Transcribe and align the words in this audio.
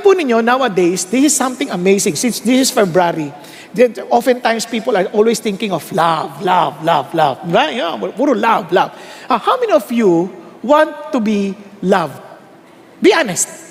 alam 0.00 0.08
po 0.08 0.16
ninyo, 0.16 0.40
nowadays, 0.40 1.04
this 1.12 1.28
is 1.28 1.36
something 1.36 1.68
amazing. 1.68 2.16
Since 2.16 2.40
this 2.40 2.56
is 2.56 2.70
February, 2.72 3.28
then 3.76 3.92
oftentimes 4.08 4.64
people 4.64 4.96
are 4.96 5.04
always 5.12 5.44
thinking 5.44 5.76
of 5.76 5.84
love, 5.92 6.40
love, 6.40 6.80
love, 6.80 7.12
love. 7.12 7.36
Right? 7.44 7.76
Yeah, 7.76 8.00
puro 8.16 8.32
love, 8.32 8.72
love. 8.72 8.96
Uh, 9.28 9.36
how 9.36 9.60
many 9.60 9.76
of 9.76 9.84
you 9.92 10.32
want 10.64 11.12
to 11.12 11.20
be 11.20 11.52
loved? 11.84 12.16
Be 13.04 13.12
honest. 13.12 13.68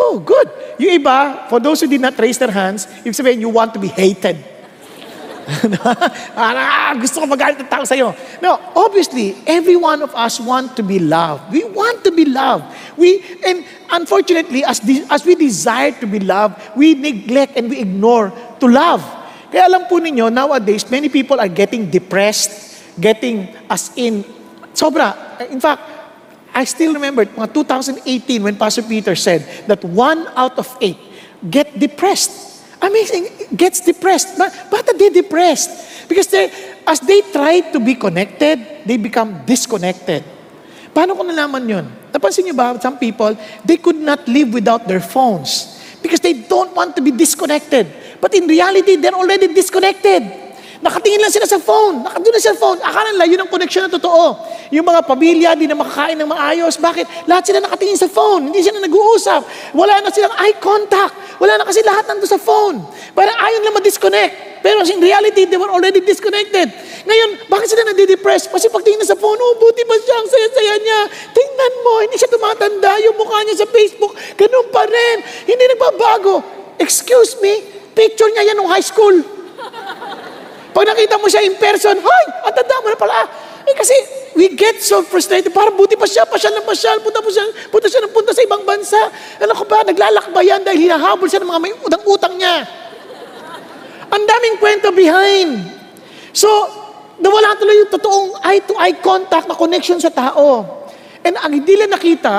Oh, 0.00 0.16
good. 0.16 0.48
Yung 0.80 1.04
iba, 1.04 1.44
for 1.52 1.60
those 1.60 1.84
who 1.84 1.88
did 1.88 2.00
not 2.00 2.16
raise 2.16 2.40
their 2.40 2.52
hands, 2.52 2.88
ibig 3.04 3.12
sabihin, 3.12 3.44
you 3.44 3.52
want 3.52 3.76
to 3.76 3.80
be 3.80 3.92
hated. 3.92 4.40
ah, 6.34 6.90
gusto 6.98 7.22
ko 7.22 7.26
magalit 7.30 7.62
ng 7.62 7.70
tao 7.70 7.86
sa'yo. 7.86 8.10
No, 8.42 8.58
obviously, 8.74 9.38
every 9.46 9.78
one 9.78 10.02
of 10.02 10.10
us 10.18 10.42
want 10.42 10.74
to 10.74 10.82
be 10.82 10.98
loved. 10.98 11.54
We 11.54 11.62
want 11.62 12.02
to 12.02 12.10
be 12.10 12.26
loved. 12.26 12.66
We, 12.98 13.22
and 13.46 13.62
unfortunately, 13.90 14.66
as, 14.66 14.82
as 15.10 15.22
we 15.22 15.38
desire 15.38 15.94
to 16.02 16.06
be 16.06 16.18
loved, 16.18 16.58
we 16.74 16.94
neglect 16.94 17.54
and 17.54 17.70
we 17.70 17.78
ignore 17.78 18.34
to 18.58 18.66
love. 18.66 19.06
Kaya 19.54 19.70
alam 19.70 19.86
po 19.86 20.02
ninyo, 20.02 20.32
nowadays, 20.34 20.90
many 20.90 21.08
people 21.08 21.38
are 21.38 21.50
getting 21.50 21.86
depressed, 21.86 22.82
getting 22.98 23.46
as 23.70 23.94
in, 23.94 24.26
sobra. 24.74 25.14
In 25.46 25.62
fact, 25.62 25.82
I 26.50 26.64
still 26.64 26.90
remember, 26.96 27.22
mga 27.22 27.54
2018, 27.54 28.42
when 28.42 28.56
Pastor 28.56 28.82
Peter 28.82 29.14
said 29.14 29.46
that 29.70 29.84
one 29.84 30.26
out 30.34 30.58
of 30.58 30.66
eight 30.80 30.98
get 31.44 31.78
depressed. 31.78 32.55
Amazing, 32.86 33.50
gets 33.58 33.82
depressed. 33.82 34.38
Ba't 34.38 34.86
are 34.86 34.98
they 34.98 35.10
depressed? 35.10 36.06
Because 36.06 36.30
they, 36.30 36.46
as 36.86 37.02
they 37.02 37.20
try 37.34 37.60
to 37.74 37.82
be 37.82 37.98
connected, 37.98 38.86
they 38.86 38.96
become 38.96 39.42
disconnected. 39.42 40.22
Paano 40.94 41.18
ko 41.18 41.26
nalaman 41.26 41.66
yun? 41.66 41.86
Napansin 42.14 42.46
niyo 42.46 42.54
ba, 42.54 42.78
some 42.78 42.96
people, 42.96 43.34
they 43.66 43.76
could 43.76 43.98
not 43.98 44.22
live 44.30 44.54
without 44.54 44.86
their 44.86 45.02
phones 45.02 45.76
because 46.00 46.22
they 46.22 46.46
don't 46.46 46.70
want 46.78 46.94
to 46.94 47.02
be 47.02 47.10
disconnected. 47.10 47.90
But 48.22 48.32
in 48.38 48.46
reality, 48.46 48.96
they're 48.96 49.18
already 49.18 49.50
disconnected. 49.52 50.45
Nakatingin 50.84 51.20
lang 51.24 51.32
sila 51.32 51.48
sa 51.48 51.56
phone. 51.56 52.04
Nakadun 52.04 52.32
na 52.32 52.40
sa 52.40 52.52
phone. 52.52 52.78
Akala 52.84 53.08
nila 53.16 53.24
yun 53.24 53.40
ang 53.40 53.50
connection 53.50 53.88
na 53.88 53.90
totoo. 53.92 54.36
Yung 54.74 54.84
mga 54.84 55.00
pamilya, 55.08 55.48
di 55.56 55.64
na 55.64 55.78
makakain 55.78 56.20
ng 56.20 56.28
maayos. 56.28 56.76
Bakit? 56.76 57.28
Lahat 57.30 57.48
sila 57.48 57.64
nakatingin 57.64 57.96
sa 57.96 58.08
phone. 58.10 58.52
Hindi 58.52 58.60
sila 58.60 58.82
nag-uusap. 58.84 59.72
Wala 59.72 60.04
na 60.04 60.12
silang 60.12 60.36
eye 60.36 60.56
contact. 60.60 61.40
Wala 61.40 61.56
na 61.60 61.64
kasi 61.64 61.80
lahat 61.80 62.04
nando 62.08 62.28
sa 62.28 62.36
phone. 62.36 62.80
Para 63.16 63.32
ayaw 63.32 63.64
nila 63.64 63.72
ma-disconnect. 63.80 64.60
Pero 64.60 64.82
in 64.82 64.98
reality, 64.98 65.46
they 65.46 65.56
were 65.56 65.70
already 65.70 66.02
disconnected. 66.02 66.68
Ngayon, 67.06 67.46
bakit 67.46 67.70
sila 67.70 67.86
nadidepress? 67.86 68.50
Kasi 68.50 68.66
pagtingin 68.66 68.98
na 68.98 69.06
sa 69.06 69.14
phone, 69.14 69.38
oh, 69.38 69.54
buti 69.62 69.86
ba 69.86 69.94
siya? 69.94 70.16
Ang 70.18 70.28
saya-saya 70.28 70.74
niya. 70.82 71.00
Tingnan 71.30 71.72
mo, 71.86 71.92
hindi 72.02 72.16
siya 72.18 72.28
tumatanda. 72.34 72.98
Yung 73.06 73.14
mukha 73.14 73.46
niya 73.46 73.62
sa 73.62 73.68
Facebook, 73.70 74.12
ganun 74.34 74.66
pa 74.74 74.82
rin. 74.84 75.16
Hindi 75.46 75.64
nagbabago. 75.70 76.42
Excuse 76.82 77.38
me, 77.38 77.62
picture 77.94 78.28
niya 78.28 78.52
yan 78.52 78.56
nung 78.58 78.68
high 78.68 78.84
school. 78.84 79.36
Pag 80.76 80.92
nakita 80.92 81.16
mo 81.16 81.24
siya 81.24 81.40
in 81.40 81.56
person, 81.56 81.96
Hoy, 82.04 82.24
ang 82.44 82.52
tanda 82.52 82.84
mo 82.84 82.92
na 82.92 82.98
pala. 83.00 83.24
Eh 83.64 83.72
kasi 83.72 83.96
we 84.36 84.52
get 84.52 84.76
so 84.84 85.00
frustrated. 85.00 85.48
Parang 85.48 85.72
buti 85.72 85.96
pa 85.96 86.04
siya, 86.04 86.28
pasyal 86.28 86.52
na 86.52 86.60
pasyal, 86.60 87.00
punta, 87.00 87.24
po 87.24 87.32
siya, 87.32 87.48
punta 87.72 87.88
siya 87.88 88.04
ng 88.04 88.12
punta 88.12 88.36
sa 88.36 88.44
ibang 88.44 88.60
bansa. 88.60 89.00
Alam 89.40 89.56
ko 89.56 89.64
ba, 89.64 89.80
naglalakbayan 89.88 90.60
dahil 90.60 90.84
hinahabol 90.84 91.24
siya 91.24 91.40
ng 91.40 91.48
mga 91.48 91.60
may 91.64 91.72
utang-utang 91.80 92.36
niya. 92.36 92.68
Ang 94.12 94.22
daming 94.28 94.56
kwento 94.60 94.92
behind. 94.92 95.64
So, 96.36 96.46
nawala 97.24 97.56
tuloy 97.56 97.80
yung 97.80 97.90
totoong 97.96 98.30
eye-to-eye 98.44 99.00
contact 99.00 99.48
na 99.48 99.56
connection 99.56 99.96
sa 99.96 100.12
tao. 100.12 100.68
And 101.24 101.40
ang 101.40 101.56
hindi 101.56 101.72
nila 101.72 101.96
nakita, 101.96 102.34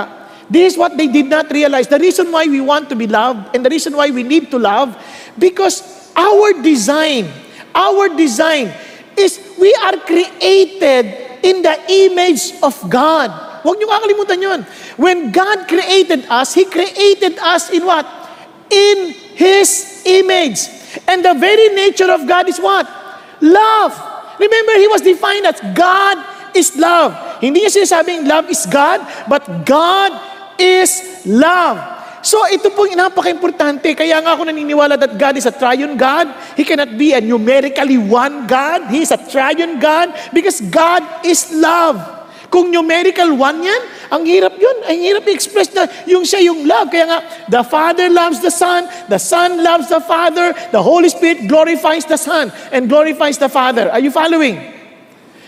this 0.46 0.74
is 0.74 0.76
what 0.78 0.94
they 0.94 1.10
did 1.10 1.26
not 1.26 1.50
realize. 1.50 1.90
The 1.90 1.98
reason 1.98 2.30
why 2.30 2.46
we 2.46 2.62
want 2.62 2.88
to 2.94 2.96
be 2.96 3.10
loved 3.10 3.52
and 3.58 3.66
the 3.66 3.72
reason 3.74 3.98
why 3.98 4.14
we 4.14 4.22
need 4.22 4.54
to 4.54 4.62
love, 4.62 4.94
because 5.36 5.82
our 6.14 6.54
design, 6.62 7.47
our 7.78 8.10
design 8.18 8.74
is 9.14 9.38
we 9.62 9.70
are 9.86 9.98
created 10.02 11.14
in 11.46 11.62
the 11.62 11.78
image 12.10 12.58
of 12.66 12.74
God. 12.90 13.30
Huwag 13.62 13.78
niyo 13.78 13.90
kakalimutan 13.90 14.40
yun. 14.42 14.62
When 14.98 15.30
God 15.30 15.70
created 15.70 16.26
us, 16.30 16.58
He 16.58 16.66
created 16.66 17.38
us 17.38 17.70
in 17.70 17.86
what? 17.86 18.06
In 18.74 19.14
His 19.38 20.02
image. 20.06 20.66
And 21.06 21.22
the 21.22 21.38
very 21.38 21.70
nature 21.78 22.10
of 22.10 22.26
God 22.26 22.50
is 22.50 22.58
what? 22.58 22.90
Love. 23.42 23.94
Remember, 24.40 24.74
He 24.78 24.88
was 24.88 25.02
defined 25.02 25.46
as 25.46 25.60
God 25.78 26.18
is 26.58 26.74
love. 26.78 27.14
Hindi 27.42 27.66
niya 27.66 27.70
sinasabing 27.70 28.26
love 28.26 28.50
is 28.50 28.66
God, 28.66 29.02
but 29.30 29.46
God 29.66 30.14
is 30.58 31.22
love. 31.26 31.97
So 32.26 32.42
ito 32.50 32.74
pong 32.74 32.98
napaka-importante. 32.98 33.94
Kaya 33.94 34.20
nga 34.22 34.34
ako 34.34 34.50
naniniwala 34.50 34.98
that 34.98 35.16
God 35.16 35.38
is 35.38 35.46
a 35.46 35.54
triune 35.54 35.96
God. 35.96 36.28
He 36.58 36.66
cannot 36.66 36.98
be 36.98 37.14
a 37.14 37.22
numerically 37.22 37.98
one 37.98 38.50
God. 38.50 38.90
He 38.90 39.06
is 39.06 39.14
a 39.14 39.20
triune 39.22 39.78
God 39.78 40.12
because 40.34 40.60
God 40.60 41.06
is 41.24 41.54
love. 41.54 42.18
Kung 42.48 42.72
numerical 42.72 43.36
one 43.36 43.60
yan, 43.60 43.82
ang 44.08 44.24
hirap 44.24 44.56
yun. 44.56 44.78
Ang 44.88 45.04
hirap 45.04 45.28
i-express 45.28 45.68
na 45.76 45.84
yung 46.08 46.24
siya 46.24 46.40
yung 46.48 46.64
love. 46.64 46.88
Kaya 46.88 47.06
nga, 47.06 47.20
the 47.52 47.64
Father 47.68 48.08
loves 48.08 48.40
the 48.40 48.52
Son, 48.52 48.88
the 49.12 49.20
Son 49.20 49.60
loves 49.60 49.92
the 49.92 50.00
Father, 50.00 50.56
the 50.72 50.80
Holy 50.80 51.12
Spirit 51.12 51.44
glorifies 51.52 52.08
the 52.08 52.16
Son 52.16 52.48
and 52.72 52.88
glorifies 52.88 53.36
the 53.36 53.52
Father. 53.52 53.92
Are 53.92 54.00
you 54.00 54.16
following? 54.16 54.56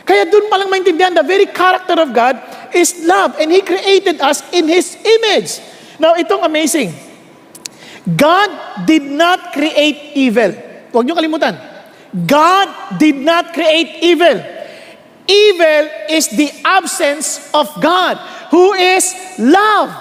Kaya 0.04 0.28
dun 0.28 0.52
palang 0.52 0.68
maintindihan, 0.68 1.16
the 1.16 1.24
very 1.24 1.48
character 1.48 1.96
of 1.96 2.12
God 2.12 2.36
is 2.76 2.92
love 3.08 3.40
and 3.40 3.48
He 3.48 3.64
created 3.64 4.20
us 4.20 4.44
in 4.52 4.68
His 4.68 5.00
image. 5.00 5.64
Now, 6.00 6.16
itong 6.16 6.48
amazing. 6.48 6.96
God 8.08 8.50
did 8.88 9.04
not 9.04 9.52
create 9.52 10.16
evil. 10.16 10.56
Huwag 10.90 11.04
niyo 11.06 11.14
kalimutan. 11.14 11.54
God 12.26 12.98
did 12.98 13.20
not 13.22 13.54
create 13.54 14.02
evil. 14.02 14.40
Evil 15.30 15.84
is 16.10 16.26
the 16.34 16.50
absence 16.66 17.54
of 17.54 17.70
God, 17.78 18.18
who 18.50 18.74
is 18.74 19.14
love. 19.38 19.94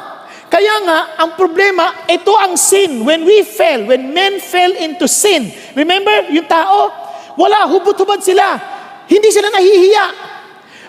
Kaya 0.49 0.89
nga, 0.89 1.21
ang 1.21 1.37
problema, 1.37 2.09
ito 2.09 2.33
ang 2.33 2.57
sin. 2.57 3.05
When 3.05 3.29
we 3.29 3.45
fell, 3.45 3.85
when 3.85 4.17
men 4.17 4.41
fell 4.41 4.73
into 4.73 5.05
sin, 5.05 5.53
remember, 5.77 6.33
yung 6.33 6.49
tao, 6.49 6.89
wala, 7.37 7.69
hubot-hubad 7.69 8.25
sila. 8.25 8.57
Hindi 9.05 9.29
sila 9.29 9.53
nahihiya. 9.53 10.07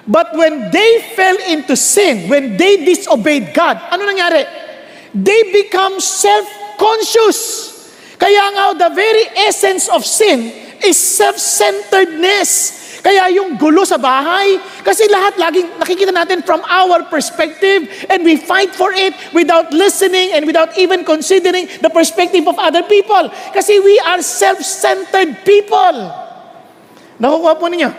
But 0.07 0.31
when 0.39 0.71
they 0.71 1.11
fell 1.19 1.35
into 1.51 1.75
sin, 1.75 2.31
when 2.31 2.55
they 2.55 2.87
disobeyed 2.87 3.51
God, 3.51 3.75
ano 3.91 4.07
nangyari? 4.07 4.68
They 5.13 5.51
become 5.51 5.97
self-conscious. 5.97 7.39
Kaya 8.19 8.43
nga, 8.53 8.65
the 8.77 8.91
very 8.93 9.25
essence 9.47 9.87
of 9.89 10.05
sin 10.05 10.51
is 10.83 10.99
self-centeredness. 10.99 12.77
Kaya 12.99 13.31
yung 13.31 13.55
gulo 13.55 13.87
sa 13.87 13.95
bahay, 13.95 14.59
kasi 14.83 15.07
lahat 15.07 15.39
laging 15.39 15.79
nakikita 15.79 16.11
natin 16.11 16.43
from 16.43 16.59
our 16.67 17.07
perspective 17.07 17.87
and 18.11 18.27
we 18.27 18.35
fight 18.35 18.75
for 18.75 18.91
it 18.91 19.15
without 19.31 19.71
listening 19.71 20.35
and 20.35 20.43
without 20.43 20.75
even 20.75 21.07
considering 21.07 21.71
the 21.79 21.87
perspective 21.87 22.43
of 22.43 22.59
other 22.59 22.83
people. 22.83 23.31
Kasi 23.55 23.79
we 23.79 23.95
are 24.03 24.19
self-centered 24.19 25.47
people. 25.47 26.11
Nakukuha 27.23 27.55
po 27.55 27.71
ninyo? 27.71 27.91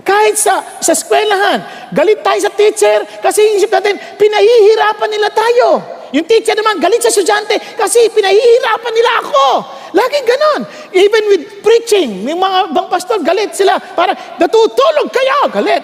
Kahit 0.00 0.40
sa, 0.40 0.64
sa 0.80 0.96
eskwelahan, 0.96 1.92
galit 1.92 2.24
tayo 2.24 2.40
sa 2.40 2.52
teacher 2.56 3.04
kasi 3.20 3.44
isip 3.60 3.68
natin, 3.68 4.00
pinahihirapan 4.16 5.08
nila 5.12 5.28
tayo. 5.28 5.99
Yung 6.10 6.26
teacher 6.26 6.58
naman, 6.58 6.82
galit 6.82 6.98
sa 6.98 7.10
estudyante 7.10 7.54
kasi 7.78 8.10
pinahihirapan 8.10 8.92
nila 8.94 9.10
ako. 9.22 9.46
Laging 9.94 10.26
ganon. 10.26 10.60
Even 10.90 11.22
with 11.30 11.42
preaching, 11.62 12.26
yung 12.26 12.42
mga 12.42 12.74
bang 12.74 12.88
pastor, 12.90 13.22
galit 13.22 13.54
sila. 13.54 13.78
Para 13.78 14.14
natutulog 14.38 15.06
kayo, 15.14 15.46
galit. 15.54 15.82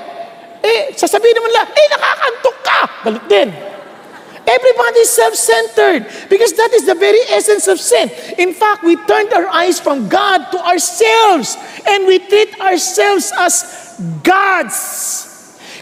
Eh, 0.67 0.91
sasabihin 0.99 1.39
naman 1.39 1.51
nila, 1.55 1.65
eh, 1.71 1.87
nakakantok 1.95 2.57
ka. 2.67 2.81
Galit 3.07 3.27
din. 3.31 3.49
Everybody 4.47 5.03
is 5.03 5.11
self-centered 5.11 6.07
because 6.31 6.55
that 6.55 6.71
is 6.71 6.87
the 6.87 6.95
very 6.95 7.19
essence 7.35 7.67
of 7.67 7.83
sin. 7.83 8.07
In 8.39 8.55
fact, 8.55 8.87
we 8.87 8.95
turned 8.95 9.35
our 9.35 9.51
eyes 9.51 9.83
from 9.83 10.07
God 10.07 10.55
to 10.55 10.59
ourselves 10.63 11.59
and 11.83 12.07
we 12.07 12.23
treat 12.23 12.55
ourselves 12.63 13.35
as 13.35 13.67
gods. 14.23 15.36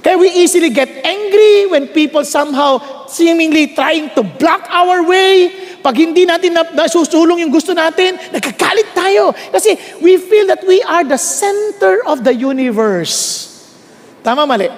Kaya 0.05 0.21
we 0.21 0.29
easily 0.37 0.69
get 0.69 0.93
angry 1.01 1.65
when 1.73 1.89
people 1.89 2.29
somehow 2.29 3.09
seemingly 3.09 3.73
trying 3.73 4.13
to 4.13 4.21
block 4.21 4.69
our 4.69 5.01
way. 5.01 5.49
Pag 5.81 5.97
hindi 5.97 6.29
natin 6.29 6.53
na, 6.53 6.69
nasusulong 6.77 7.41
yung 7.41 7.49
gusto 7.49 7.73
natin, 7.73 8.21
nagkakalit 8.29 8.93
tayo. 8.93 9.33
Kasi 9.33 9.73
we 10.05 10.21
feel 10.21 10.45
that 10.45 10.61
we 10.69 10.85
are 10.85 11.09
the 11.09 11.17
center 11.17 12.05
of 12.05 12.21
the 12.21 12.37
universe. 12.37 13.49
Tama, 14.21 14.45
mali? 14.45 14.69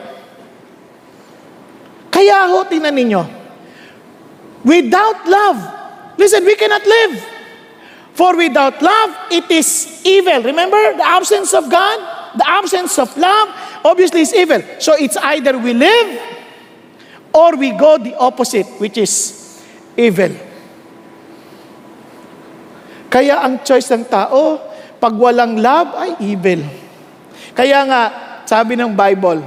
Kaya 2.15 2.47
ho, 2.47 2.63
tingnan 2.71 2.95
ninyo, 2.95 3.23
without 4.63 5.27
love, 5.27 5.59
listen, 6.23 6.47
we 6.47 6.55
cannot 6.55 6.87
live. 6.87 7.19
For 8.15 8.33
without 8.39 8.81
love, 8.81 9.11
it 9.29 9.51
is 9.51 10.01
evil. 10.07 10.41
Remember 10.41 10.79
the 10.97 11.05
absence 11.05 11.53
of 11.53 11.69
God? 11.69 12.16
The 12.37 12.45
absence 12.45 12.99
of 13.01 13.17
love, 13.17 13.49
obviously 13.85 14.21
is 14.21 14.33
evil. 14.35 14.61
So 14.79 14.93
it's 14.95 15.17
either 15.17 15.57
we 15.57 15.73
live 15.73 16.21
or 17.33 17.57
we 17.57 17.73
go 17.73 17.97
the 17.97 18.17
opposite, 18.17 18.67
which 18.77 18.97
is 18.97 19.13
evil. 19.97 20.33
Kaya 23.09 23.41
ang 23.41 23.65
choice 23.65 23.89
ng 23.93 24.05
tao, 24.05 24.61
pag 25.01 25.15
walang 25.17 25.57
love, 25.57 25.97
ay 25.97 26.13
evil. 26.21 26.61
Kaya 27.57 27.85
nga, 27.89 28.03
sabi 28.45 28.77
ng 28.77 28.93
Bible, 28.93 29.41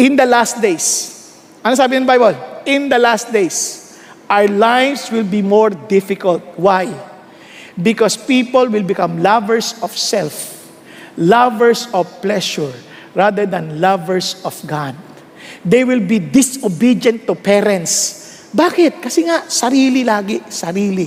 in 0.00 0.16
the 0.16 0.24
last 0.24 0.60
days, 0.60 1.12
ano 1.60 1.76
sabi 1.76 2.00
ng 2.00 2.08
Bible? 2.08 2.36
In 2.64 2.88
the 2.88 2.96
last 2.96 3.32
days, 3.32 3.84
our 4.28 4.48
lives 4.48 5.12
will 5.12 5.26
be 5.26 5.40
more 5.40 5.70
difficult. 5.70 6.40
Why? 6.56 6.88
Because 7.76 8.16
people 8.16 8.72
will 8.72 8.84
become 8.84 9.20
lovers 9.20 9.76
of 9.84 9.92
self, 9.92 10.56
lovers 11.20 11.92
of 11.92 12.08
pleasure, 12.24 12.72
rather 13.12 13.44
than 13.44 13.80
lovers 13.80 14.40
of 14.48 14.56
God. 14.64 14.96
They 15.60 15.84
will 15.84 16.00
be 16.00 16.16
disobedient 16.16 17.28
to 17.28 17.36
parents. 17.36 18.24
Bakit? 18.56 19.04
Kasi 19.04 19.28
nga, 19.28 19.44
sarili 19.44 20.08
lagi, 20.08 20.40
sarili 20.48 21.04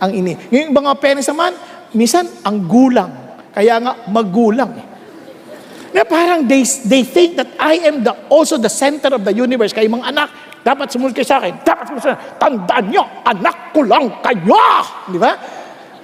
ang 0.00 0.12
ini. 0.12 0.32
Yung 0.48 0.72
mga 0.72 0.96
parents 0.96 1.28
naman, 1.28 1.52
minsan, 1.92 2.24
ang 2.40 2.64
gulang. 2.64 3.12
Kaya 3.52 3.76
nga, 3.80 3.92
magulang. 4.08 4.72
eh. 4.76 4.86
Na 5.96 6.04
parang 6.04 6.44
they, 6.44 6.60
they 6.88 7.04
think 7.04 7.40
that 7.40 7.48
I 7.56 7.80
am 7.88 8.04
the, 8.04 8.12
also 8.28 8.60
the 8.60 8.72
center 8.72 9.12
of 9.12 9.24
the 9.24 9.32
universe. 9.32 9.72
Kaya 9.72 9.88
mga 9.88 10.12
anak, 10.12 10.28
dapat 10.60 10.92
sumunod 10.92 11.16
kayo 11.16 11.24
sa 11.24 11.40
akin. 11.40 11.60
Dapat 11.64 11.84
sumunod 11.88 12.04
sa 12.04 12.12
akin. 12.12 12.20
Tandaan 12.36 12.84
nyo, 12.92 13.04
anak 13.24 13.72
ko 13.72 13.80
lang 13.84 14.20
kayo. 14.20 14.60
Di 15.08 15.16
ba? 15.16 15.32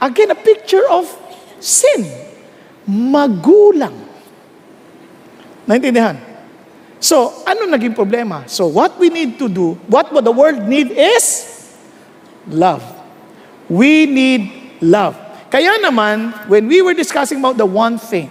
Again, 0.02 0.34
a 0.34 0.38
picture 0.38 0.82
of 0.90 1.06
sin. 1.62 2.10
Magulang. 2.90 3.94
Naintindihan? 5.62 6.18
So, 6.98 7.30
ano 7.46 7.70
naging 7.70 7.94
problema? 7.94 8.42
So, 8.50 8.66
what 8.66 8.98
we 8.98 9.10
need 9.10 9.38
to 9.38 9.46
do, 9.46 9.78
what 9.86 10.10
the 10.10 10.34
world 10.34 10.66
need 10.66 10.90
is 10.90 11.46
love. 12.50 12.82
We 13.70 14.06
need 14.10 14.50
love. 14.82 15.14
Kaya 15.50 15.78
naman, 15.78 16.34
when 16.50 16.66
we 16.66 16.82
were 16.82 16.94
discussing 16.94 17.38
about 17.38 17.58
the 17.58 17.66
one 17.66 17.98
thing, 17.98 18.30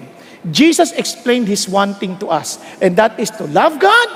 Jesus 0.52 0.92
explained 0.98 1.48
His 1.48 1.70
one 1.72 1.96
thing 1.96 2.20
to 2.20 2.28
us, 2.28 2.60
and 2.84 2.98
that 3.00 3.16
is 3.20 3.32
to 3.40 3.48
love 3.48 3.80
God 3.80 4.08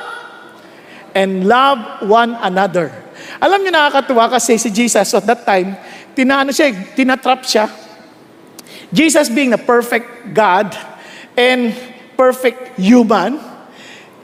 and 1.15 1.47
love 1.47 1.79
one 2.03 2.35
another. 2.43 2.91
Alam 3.39 3.63
niyo 3.63 3.71
nakakatuwa 3.71 4.27
kasi 4.27 4.57
si 4.59 4.73
Jesus 4.73 5.13
at 5.13 5.23
that 5.29 5.45
time, 5.45 5.77
tinaano 6.15 6.49
siya, 6.55 6.71
tinatrap 6.95 7.43
siya. 7.43 7.67
Jesus 8.89 9.27
being 9.27 9.51
the 9.51 9.59
perfect 9.59 10.07
God 10.31 10.71
and 11.35 11.75
perfect 12.15 12.79
human, 12.79 13.37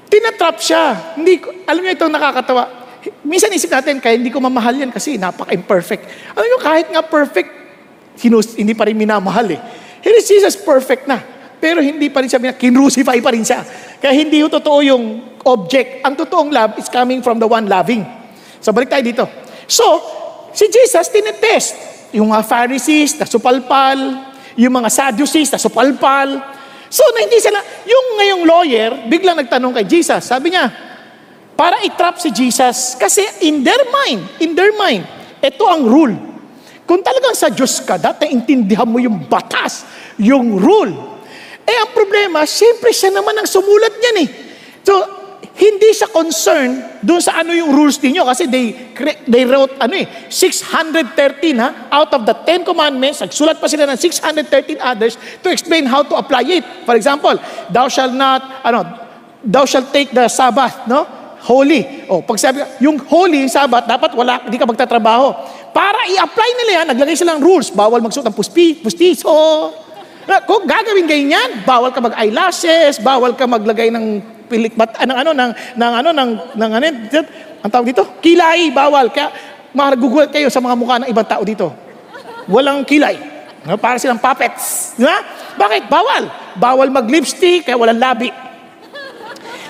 tinatrap 0.08 0.58
siya. 0.64 1.16
Hindi 1.20 1.44
alam 1.68 1.84
niyo 1.84 1.94
itong 2.00 2.14
nakakatawa. 2.16 2.64
Minsan 3.26 3.52
isip 3.52 3.68
natin, 3.68 4.00
kaya 4.00 4.16
hindi 4.16 4.32
ko 4.32 4.40
mamahal 4.40 4.78
yan 4.78 4.92
kasi 4.94 5.20
napaka-imperfect. 5.20 6.34
Alam 6.38 6.46
niyo, 6.48 6.60
kahit 6.62 6.88
nga 6.94 7.02
perfect, 7.02 7.50
hinus, 8.22 8.54
hindi 8.56 8.78
pa 8.78 8.86
rin 8.86 8.96
minamahal 8.96 9.50
eh. 9.50 9.60
Here 10.02 10.18
is 10.18 10.30
Jesus 10.30 10.56
perfect 10.56 11.10
na. 11.10 11.18
Pero 11.62 11.82
hindi 11.82 12.10
pa 12.10 12.22
rin 12.22 12.30
siya, 12.30 12.42
kinrucify 12.58 13.18
pa 13.22 13.30
rin 13.34 13.46
siya. 13.46 13.62
Kaya 14.02 14.14
hindi 14.18 14.42
yung 14.42 14.50
totoo 14.50 14.80
yung 14.82 15.04
object. 15.46 16.02
Ang 16.06 16.14
totoong 16.18 16.50
love 16.50 16.78
is 16.82 16.90
coming 16.90 17.22
from 17.22 17.38
the 17.38 17.46
one 17.46 17.70
loving. 17.70 18.02
So 18.62 18.74
balik 18.74 18.90
tayo 18.90 19.06
dito. 19.06 19.26
So, 19.70 19.86
si 20.56 20.66
Jesus 20.72 21.08
tinetest. 21.12 21.70
Yung 22.12 22.32
mga 22.32 22.44
Pharisees, 22.44 23.16
na 23.16 23.26
supalpal. 23.28 24.00
Yung 24.60 24.74
mga 24.76 24.90
Sadducees, 24.92 25.52
na 25.52 25.60
supalpal. 25.60 26.40
So, 26.92 27.08
na 27.16 27.24
hindi 27.24 27.40
sila, 27.40 27.60
yung 27.88 28.06
ngayong 28.20 28.44
lawyer, 28.44 28.92
biglang 29.08 29.40
nagtanong 29.40 29.72
kay 29.80 29.88
Jesus. 29.88 30.28
Sabi 30.28 30.52
niya, 30.52 30.68
para 31.56 31.80
i-trap 31.86 32.18
si 32.18 32.34
Jesus. 32.34 32.98
Kasi 32.98 33.22
in 33.48 33.62
their 33.62 33.80
mind, 33.88 34.22
in 34.42 34.52
their 34.58 34.74
mind, 34.76 35.06
ito 35.40 35.64
ang 35.70 35.86
rule. 35.86 36.12
Kung 36.90 37.00
talagang 37.06 37.38
sa 37.38 37.48
Diyos 37.48 37.80
ka, 37.86 37.96
dati 37.96 38.28
intindihan 38.28 38.90
mo 38.90 39.00
yung 39.00 39.30
batas, 39.30 39.86
yung 40.20 40.60
rule. 40.60 40.92
Eh, 41.64 41.78
ang 41.80 41.94
problema, 41.94 42.44
siyempre 42.44 42.92
siya 42.92 43.14
naman 43.14 43.38
ang 43.38 43.48
sumulat 43.48 43.94
niyan 43.96 44.18
eh. 44.26 44.30
So, 44.82 45.21
hindi 45.52 45.90
siya 45.92 46.08
concerned 46.08 47.04
doon 47.04 47.20
sa 47.20 47.44
ano 47.44 47.52
yung 47.52 47.76
rules 47.76 48.00
ninyo 48.00 48.24
kasi 48.24 48.48
they, 48.48 48.96
they 49.28 49.44
wrote 49.44 49.76
ano 49.78 50.00
eh, 50.00 50.08
613 50.32 51.60
ha, 51.60 51.92
out 51.92 52.12
of 52.16 52.24
the 52.24 52.36
10 52.48 52.64
commandments, 52.64 53.20
nagsulat 53.20 53.60
pa 53.60 53.68
sila 53.68 53.84
ng 53.92 54.00
613 54.00 54.80
others 54.80 55.20
to 55.44 55.52
explain 55.52 55.84
how 55.84 56.02
to 56.02 56.16
apply 56.16 56.44
it. 56.48 56.64
For 56.88 56.96
example, 56.96 57.36
thou 57.68 57.92
shall 57.92 58.12
not, 58.12 58.64
ano, 58.64 58.88
thou 59.44 59.68
shall 59.68 59.84
take 59.92 60.16
the 60.16 60.32
Sabbath, 60.32 60.88
no? 60.88 61.04
Holy. 61.42 62.06
O, 62.06 62.22
pag 62.22 62.38
sabi, 62.38 62.62
yung 62.80 63.02
holy, 63.02 63.50
Sabbath, 63.50 63.90
dapat 63.90 64.14
wala, 64.14 64.46
hindi 64.46 64.62
ka 64.62 64.70
magtatrabaho. 64.70 65.34
Para 65.74 66.06
i-apply 66.06 66.50
nila 66.62 66.72
yan, 66.82 66.86
naglagay 66.94 67.18
silang 67.18 67.42
rules. 67.42 67.74
Bawal 67.74 67.98
magsuot 67.98 68.30
ng 68.30 68.36
puspi, 68.38 68.78
pustiso, 68.78 69.34
Kung 70.46 70.70
gagawin 70.70 71.10
ganyan, 71.10 71.66
bawal 71.66 71.90
ka 71.90 72.00
mag-eyelashes, 72.00 73.02
bawal 73.02 73.34
ka 73.34 73.50
maglagay 73.50 73.90
ng 73.90 74.22
pilik 74.52 74.76
mat 74.76 74.92
anong 75.00 75.20
ano 75.24 75.32
ng 75.32 75.52
ng 75.80 75.94
ano 76.04 76.10
ng 76.12 76.30
ng 76.60 76.72
ano 76.76 76.86
ang 77.62 77.70
tawag 77.72 77.88
dito? 77.94 78.04
Kilay, 78.20 78.74
bawal. 78.74 79.14
Kaya 79.14 79.32
magugulat 79.72 80.34
kayo 80.34 80.52
sa 80.52 80.60
mga 80.60 80.76
mukha 80.76 80.96
ng 81.00 81.10
ibang 81.10 81.28
tao 81.30 81.46
dito. 81.46 81.72
Walang 82.52 82.84
kilay. 82.84 83.16
No, 83.62 83.78
Para 83.78 84.02
silang 84.02 84.18
puppets. 84.18 84.98
Di 84.98 85.06
ba? 85.06 85.22
Bakit? 85.56 85.86
Bawal. 85.86 86.26
Bawal 86.58 86.90
mag-lipstick, 86.90 87.70
kaya 87.70 87.78
walang 87.78 88.02
labi. 88.02 88.34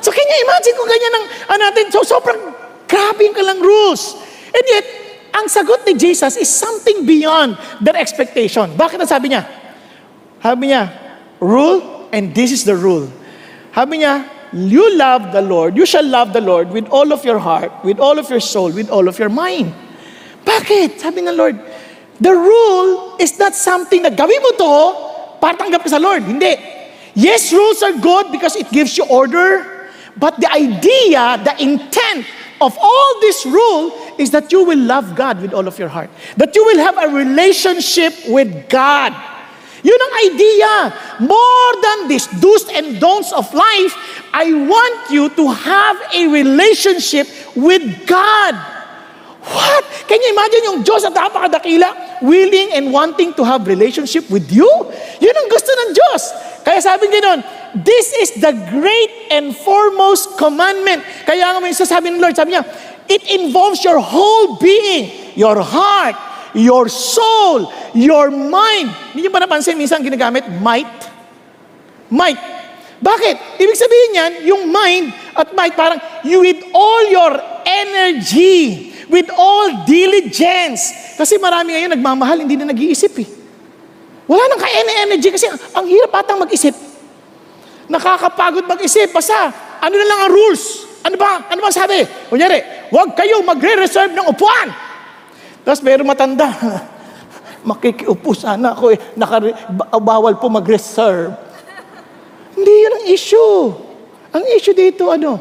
So, 0.02 0.10
can 0.10 0.26
you 0.26 0.40
imagine 0.48 0.74
kung 0.80 0.90
ganyan 0.90 1.14
ang 1.14 1.26
ano 1.52 1.62
natin? 1.70 1.86
So, 1.92 2.02
sobrang 2.08 2.40
grabe 2.88 3.22
yung 3.28 3.36
kalang 3.36 3.60
rules. 3.60 4.16
And 4.50 4.66
yet, 4.66 4.88
ang 5.36 5.46
sagot 5.52 5.84
ni 5.84 5.94
Jesus 6.00 6.40
is 6.40 6.48
something 6.48 7.04
beyond 7.04 7.60
their 7.84 8.00
expectation. 8.00 8.72
Bakit 8.80 8.98
ang 9.04 9.12
sabi 9.12 9.36
niya? 9.36 9.44
Sabi 10.42 10.72
niya, 10.72 10.90
rule, 11.44 12.08
and 12.16 12.32
this 12.32 12.56
is 12.56 12.64
the 12.64 12.74
rule. 12.74 13.12
Sabi 13.76 14.02
niya, 14.02 14.26
you 14.54 14.98
love 14.98 15.32
the 15.32 15.42
Lord, 15.42 15.76
you 15.78 15.86
shall 15.86 16.06
love 16.06 16.34
the 16.34 16.42
Lord 16.42 16.72
with 16.72 16.88
all 16.90 17.12
of 17.12 17.24
your 17.24 17.40
heart, 17.40 17.72
with 17.84 18.00
all 18.00 18.20
of 18.20 18.30
your 18.30 18.40
soul, 18.40 18.72
with 18.72 18.90
all 18.90 19.08
of 19.08 19.18
your 19.20 19.30
mind. 19.30 19.74
Bakit? 20.46 21.00
Sabi 21.00 21.22
ng 21.22 21.38
Lord, 21.38 21.60
the 22.20 22.32
rule 22.32 23.16
is 23.20 23.38
not 23.40 23.56
something 23.56 24.02
na 24.04 24.10
gawin 24.10 24.42
mo 24.42 24.52
to 24.58 24.74
para 25.40 25.58
tanggap 25.58 25.82
ka 25.82 25.90
sa 25.90 25.98
Lord. 25.98 26.24
Hindi. 26.24 26.56
Yes, 27.16 27.52
rules 27.52 27.82
are 27.84 27.96
good 27.98 28.32
because 28.32 28.56
it 28.56 28.70
gives 28.72 28.98
you 28.98 29.04
order, 29.10 29.90
but 30.16 30.40
the 30.40 30.48
idea, 30.52 31.40
the 31.44 31.56
intent 31.60 32.26
of 32.62 32.78
all 32.80 33.12
this 33.20 33.46
rule 33.46 33.92
is 34.18 34.32
that 34.32 34.52
you 34.52 34.64
will 34.64 34.80
love 34.80 35.16
God 35.16 35.42
with 35.42 35.52
all 35.52 35.68
of 35.68 35.78
your 35.80 35.90
heart. 35.90 36.10
That 36.38 36.56
you 36.56 36.64
will 36.64 36.80
have 36.80 36.96
a 36.98 37.10
relationship 37.10 38.14
with 38.28 38.70
God. 38.70 39.12
Yun 39.82 39.98
ang 39.98 40.14
idea. 40.30 40.74
More 41.26 41.72
than 41.82 41.98
these 42.08 42.30
do's 42.38 42.70
and 42.70 43.02
don'ts 43.02 43.34
of 43.34 43.50
life, 43.54 43.94
I 44.34 44.54
want 44.54 45.10
you 45.10 45.30
to 45.34 45.46
have 45.50 45.98
a 46.14 46.30
relationship 46.30 47.28
with 47.58 47.84
God. 48.06 48.54
What? 49.42 49.84
Can 50.06 50.22
you 50.22 50.30
imagine 50.38 50.62
yung 50.70 50.80
Diyos 50.86 51.02
at 51.02 51.18
napakadakila, 51.18 52.22
willing 52.22 52.78
and 52.78 52.94
wanting 52.94 53.34
to 53.34 53.44
have 53.44 53.66
relationship 53.66 54.30
with 54.30 54.54
you? 54.54 54.70
Yun 55.18 55.34
ang 55.34 55.48
gusto 55.50 55.72
ng 55.74 55.90
Diyos. 55.98 56.24
Kaya 56.62 56.78
sabi 56.78 57.10
ganoon, 57.10 57.42
this 57.82 58.14
is 58.22 58.38
the 58.38 58.54
great 58.70 59.34
and 59.34 59.58
foremost 59.58 60.38
commandment. 60.38 61.02
Kaya 61.26 61.58
nga 61.58 61.60
may 61.60 61.74
sasabi 61.74 62.14
ng 62.14 62.22
Lord, 62.22 62.38
sabi 62.38 62.54
niya, 62.54 62.62
it 63.10 63.26
involves 63.34 63.82
your 63.82 63.98
whole 63.98 64.62
being, 64.62 65.10
your 65.34 65.58
heart, 65.58 66.14
your 66.54 66.88
soul, 66.92 67.72
your 67.96 68.32
mind. 68.32 68.92
Hindi 69.12 69.28
niyo 69.28 69.32
ba 69.32 69.44
napansin 69.44 69.78
minsan 69.78 70.04
ginagamit 70.04 70.48
might? 70.60 70.90
Might. 72.12 72.40
Bakit? 73.02 73.58
Ibig 73.58 73.78
sabihin 73.80 74.12
yan, 74.14 74.32
yung 74.46 74.64
mind 74.70 75.10
at 75.34 75.50
might 75.58 75.74
parang 75.74 75.98
you 76.22 76.44
with 76.46 76.62
all 76.70 77.04
your 77.10 77.34
energy, 77.66 78.94
with 79.10 79.26
all 79.34 79.88
diligence. 79.90 80.94
Kasi 81.18 81.42
marami 81.42 81.74
ngayon 81.74 81.98
nagmamahal, 81.98 82.46
hindi 82.46 82.60
na 82.60 82.70
nag-iisip 82.70 83.14
eh. 83.18 83.30
Wala 84.30 84.48
nang 84.48 84.62
ka-energy 84.62 85.28
kasi 85.34 85.50
ang, 85.50 85.86
hirap 85.90 86.14
atang 86.24 86.40
mag-isip. 86.40 86.72
Nakakapagod 87.90 88.64
mag-isip. 88.70 89.12
Basta, 89.12 89.52
ano 89.82 89.96
na 89.98 90.06
lang 90.08 90.20
ang 90.24 90.32
rules? 90.32 90.64
Ano 91.02 91.18
ba? 91.18 91.50
Ano 91.50 91.60
ba 91.60 91.74
sabi? 91.74 92.06
Kunyari, 92.30 92.88
huwag 92.94 93.18
kayo 93.18 93.42
magre-reserve 93.42 94.14
ng 94.14 94.30
upuan. 94.30 94.91
Tapos 95.62 95.82
meron 95.86 96.10
matanda. 96.10 96.50
Makikiupo 97.70 98.34
sana 98.34 98.74
ako 98.74 98.96
eh. 98.96 99.00
Ba- 99.70 100.02
bawal 100.02 100.42
po 100.42 100.50
mag-reserve. 100.50 101.34
Hindi 102.58 102.74
yun 102.74 102.94
ang 102.98 103.06
issue. 103.10 103.60
Ang 104.34 104.44
issue 104.58 104.74
dito, 104.74 105.14
ano? 105.14 105.38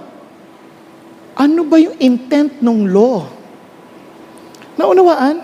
Ano 1.40 1.64
ba 1.64 1.80
yung 1.80 1.96
intent 1.96 2.60
ng 2.60 2.90
law? 2.92 3.24
Naunawaan? 4.76 5.36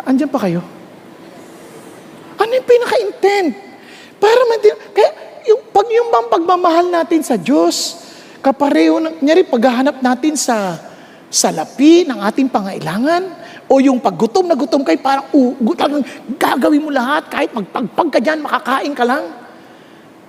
A- 0.00 0.04
Andyan 0.08 0.32
pa 0.32 0.40
kayo? 0.40 0.64
Ano 2.40 2.50
yung 2.50 2.66
pinaka-intent? 2.66 3.48
Para 4.16 4.40
maintindihan. 4.48 4.80
Kaya 4.96 5.10
yung, 5.44 5.60
pag 5.68 5.86
yung 5.92 6.08
bang 6.08 6.28
pagmamahal 6.32 6.86
natin 6.88 7.20
sa 7.20 7.36
Diyos, 7.36 8.00
kapareho 8.40 9.00
ng, 9.00 9.20
nyari, 9.20 9.44
paghahanap 9.44 10.00
natin 10.00 10.34
sa 10.36 10.80
salapi 11.34 12.06
ng 12.06 12.22
ating 12.22 12.46
pangailangan, 12.46 13.42
o 13.66 13.82
yung 13.82 13.98
paggutom 13.98 14.46
na 14.46 14.54
gutom 14.54 14.86
kay 14.86 15.00
parang 15.00 15.26
uh, 15.34 15.74
talagang 15.74 16.06
gagawin 16.38 16.84
mo 16.84 16.94
lahat 16.94 17.26
kahit 17.32 17.50
magpagpag 17.50 18.08
ka 18.12 18.20
dyan, 18.22 18.38
makakain 18.44 18.94
ka 18.94 19.02
lang. 19.02 19.24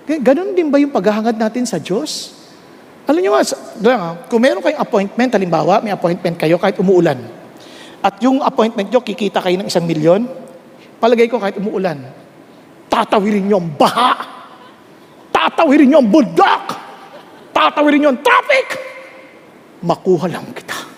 Ganon 0.06 0.54
din 0.54 0.66
ba 0.70 0.82
yung 0.82 0.90
paghahangad 0.90 1.38
natin 1.38 1.62
sa 1.62 1.78
Diyos? 1.78 2.34
Alam 3.06 3.22
niyo 3.22 3.38
nga, 3.38 4.18
kung 4.26 4.42
meron 4.42 4.62
kayong 4.62 4.82
appointment, 4.82 5.30
halimbawa, 5.30 5.78
may 5.78 5.94
appointment 5.94 6.34
kayo 6.34 6.58
kahit 6.58 6.74
umuulan. 6.82 7.18
At 8.02 8.18
yung 8.18 8.42
appointment 8.42 8.90
nyo, 8.90 8.98
kikita 9.02 9.38
kayo 9.38 9.62
ng 9.62 9.70
isang 9.70 9.86
milyon, 9.86 10.26
palagay 10.98 11.30
ko 11.30 11.38
kahit 11.38 11.58
umuulan, 11.58 12.02
tatawirin 12.90 13.46
nyo 13.46 13.62
ang 13.62 13.70
baha, 13.78 14.14
tatawirin 15.30 15.90
nyo 15.92 15.98
ang 16.02 16.10
buldak, 16.10 16.64
tatawirin 17.54 18.06
nyo 18.06 18.10
ang 18.14 18.20
traffic, 18.22 18.66
makuha 19.86 20.26
lang 20.26 20.46
kita. 20.50 20.95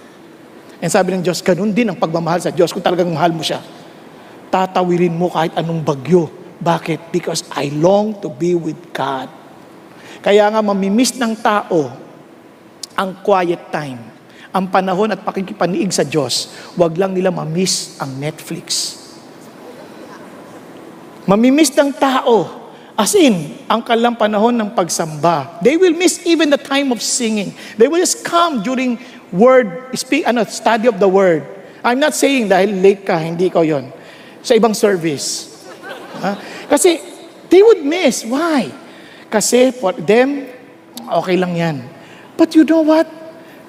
And 0.78 0.90
sabi 0.90 1.14
ng 1.14 1.22
Diyos, 1.26 1.42
ganun 1.42 1.74
din 1.74 1.90
ang 1.90 1.98
pagmamahal 1.98 2.38
sa 2.38 2.54
Diyos 2.54 2.70
kung 2.70 2.82
talagang 2.82 3.10
mahal 3.10 3.34
mo 3.34 3.42
siya. 3.42 3.58
Tatawirin 4.48 5.14
mo 5.14 5.26
kahit 5.28 5.54
anong 5.58 5.82
bagyo. 5.82 6.30
Bakit? 6.58 7.10
Because 7.10 7.46
I 7.54 7.70
long 7.74 8.18
to 8.22 8.30
be 8.30 8.54
with 8.54 8.78
God. 8.94 9.30
Kaya 10.22 10.50
nga 10.50 10.62
mamimiss 10.62 11.14
ng 11.18 11.34
tao 11.38 11.90
ang 12.98 13.10
quiet 13.22 13.70
time, 13.70 14.02
ang 14.50 14.66
panahon 14.66 15.14
at 15.14 15.22
pakikipaniig 15.22 15.90
sa 15.94 16.02
Diyos. 16.02 16.50
Huwag 16.74 16.98
lang 16.98 17.14
nila 17.14 17.30
mamiss 17.30 17.98
ang 18.02 18.18
Netflix. 18.18 18.98
Mamimiss 21.26 21.74
ng 21.74 21.94
tao 21.94 22.58
As 22.98 23.14
in, 23.14 23.54
ang 23.70 23.78
kalang 23.86 24.18
panahon 24.18 24.58
ng 24.58 24.74
pagsamba. 24.74 25.62
They 25.62 25.78
will 25.78 25.94
miss 25.94 26.18
even 26.26 26.50
the 26.50 26.58
time 26.58 26.90
of 26.90 26.98
singing. 26.98 27.54
They 27.78 27.86
will 27.86 28.02
just 28.02 28.26
come 28.26 28.58
during 28.58 28.98
word, 29.32 29.92
speak, 29.94 30.24
ano, 30.24 30.44
study 30.44 30.88
of 30.88 30.96
the 30.96 31.08
word. 31.08 31.44
I'm 31.84 32.00
not 32.00 32.14
saying 32.16 32.50
dahil 32.50 32.80
late 32.80 33.06
ka, 33.06 33.16
hindi 33.20 33.48
ko 33.48 33.62
yon 33.62 33.88
Sa 34.42 34.54
ibang 34.54 34.74
service. 34.74 35.48
Ha? 36.18 36.32
Kasi 36.66 36.98
they 37.48 37.62
would 37.62 37.84
miss. 37.84 38.26
Why? 38.26 38.68
Kasi 39.28 39.70
for 39.70 39.94
them, 39.94 40.48
okay 41.22 41.36
lang 41.36 41.54
yan. 41.54 41.76
But 42.38 42.54
you 42.56 42.64
know 42.64 42.82
what? 42.82 43.06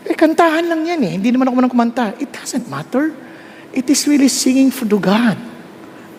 Eh, 0.07 0.15
kantahan 0.15 0.65
lang 0.65 0.87
yan 0.87 1.01
eh. 1.03 1.11
Hindi 1.19 1.29
naman 1.35 1.51
ako 1.51 1.55
manang 1.59 1.73
kumanta. 1.73 2.05
It 2.17 2.31
doesn't 2.31 2.65
matter. 2.71 3.11
It 3.75 3.85
is 3.91 4.07
really 4.09 4.31
singing 4.31 4.73
for 4.73 4.87
the 4.87 4.97
God. 4.97 5.37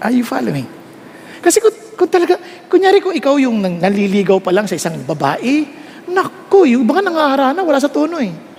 Are 0.00 0.12
you 0.12 0.23
following? 0.23 0.68
Kasi 1.40 1.59
kung, 1.59 1.73
kung 1.97 2.11
talaga, 2.11 2.37
kunyari 2.68 3.00
kung 3.00 3.16
ikaw 3.16 3.40
yung 3.40 3.64
nang, 3.64 3.80
naliligaw 3.80 4.38
pa 4.38 4.52
lang 4.52 4.68
sa 4.68 4.76
isang 4.76 5.00
babae, 5.09 5.64
naku, 6.06 6.76
yung 6.76 6.85
baka 6.85 7.00
nangaharana, 7.00 7.61
wala 7.64 7.80
sa 7.80 7.88
tono 7.88 8.20
eh. 8.20 8.50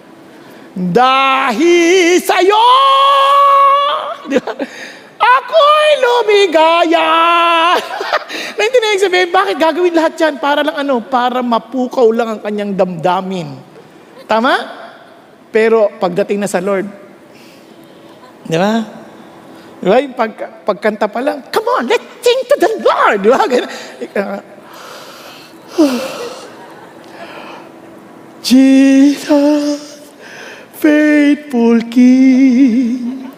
Dahil 0.72 2.16
sa'yo, 2.24 2.68
ako'y 5.20 5.90
lumigaya. 6.00 7.12
Naintindihan 8.56 8.96
yung 8.96 9.04
sabihin, 9.04 9.30
bakit 9.36 9.60
gagawin 9.60 9.92
lahat 9.92 10.16
yan? 10.16 10.40
Para 10.40 10.64
lang 10.64 10.80
ano, 10.80 11.04
para 11.04 11.44
mapukaw 11.44 12.08
lang 12.16 12.38
ang 12.38 12.40
kanyang 12.40 12.72
damdamin. 12.72 13.52
Tama? 14.32 14.54
Pero 15.52 15.92
pagdating 16.00 16.40
na 16.40 16.48
sa 16.48 16.64
Lord, 16.64 16.88
di 18.48 18.56
ba? 18.56 18.80
Di 19.84 19.88
ba? 19.92 20.00
Yung 20.00 20.16
pag, 20.16 20.64
pagkanta 20.64 21.12
pa 21.12 21.20
lang, 21.20 21.52
come 21.52 21.68
on, 21.68 21.84
let's 21.92 22.08
sing 22.24 22.40
to 22.48 22.56
the 22.56 22.72
Lord. 22.80 23.20
Di 23.20 23.28
ba? 23.28 23.44
Jesus, 28.48 29.91
faithful 30.82 31.78
King. 31.94 33.30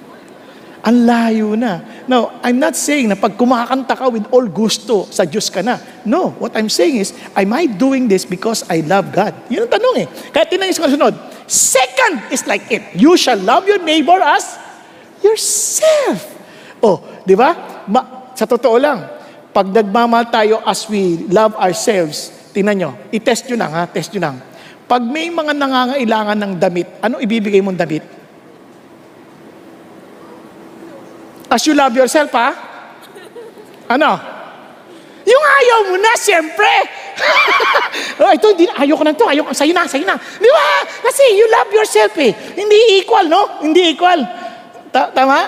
Ang 0.83 0.97
layo 1.07 1.55
na. 1.55 2.03
Now, 2.07 2.43
I'm 2.43 2.59
not 2.59 2.75
saying 2.75 3.07
na 3.07 3.15
pag 3.15 3.39
kumakanta 3.39 3.95
ka 3.95 4.11
with 4.11 4.27
all 4.35 4.43
gusto, 4.51 5.07
sa 5.07 5.23
Diyos 5.23 5.47
ka 5.47 5.63
na. 5.63 5.79
No, 6.03 6.35
what 6.35 6.51
I'm 6.59 6.67
saying 6.67 6.99
is, 6.99 7.15
am 7.35 7.55
I 7.55 7.71
doing 7.71 8.11
this 8.11 8.27
because 8.27 8.67
I 8.67 8.83
love 8.83 9.15
God? 9.15 9.31
Yun 9.47 9.67
ang 9.67 9.71
tanong 9.71 9.95
eh. 10.03 10.07
Kaya 10.35 10.43
tinanong 10.43 10.75
sa 10.75 10.87
kasunod, 10.91 11.15
second 11.47 12.27
is 12.35 12.43
like 12.43 12.67
it. 12.67 12.83
You 12.99 13.15
shall 13.15 13.39
love 13.39 13.63
your 13.63 13.79
neighbor 13.79 14.19
as 14.19 14.43
yourself. 15.23 16.19
Oh, 16.83 16.99
di 17.23 17.35
ba? 17.39 17.55
Ma- 17.87 18.35
sa 18.35 18.43
totoo 18.43 18.75
lang, 18.75 19.07
pag 19.55 19.71
nagmamahal 19.71 20.27
tayo 20.27 20.59
as 20.67 20.83
we 20.91 21.23
love 21.31 21.55
ourselves, 21.55 22.51
tingnan 22.51 22.75
nyo, 22.75 22.91
i-test 23.15 23.47
nyo 23.47 23.55
lang 23.55 23.71
ha, 23.71 23.87
test 23.87 24.11
nyo 24.11 24.19
lang. 24.19 24.35
Pag 24.83 25.01
may 25.07 25.31
mga 25.31 25.55
nangangailangan 25.55 26.37
ng 26.37 26.53
damit, 26.59 26.87
ano 26.99 27.19
ibibigay 27.23 27.63
mong 27.63 27.79
damit? 27.79 28.03
As 31.53 31.61
you 31.69 31.77
love 31.77 31.93
yourself 31.93 32.33
ha? 32.33 32.49
Ano? 33.93 34.33
Yung 35.23 35.43
ayaw 35.43 35.79
mo 35.87 35.95
na, 36.01 36.11
siyempre. 36.19 36.71
oh, 38.25 38.31
ito, 38.33 38.47
hindi, 38.51 38.67
ayaw 38.67 38.95
ko 38.99 39.03
na 39.07 39.13
to, 39.15 39.25
ayaw 39.29 39.43
ko, 39.47 39.51
sa'yo 39.55 39.71
na, 39.71 39.87
sa'yo 39.87 40.03
na. 40.03 40.19
Di 40.19 40.49
ba? 40.49 40.67
Kasi 41.05 41.23
you 41.37 41.47
love 41.47 41.69
yourself 41.71 42.13
eh. 42.19 42.31
Hindi 42.57 42.99
equal, 42.99 43.31
no? 43.31 43.63
Hindi 43.63 43.95
equal. 43.95 44.19
Ta- 44.91 45.15
tama? 45.15 45.47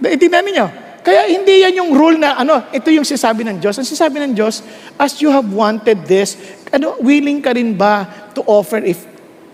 Itinan 0.00 0.42
ninyo. 0.48 0.66
Kaya 1.02 1.26
hindi 1.26 1.66
yan 1.66 1.82
yung 1.82 1.90
rule 1.92 2.16
na, 2.16 2.38
ano, 2.38 2.70
ito 2.70 2.88
yung 2.88 3.04
sinasabi 3.04 3.42
ng 3.42 3.58
Diyos. 3.58 3.74
Ang 3.76 3.86
sinasabi 3.86 4.22
ng 4.22 4.32
Diyos, 4.32 4.62
as 4.96 5.18
you 5.18 5.28
have 5.34 5.46
wanted 5.50 6.06
this, 6.06 6.38
ano, 6.72 6.96
willing 7.04 7.44
ka 7.44 7.52
rin 7.52 7.76
ba 7.76 8.08
to 8.32 8.40
offer 8.48 8.80
if 8.80 9.04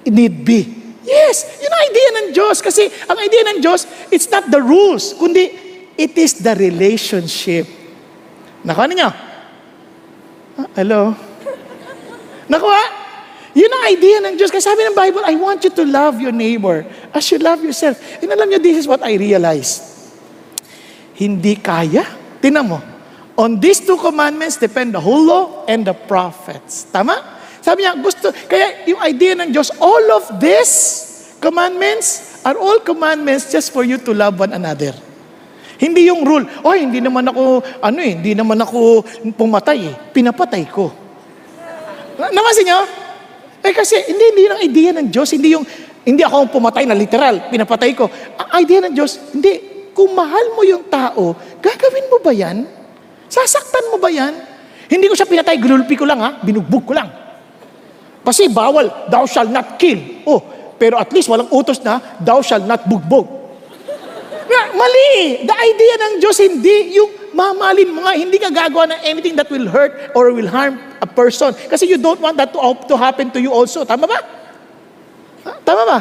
need 0.06 0.46
be? 0.46 0.78
Yes, 1.02 1.58
yun 1.58 1.72
ang 1.72 1.82
idea 1.88 2.08
ng 2.14 2.26
Diyos. 2.36 2.56
Kasi 2.62 2.86
ang 3.08 3.18
idea 3.18 3.42
ng 3.52 3.58
Diyos, 3.58 3.88
it's 4.12 4.30
not 4.30 4.46
the 4.46 4.60
rules, 4.62 5.16
kundi 5.18 5.50
it 5.98 6.14
is 6.14 6.38
the 6.38 6.54
relationship. 6.54 7.66
Nakuha 8.62 8.86
ninyo? 8.86 9.10
Ah, 10.58 10.68
hello? 10.78 11.16
Nakuha? 12.52 12.82
Yun 13.58 13.72
ang 13.72 13.84
idea 13.90 14.16
ng 14.22 14.34
Diyos. 14.38 14.54
Kasi 14.54 14.68
sabi 14.70 14.86
ng 14.86 14.94
Bible, 14.94 15.24
I 15.26 15.34
want 15.34 15.64
you 15.66 15.72
to 15.74 15.82
love 15.82 16.22
your 16.22 16.30
neighbor 16.30 16.86
as 17.10 17.26
you 17.32 17.42
love 17.42 17.58
yourself. 17.64 17.98
And 18.22 18.30
alam 18.30 18.46
niyo, 18.46 18.62
this 18.62 18.78
is 18.78 18.86
what 18.86 19.02
I 19.02 19.18
realized. 19.18 19.82
Hindi 21.18 21.58
kaya. 21.58 22.06
Tinan 22.38 22.70
mo. 22.70 22.78
On 23.38 23.54
these 23.54 23.78
two 23.78 23.94
commandments 24.02 24.58
depend 24.58 24.90
the 24.90 24.98
whole 24.98 25.22
law 25.22 25.62
and 25.70 25.86
the 25.86 25.94
prophets. 25.94 26.90
Tama? 26.90 27.38
Sabi 27.62 27.86
niya, 27.86 27.94
gusto, 27.94 28.34
kaya 28.50 28.82
yung 28.90 28.98
idea 28.98 29.38
ng 29.38 29.54
Diyos, 29.54 29.70
all 29.78 30.10
of 30.10 30.26
these 30.42 30.74
commandments 31.38 32.42
are 32.42 32.58
all 32.58 32.82
commandments 32.82 33.54
just 33.54 33.70
for 33.70 33.86
you 33.86 33.94
to 34.02 34.10
love 34.10 34.34
one 34.42 34.50
another. 34.50 34.90
Hindi 35.78 36.10
yung 36.10 36.26
rule, 36.26 36.50
oh, 36.66 36.74
hindi 36.74 36.98
naman 36.98 37.30
ako, 37.30 37.62
ano 37.78 37.98
eh, 38.02 38.18
hindi 38.18 38.34
naman 38.34 38.58
ako 38.58 39.06
pumatay 39.38 39.78
eh. 39.86 39.94
Pinapatay 40.10 40.66
ko. 40.66 40.90
Namasin 42.18 42.66
niyo? 42.66 42.82
Eh 43.62 43.70
kasi, 43.70 44.02
hindi, 44.10 44.34
hindi 44.34 44.42
yung 44.50 44.62
idea 44.66 44.90
ng 44.98 45.06
Diyos, 45.14 45.30
hindi 45.30 45.54
yung, 45.54 45.62
hindi 46.02 46.26
ako 46.26 46.50
pumatay 46.58 46.82
na 46.90 46.98
literal, 46.98 47.46
pinapatay 47.46 47.94
ko. 47.94 48.10
Ang 48.34 48.48
idea 48.58 48.82
ng 48.82 48.94
Diyos, 48.98 49.30
hindi, 49.30 49.62
kung 49.94 50.10
mahal 50.18 50.58
mo 50.58 50.66
yung 50.66 50.90
tao, 50.90 51.38
gagawin 51.62 52.10
mo 52.10 52.18
ba 52.18 52.34
yan? 52.34 52.77
Sasaktan 53.28 53.92
mo 53.92 53.96
ba 54.00 54.08
yan? 54.08 54.34
Hindi 54.88 55.06
ko 55.08 55.14
siya 55.14 55.28
pinatay, 55.28 55.60
ginulpi 55.60 55.94
ko 55.94 56.08
lang 56.08 56.20
ha, 56.20 56.40
binugbog 56.40 56.88
ko 56.88 56.96
lang. 56.96 57.08
Kasi 58.24 58.48
bawal, 58.48 59.08
thou 59.08 59.24
shall 59.28 59.48
not 59.48 59.76
kill. 59.80 60.00
Oh, 60.28 60.40
pero 60.76 60.96
at 61.00 61.12
least 61.12 61.28
walang 61.28 61.48
utos 61.52 61.80
na, 61.84 62.00
thou 62.20 62.40
shall 62.40 62.60
not 62.64 62.84
bugbog. 62.88 63.38
Mali! 64.78 65.42
The 65.42 65.56
idea 65.58 65.94
ng 65.98 66.12
Diyos, 66.22 66.38
hindi 66.38 66.94
yung 66.94 67.10
mamalin 67.34 67.90
mo 67.90 68.06
nga, 68.06 68.14
hindi 68.14 68.38
ka 68.38 68.48
gagawa 68.48 68.86
ng 68.94 69.00
anything 69.02 69.34
that 69.34 69.50
will 69.50 69.66
hurt 69.66 70.14
or 70.14 70.30
will 70.30 70.48
harm 70.48 70.78
a 71.02 71.08
person. 71.08 71.50
Kasi 71.66 71.90
you 71.90 71.98
don't 71.98 72.20
want 72.22 72.38
that 72.38 72.54
to, 72.54 72.58
to 72.86 72.94
happen 72.94 73.28
to 73.34 73.42
you 73.42 73.50
also. 73.50 73.82
Tama 73.82 74.06
ba? 74.06 74.18
Tama 75.66 75.82
ba? 75.84 75.98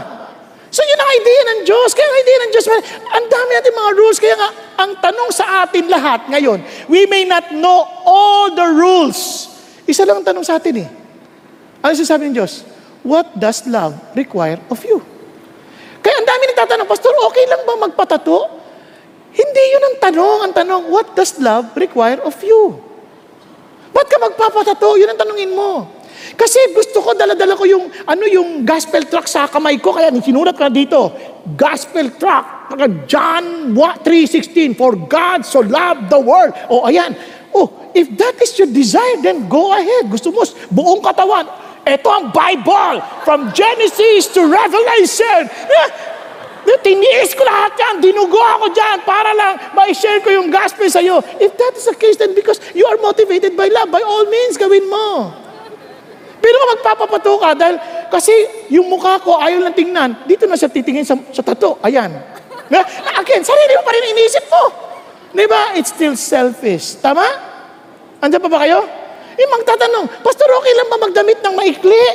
So 0.78 0.86
yun 0.86 1.02
ang 1.02 1.10
idea 1.10 1.42
ng 1.42 1.60
Diyos. 1.66 1.90
Kaya 1.98 2.06
ang 2.06 2.18
idea 2.22 2.38
ng 2.38 2.52
Diyos, 2.54 2.66
ang 3.10 3.26
dami 3.26 3.52
natin 3.58 3.74
mga 3.74 3.92
rules. 3.98 4.18
Kaya 4.22 4.36
nga, 4.38 4.50
ang 4.78 4.92
tanong 5.02 5.30
sa 5.34 5.66
atin 5.66 5.90
lahat 5.90 6.30
ngayon, 6.30 6.62
we 6.86 7.10
may 7.10 7.26
not 7.26 7.50
know 7.50 7.82
all 8.06 8.54
the 8.54 8.62
rules. 8.78 9.50
Isa 9.90 10.06
lang 10.06 10.22
ang 10.22 10.26
tanong 10.30 10.46
sa 10.46 10.62
atin 10.62 10.86
eh. 10.86 10.90
Ano 11.82 11.98
sasabi 11.98 12.30
ng 12.30 12.38
Diyos? 12.38 12.62
What 13.02 13.34
does 13.34 13.66
love 13.66 13.98
require 14.14 14.62
of 14.70 14.78
you? 14.86 15.02
Kaya 16.06 16.22
ang 16.22 16.30
dami 16.30 16.44
nagtatanong, 16.54 16.86
Pastor, 16.86 17.14
okay 17.26 17.50
lang 17.50 17.66
ba 17.66 17.74
magpatato? 17.90 18.38
Hindi 19.34 19.64
yun 19.74 19.82
ang 19.82 19.96
tanong. 19.98 20.38
Ang 20.46 20.54
tanong, 20.54 20.94
what 20.94 21.18
does 21.18 21.42
love 21.42 21.74
require 21.74 22.22
of 22.22 22.38
you? 22.46 22.78
Ba't 23.98 24.06
ka 24.06 24.22
magpapatato? 24.22 24.94
Yun 24.94 25.10
ang 25.10 25.18
tanongin 25.18 25.58
mo. 25.58 25.90
Kasi 26.36 26.76
gusto 26.76 27.00
ko, 27.00 27.16
dala-dala 27.16 27.56
ko 27.56 27.64
yung, 27.64 27.88
ano 28.04 28.24
yung 28.28 28.66
gospel 28.68 29.06
track 29.08 29.30
sa 29.30 29.48
kamay 29.48 29.80
ko. 29.80 29.96
Kaya 29.96 30.12
sinulat 30.20 30.58
ko 30.60 30.68
na 30.68 30.74
dito, 30.74 31.14
gospel 31.56 32.12
track, 32.20 32.74
John 33.08 33.72
3.16, 33.72 34.76
For 34.76 34.98
God 35.08 35.48
so 35.48 35.64
loved 35.64 36.12
the 36.12 36.20
world. 36.20 36.52
O 36.68 36.84
ayan, 36.84 37.16
oh, 37.56 37.92
if 37.96 38.12
that 38.20 38.36
is 38.44 38.52
your 38.60 38.68
desire, 38.68 39.24
then 39.24 39.48
go 39.48 39.72
ahead. 39.72 40.12
Gusto 40.12 40.36
mo, 40.36 40.44
buong 40.74 41.00
katawan. 41.00 41.48
Ito 41.88 42.10
ang 42.12 42.36
Bible, 42.36 43.00
from 43.24 43.56
Genesis 43.56 44.28
to 44.36 44.44
Revelation. 44.44 45.48
Eh, 45.48 45.90
Tiniis 46.84 47.32
ko 47.32 47.48
lahat 47.48 47.80
yan, 47.80 47.96
dinugo 48.04 48.36
ako 48.36 48.76
dyan 48.76 49.00
para 49.08 49.32
lang 49.32 49.56
ma-share 49.72 50.20
ko 50.20 50.36
yung 50.36 50.52
gospel 50.52 50.92
sa'yo. 50.92 51.24
If 51.40 51.56
that 51.56 51.74
is 51.80 51.88
the 51.88 51.96
case, 51.96 52.20
then 52.20 52.36
because 52.36 52.60
you 52.76 52.84
are 52.84 53.00
motivated 53.00 53.56
by 53.56 53.72
love, 53.72 53.88
by 53.88 54.04
all 54.04 54.28
means, 54.28 54.60
gawin 54.60 54.84
mo. 54.92 55.32
Pero 56.38 56.56
kung 56.58 57.58
dahil 57.58 57.78
kasi 58.08 58.32
yung 58.72 58.88
mukha 58.88 59.20
ko 59.20 59.42
ayaw 59.42 59.64
lang 59.68 59.76
tingnan, 59.76 60.10
dito 60.24 60.48
na 60.48 60.56
siya 60.56 60.72
titingin 60.72 61.04
sa, 61.04 61.16
sa 61.34 61.44
tato. 61.44 61.76
Ayan. 61.84 62.14
Na, 62.72 62.84
again, 63.20 63.44
sarili 63.44 63.74
mo 63.80 63.84
pa 63.84 63.92
rin 63.96 64.12
iniisip 64.12 64.46
mo. 64.52 64.64
Di 65.32 65.46
ba? 65.48 65.76
It's 65.76 65.92
still 65.92 66.16
selfish. 66.16 67.00
Tama? 67.00 67.24
Andiyan 68.24 68.44
pa 68.44 68.50
ba 68.52 68.60
kayo? 68.64 68.84
Yung 69.38 69.52
magtatanong, 69.54 70.06
Pastor, 70.26 70.50
okay 70.50 70.74
lang 70.74 70.88
ba 70.90 70.98
magdamit 70.98 71.40
ng 71.46 71.54
maikli? 71.54 72.06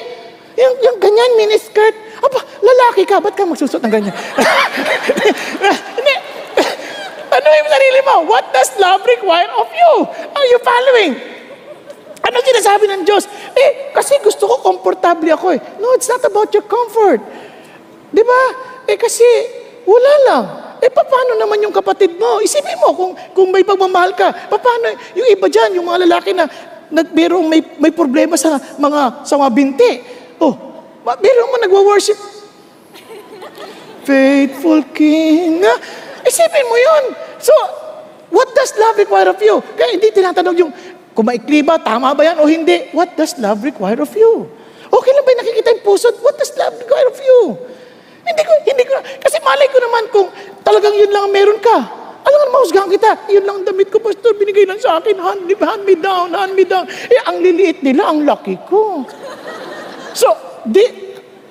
Yung, 0.59 0.75
yung 0.83 0.97
ganyan, 1.01 1.31
miniskirt. 1.39 1.95
Aba, 2.21 2.41
lalaki 2.61 3.07
ka, 3.09 3.23
ba't 3.23 3.33
ka 3.33 3.47
magsusot 3.47 3.81
ng 3.81 3.93
ganyan? 3.93 4.13
Hindi. 5.97 6.15
ano 7.37 7.47
yung 7.47 7.71
sarili 7.71 8.01
mo? 8.05 8.15
What 8.29 8.51
does 8.53 8.71
love 8.77 9.01
require 9.07 9.49
of 9.57 9.69
you? 9.71 9.93
Are 10.35 10.47
you 10.51 10.59
following? 10.61 11.13
Ano 12.23 12.37
sinasabi 12.39 12.87
ng 12.87 13.03
Diyos? 13.03 13.27
Eh, 13.53 13.91
kasi 13.91 14.17
gusto 14.23 14.47
ko 14.47 14.63
komportable 14.63 15.29
ako 15.35 15.53
eh. 15.55 15.61
No, 15.83 15.93
it's 15.99 16.07
not 16.07 16.23
about 16.23 16.55
your 16.55 16.63
comfort. 16.65 17.19
Di 18.15 18.23
ba? 18.23 18.43
Eh 18.87 18.95
kasi, 18.95 19.27
wala 19.83 20.13
lang. 20.31 20.45
Eh, 20.83 20.91
paano 20.91 21.39
naman 21.39 21.63
yung 21.63 21.75
kapatid 21.75 22.19
mo? 22.19 22.43
Isipin 22.43 22.79
mo, 22.83 22.91
kung, 22.95 23.13
kung 23.35 23.49
may 23.55 23.63
pagmamahal 23.63 24.15
ka, 24.19 24.51
paano, 24.51 24.99
yung 25.15 25.29
iba 25.31 25.47
dyan, 25.47 25.79
yung 25.79 25.87
mga 25.87 26.11
lalaki 26.11 26.35
na, 26.35 26.47
na 26.91 27.07
merong 27.07 27.47
may, 27.47 27.63
may 27.79 27.95
problema 27.95 28.35
sa 28.35 28.59
mga, 28.59 29.23
sa 29.23 29.39
mga 29.39 29.51
binti. 29.55 29.93
Oh, 30.43 30.55
merong 31.07 31.51
mo 31.55 31.57
nagwa-worship. 31.63 32.19
Faithful 34.09 34.83
King. 34.91 35.63
Ah, 35.63 35.79
Isipin 36.27 36.67
mo 36.67 36.77
yun. 36.79 37.05
So, 37.39 37.55
what 38.31 38.51
does 38.55 38.75
love 38.79 38.99
require 38.99 39.31
of 39.31 39.39
you? 39.39 39.63
Kaya 39.79 39.95
hindi 39.95 40.11
tinatanong 40.11 40.57
yung, 40.67 40.73
kung 41.13 41.29
maikli 41.29 41.61
ba, 41.61 41.77
tama 41.77 42.17
ba 42.17 42.23
yan 42.25 42.41
o 42.41 42.49
hindi? 42.49 42.89
What 42.97 43.17
does 43.17 43.37
love 43.37 43.61
require 43.61 44.01
of 44.01 44.13
you? 44.17 44.49
Okay 44.93 45.11
lang 45.13 45.25
ba 45.25 45.31
yung 45.33 45.41
nakikita 45.45 45.69
yung 45.77 45.85
puso? 45.85 46.09
What 46.25 46.37
does 46.41 46.53
love 46.57 46.77
require 46.81 47.09
of 47.09 47.19
you? 47.21 47.41
Hindi 48.23 48.43
ko, 48.45 48.53
hindi 48.65 48.85
ko, 48.87 48.93
kasi 49.21 49.37
malay 49.45 49.69
ko 49.69 49.79
naman 49.83 50.05
kung 50.09 50.29
talagang 50.65 50.95
yun 50.97 51.11
lang 51.13 51.29
ang 51.29 51.35
meron 51.35 51.61
ka. 51.61 51.79
Alam 52.23 52.39
mo, 52.39 52.47
mahusgahan 52.61 52.87
kita. 52.87 53.11
Yun 53.35 53.45
lang 53.45 53.55
ang 53.61 53.67
damit 53.67 53.91
ko, 53.91 53.99
Pastor, 53.99 54.39
binigay 54.39 54.63
lang 54.63 54.79
sa 54.79 55.03
akin. 55.03 55.19
Hand, 55.19 55.43
hand 55.51 55.83
me 55.83 55.95
down, 55.99 56.31
hand 56.31 56.55
me 56.55 56.63
down. 56.63 56.87
Eh, 56.87 57.19
ang 57.27 57.43
liliit 57.43 57.83
nila, 57.83 58.15
ang 58.15 58.23
laki 58.23 58.63
ko. 58.71 59.03
So, 60.15 60.31
di, 60.63 60.87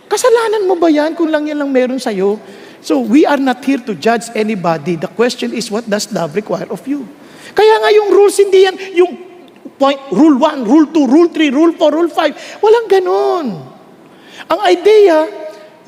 kasalanan 0.07 0.71
mo 0.71 0.79
ba 0.79 0.87
yan 0.87 1.11
kung 1.11 1.27
lang 1.27 1.43
yan 1.43 1.59
lang 1.59 1.69
meron 1.75 1.99
sa'yo? 1.99 2.39
So, 2.79 3.03
we 3.03 3.27
are 3.27 3.37
not 3.37 3.61
here 3.67 3.83
to 3.83 3.93
judge 3.93 4.31
anybody. 4.31 4.95
The 4.95 5.11
question 5.11 5.51
is, 5.51 5.67
what 5.67 5.85
does 5.85 6.07
love 6.15 6.33
require 6.39 6.71
of 6.71 6.81
you? 6.87 7.03
Kaya 7.51 7.83
nga 7.83 7.89
yung 7.91 8.09
rules, 8.15 8.39
hindi 8.39 8.63
yan, 8.63 8.75
yung 8.95 9.30
point, 9.81 9.97
rule 10.13 10.37
1, 10.37 10.61
rule 10.61 10.87
2, 10.93 11.09
rule 11.09 11.29
3, 11.33 11.49
rule 11.49 11.73
4, 11.73 11.97
rule 11.97 12.11
5. 12.13 12.61
Walang 12.61 12.85
ganon. 12.85 13.45
Ang 14.45 14.59
idea, 14.69 15.25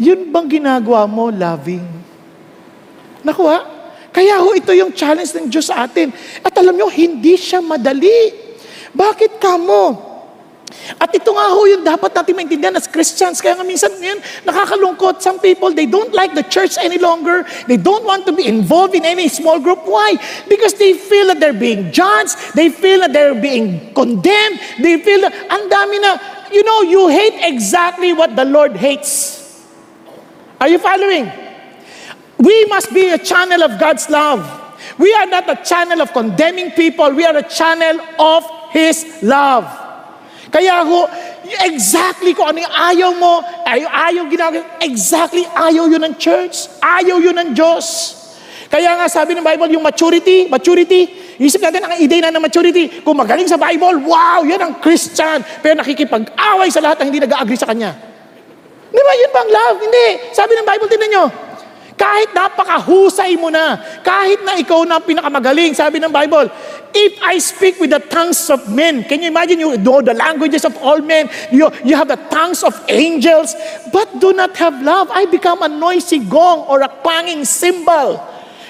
yun 0.01 0.33
bang 0.33 0.50
ginagawa 0.50 1.05
mo 1.05 1.29
loving? 1.29 1.85
Nakuha? 3.21 3.69
Kaya 4.09 4.41
ho, 4.41 4.53
ito 4.57 4.73
yung 4.73 4.93
challenge 4.93 5.29
ng 5.38 5.50
Diyos 5.50 5.69
sa 5.69 5.85
atin. 5.85 6.09
At 6.41 6.53
alam 6.57 6.73
nyo, 6.73 6.89
hindi 6.89 7.38
siya 7.38 7.62
madali. 7.62 8.33
Bakit 8.93 9.38
ka 9.38 9.57
mo? 9.57 10.12
At 10.99 11.15
ito 11.15 11.31
nga 11.31 11.47
ho 11.55 11.63
yung 11.63 11.83
dapat 11.83 12.11
natin 12.11 12.35
maintindihan 12.35 12.75
as 12.75 12.91
Christians. 12.91 13.39
Kaya 13.39 13.55
nga 13.55 13.63
minsan 13.63 13.91
ngayon, 13.95 14.19
nakakalungkot. 14.43 15.23
Some 15.23 15.39
people, 15.39 15.71
they 15.71 15.87
don't 15.87 16.11
like 16.11 16.35
the 16.35 16.43
church 16.43 16.75
any 16.75 16.99
longer. 16.99 17.47
They 17.71 17.79
don't 17.79 18.03
want 18.03 18.27
to 18.27 18.33
be 18.35 18.43
involved 18.45 18.91
in 18.95 19.07
any 19.07 19.31
small 19.31 19.59
group. 19.63 19.87
Why? 19.87 20.19
Because 20.51 20.75
they 20.75 20.93
feel 20.93 21.31
that 21.31 21.39
they're 21.39 21.55
being 21.55 21.91
judged. 21.95 22.36
They 22.55 22.67
feel 22.67 22.99
that 23.07 23.13
they're 23.15 23.39
being 23.39 23.93
condemned. 23.95 24.59
They 24.83 24.99
feel 24.99 25.23
that, 25.23 25.31
ang 25.47 25.71
dami 25.71 26.03
na, 26.03 26.19
you 26.51 26.63
know, 26.63 26.83
you 26.83 27.07
hate 27.07 27.39
exactly 27.47 28.12
what 28.12 28.36
the 28.36 28.45
Lord 28.45 28.75
hates. 28.75 29.39
Are 30.59 30.67
you 30.67 30.79
following? 30.79 31.31
We 32.39 32.65
must 32.65 32.93
be 32.93 33.09
a 33.09 33.17
channel 33.17 33.63
of 33.63 33.79
God's 33.79 34.09
love. 34.09 34.43
We 34.97 35.13
are 35.15 35.25
not 35.25 35.49
a 35.49 35.63
channel 35.63 36.01
of 36.01 36.12
condemning 36.12 36.71
people. 36.71 37.12
We 37.12 37.25
are 37.25 37.38
a 37.38 37.47
channel 37.47 38.03
of 38.19 38.43
His 38.71 39.23
love. 39.23 39.83
Kaya 40.53 40.85
ho, 40.85 41.09
exactly 41.65 42.37
kung 42.37 42.53
ano 42.53 42.61
yung 42.61 42.75
ayaw 42.77 43.09
mo, 43.17 43.41
ayaw, 43.65 43.89
ayaw 43.89 44.23
ginagawa, 44.29 44.61
exactly 44.85 45.49
ayaw 45.49 45.89
yun 45.89 46.05
ng 46.05 46.13
church, 46.21 46.69
ayaw 46.77 47.17
yun 47.17 47.33
ng 47.33 47.57
Diyos. 47.57 48.13
Kaya 48.69 48.93
nga 49.01 49.09
sabi 49.09 49.33
ng 49.33 49.41
Bible, 49.41 49.73
yung 49.73 49.81
maturity, 49.81 50.45
maturity, 50.45 51.09
isip 51.41 51.57
natin 51.57 51.81
ang 51.89 51.97
ideya 51.97 52.29
na 52.29 52.37
ng 52.37 52.45
maturity, 52.45 53.01
kung 53.01 53.17
magaling 53.17 53.49
sa 53.49 53.57
Bible, 53.57 54.05
wow, 54.05 54.45
yan 54.45 54.61
ang 54.61 54.77
Christian, 54.77 55.41
pero 55.65 55.73
nakikipag-away 55.73 56.69
sa 56.69 56.85
lahat 56.85 57.01
ng 57.01 57.07
hindi 57.09 57.21
nag-agree 57.25 57.57
sa 57.57 57.65
kanya. 57.65 57.97
Di 58.93 59.01
ba, 59.01 59.13
yun 59.17 59.31
bang 59.33 59.49
love? 59.49 59.77
Hindi. 59.81 60.07
Sabi 60.37 60.53
ng 60.53 60.65
Bible, 60.69 60.85
tingnan 60.85 61.09
nyo, 61.17 61.25
kahit 61.93 62.34
napakahusay 62.34 63.38
mo 63.38 63.49
na, 63.53 63.77
kahit 64.01 64.41
na 64.41 64.58
ikaw 64.58 64.82
na 64.86 64.97
pinakamagaling, 65.01 65.73
sabi 65.77 66.01
ng 66.01 66.10
Bible, 66.10 66.49
if 66.93 67.13
I 67.21 67.38
speak 67.38 67.77
with 67.77 67.93
the 67.93 68.01
tongues 68.01 68.49
of 68.49 68.65
men, 68.69 69.06
can 69.06 69.21
you 69.21 69.29
imagine 69.29 69.60
you 69.60 69.77
know 69.77 70.01
the 70.01 70.13
languages 70.13 70.65
of 70.65 70.77
all 70.82 71.01
men, 71.01 71.29
you, 71.49 71.69
you 71.86 71.93
have 71.97 72.10
the 72.10 72.19
tongues 72.29 72.62
of 72.62 72.73
angels, 72.89 73.56
but 73.93 74.10
do 74.19 74.34
not 74.34 74.56
have 74.58 74.77
love, 74.82 75.10
I 75.12 75.25
become 75.29 75.62
a 75.62 75.69
noisy 75.69 76.21
gong 76.21 76.65
or 76.69 76.82
a 76.82 76.89
clanging 76.89 77.45
cymbal. 77.45 78.21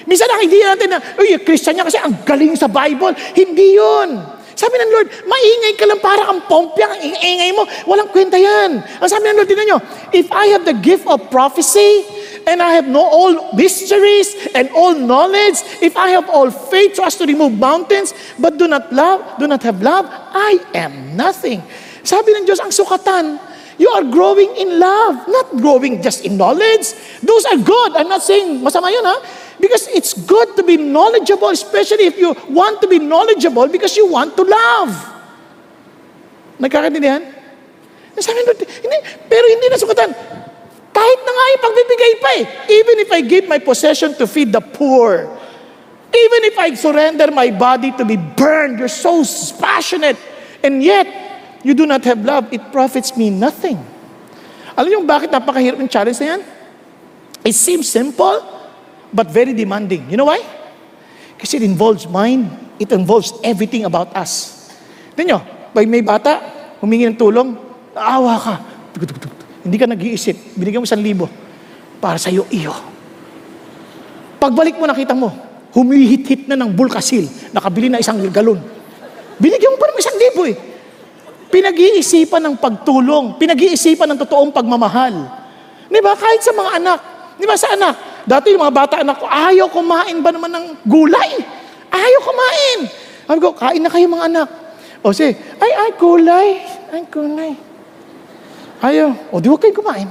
Minsan 0.04 0.28
nakikita 0.28 0.64
natin 0.76 0.88
na, 0.92 0.98
uy, 1.16 1.32
Christian 1.40 1.80
niya 1.80 1.88
kasi 1.88 1.96
ang 1.96 2.12
galing 2.28 2.52
sa 2.60 2.68
Bible. 2.68 3.16
Hindi 3.32 3.80
yun. 3.80 4.20
Sabi 4.54 4.78
ng 4.78 4.90
Lord, 4.94 5.08
maingay 5.26 5.74
ka 5.74 5.84
lang 5.88 5.98
para 5.98 6.30
kang 6.30 6.44
pompya, 6.46 6.86
ang 6.86 7.00
ingay 7.02 7.50
mo. 7.56 7.66
Walang 7.90 8.12
kwenta 8.12 8.38
yan. 8.38 8.78
Ang 8.78 9.08
sabi 9.10 9.26
ng 9.26 9.36
Lord, 9.40 9.48
tinan 9.50 9.66
nyo, 9.66 9.78
if 10.14 10.30
I 10.30 10.54
have 10.54 10.62
the 10.62 10.76
gift 10.76 11.08
of 11.10 11.26
prophecy, 11.32 12.06
and 12.46 12.62
I 12.62 12.72
have 12.74 12.86
no 12.86 13.00
all 13.00 13.52
mysteries 13.54 14.48
and 14.54 14.68
all 14.70 14.94
knowledge, 14.94 15.60
if 15.80 15.96
I 15.96 16.10
have 16.10 16.28
all 16.28 16.50
faith 16.50 16.96
so 16.96 17.04
as 17.04 17.16
to 17.16 17.26
remove 17.26 17.58
mountains, 17.58 18.14
but 18.38 18.58
do 18.58 18.68
not 18.68 18.92
love, 18.92 19.38
do 19.38 19.46
not 19.46 19.62
have 19.62 19.82
love, 19.82 20.06
I 20.08 20.58
am 20.74 21.16
nothing. 21.16 21.62
Sabi 22.04 22.36
ng 22.36 22.44
Diyos, 22.44 22.60
ang 22.60 22.68
sukatan, 22.68 23.40
you 23.80 23.88
are 23.90 24.04
growing 24.04 24.54
in 24.56 24.78
love, 24.78 25.26
not 25.26 25.56
growing 25.58 26.02
just 26.02 26.22
in 26.24 26.36
knowledge. 26.36 26.94
Those 27.24 27.44
are 27.48 27.58
good. 27.58 27.96
I'm 27.96 28.08
not 28.08 28.22
saying 28.22 28.60
masama 28.60 28.92
yun, 28.92 29.02
ha? 29.02 29.16
Because 29.58 29.88
it's 29.88 30.12
good 30.12 30.54
to 30.56 30.62
be 30.62 30.76
knowledgeable, 30.76 31.50
especially 31.50 32.06
if 32.06 32.18
you 32.18 32.36
want 32.50 32.82
to 32.82 32.86
be 32.86 32.98
knowledgeable 32.98 33.66
because 33.68 33.96
you 33.96 34.06
want 34.06 34.36
to 34.36 34.44
love. 34.44 34.92
Nagkakaintindihan? 36.60 37.34
Sabi 38.14 38.46
hindi, 38.46 38.98
pero 39.26 39.42
hindi 39.50 39.66
na 39.66 39.78
sukatan. 39.80 40.10
Kahit 41.04 41.20
na 41.20 41.32
nga 41.36 41.46
ipagbibigay 41.60 42.12
pa 42.16 42.30
eh. 42.40 42.44
Even 42.80 42.96
if 43.04 43.12
I 43.12 43.20
give 43.20 43.44
my 43.44 43.60
possession 43.60 44.16
to 44.16 44.24
feed 44.24 44.56
the 44.56 44.64
poor, 44.64 45.28
even 46.08 46.40
if 46.48 46.56
I 46.56 46.72
surrender 46.72 47.28
my 47.28 47.52
body 47.52 47.92
to 48.00 48.08
be 48.08 48.16
burned, 48.16 48.80
you're 48.80 48.88
so 48.88 49.20
passionate, 49.60 50.16
and 50.64 50.80
yet, 50.80 51.04
you 51.60 51.76
do 51.76 51.84
not 51.84 52.08
have 52.08 52.24
love, 52.24 52.48
it 52.56 52.72
profits 52.72 53.20
me 53.20 53.28
nothing. 53.28 53.76
Alam 54.72 54.88
niyo 54.88 55.00
bakit 55.04 55.28
napakahirap 55.28 55.76
ng 55.76 55.92
challenge 55.92 56.16
na 56.24 56.34
yan? 56.34 56.40
It 57.44 57.52
seems 57.52 57.84
simple, 57.84 58.40
but 59.12 59.28
very 59.28 59.52
demanding. 59.52 60.08
You 60.08 60.16
know 60.16 60.32
why? 60.32 60.40
Kasi 61.36 61.60
it 61.60 61.68
involves 61.68 62.08
mind, 62.08 62.48
it 62.80 62.88
involves 62.96 63.36
everything 63.44 63.84
about 63.84 64.08
us. 64.16 64.72
Tignan 65.12 65.36
nyo, 65.36 65.38
may 65.76 66.00
bata, 66.00 66.40
humingi 66.80 67.12
ng 67.12 67.20
tulong, 67.20 67.60
naawa 67.92 68.40
ka. 68.40 68.54
Hindi 69.64 69.76
ka 69.80 69.88
nag-iisip. 69.88 70.60
Binigyan 70.60 70.84
mo 70.84 70.86
isang 70.86 71.00
libo 71.00 71.26
para 71.98 72.20
sa 72.20 72.28
iyo, 72.28 72.44
iyo. 72.52 72.72
Pagbalik 74.36 74.76
mo, 74.76 74.84
nakita 74.84 75.16
mo, 75.16 75.32
humihit-hit 75.72 76.44
na 76.44 76.54
ng 76.60 76.68
bulkasil, 76.76 77.24
nakabili 77.56 77.88
na 77.88 77.96
isang 77.96 78.20
galon. 78.28 78.60
Binigyan 79.40 79.72
mo 79.72 79.80
pa 79.80 79.88
ng 79.88 79.98
isang 79.98 80.18
libo 80.20 80.44
eh. 80.44 80.56
Pinag-iisipan 81.48 82.44
ng 82.44 82.54
pagtulong, 82.60 83.40
pinag-iisipan 83.40 84.04
ng 84.12 84.18
totoong 84.20 84.52
pagmamahal. 84.52 85.14
Di 85.88 86.00
ba? 86.04 86.12
Kahit 86.12 86.44
sa 86.44 86.52
mga 86.52 86.70
anak. 86.82 87.00
Di 87.40 87.46
ba 87.48 87.56
sa 87.56 87.72
anak? 87.72 87.94
Dati 88.28 88.52
yung 88.52 88.62
mga 88.62 88.74
bata 88.74 88.94
anak 89.00 89.16
ko, 89.20 89.26
ayaw 89.28 89.68
kumain 89.72 90.20
ba 90.20 90.28
naman 90.28 90.52
ng 90.52 90.66
gulay? 90.84 91.40
Ayaw 91.88 92.20
kumain. 92.20 92.78
Sabi 93.24 93.38
ko, 93.40 93.56
kain 93.56 93.80
na 93.80 93.88
kayo 93.88 94.06
mga 94.12 94.26
anak. 94.28 94.48
O 95.04 95.12
si, 95.12 95.28
ay, 95.60 95.72
ay, 95.72 95.90
gulay. 95.96 96.48
Ay, 96.92 97.04
gulay. 97.08 97.52
Ayaw. 98.84 99.32
O 99.32 99.40
di 99.40 99.48
huwag 99.48 99.64
kayong 99.64 99.80
kumain. 99.80 100.08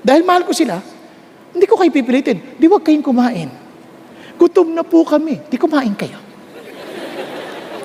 Dahil 0.00 0.24
mahal 0.24 0.48
ko 0.48 0.56
sila, 0.56 0.80
hindi 1.52 1.68
ko 1.68 1.76
kayo 1.76 1.92
pipilitin. 1.92 2.56
Di 2.56 2.64
huwag 2.64 2.80
kayong 2.80 3.04
kumain. 3.04 3.48
Gutom 4.40 4.72
na 4.72 4.80
po 4.80 5.04
kami. 5.04 5.36
Di 5.52 5.60
kumain 5.60 5.92
kayo. 5.92 6.16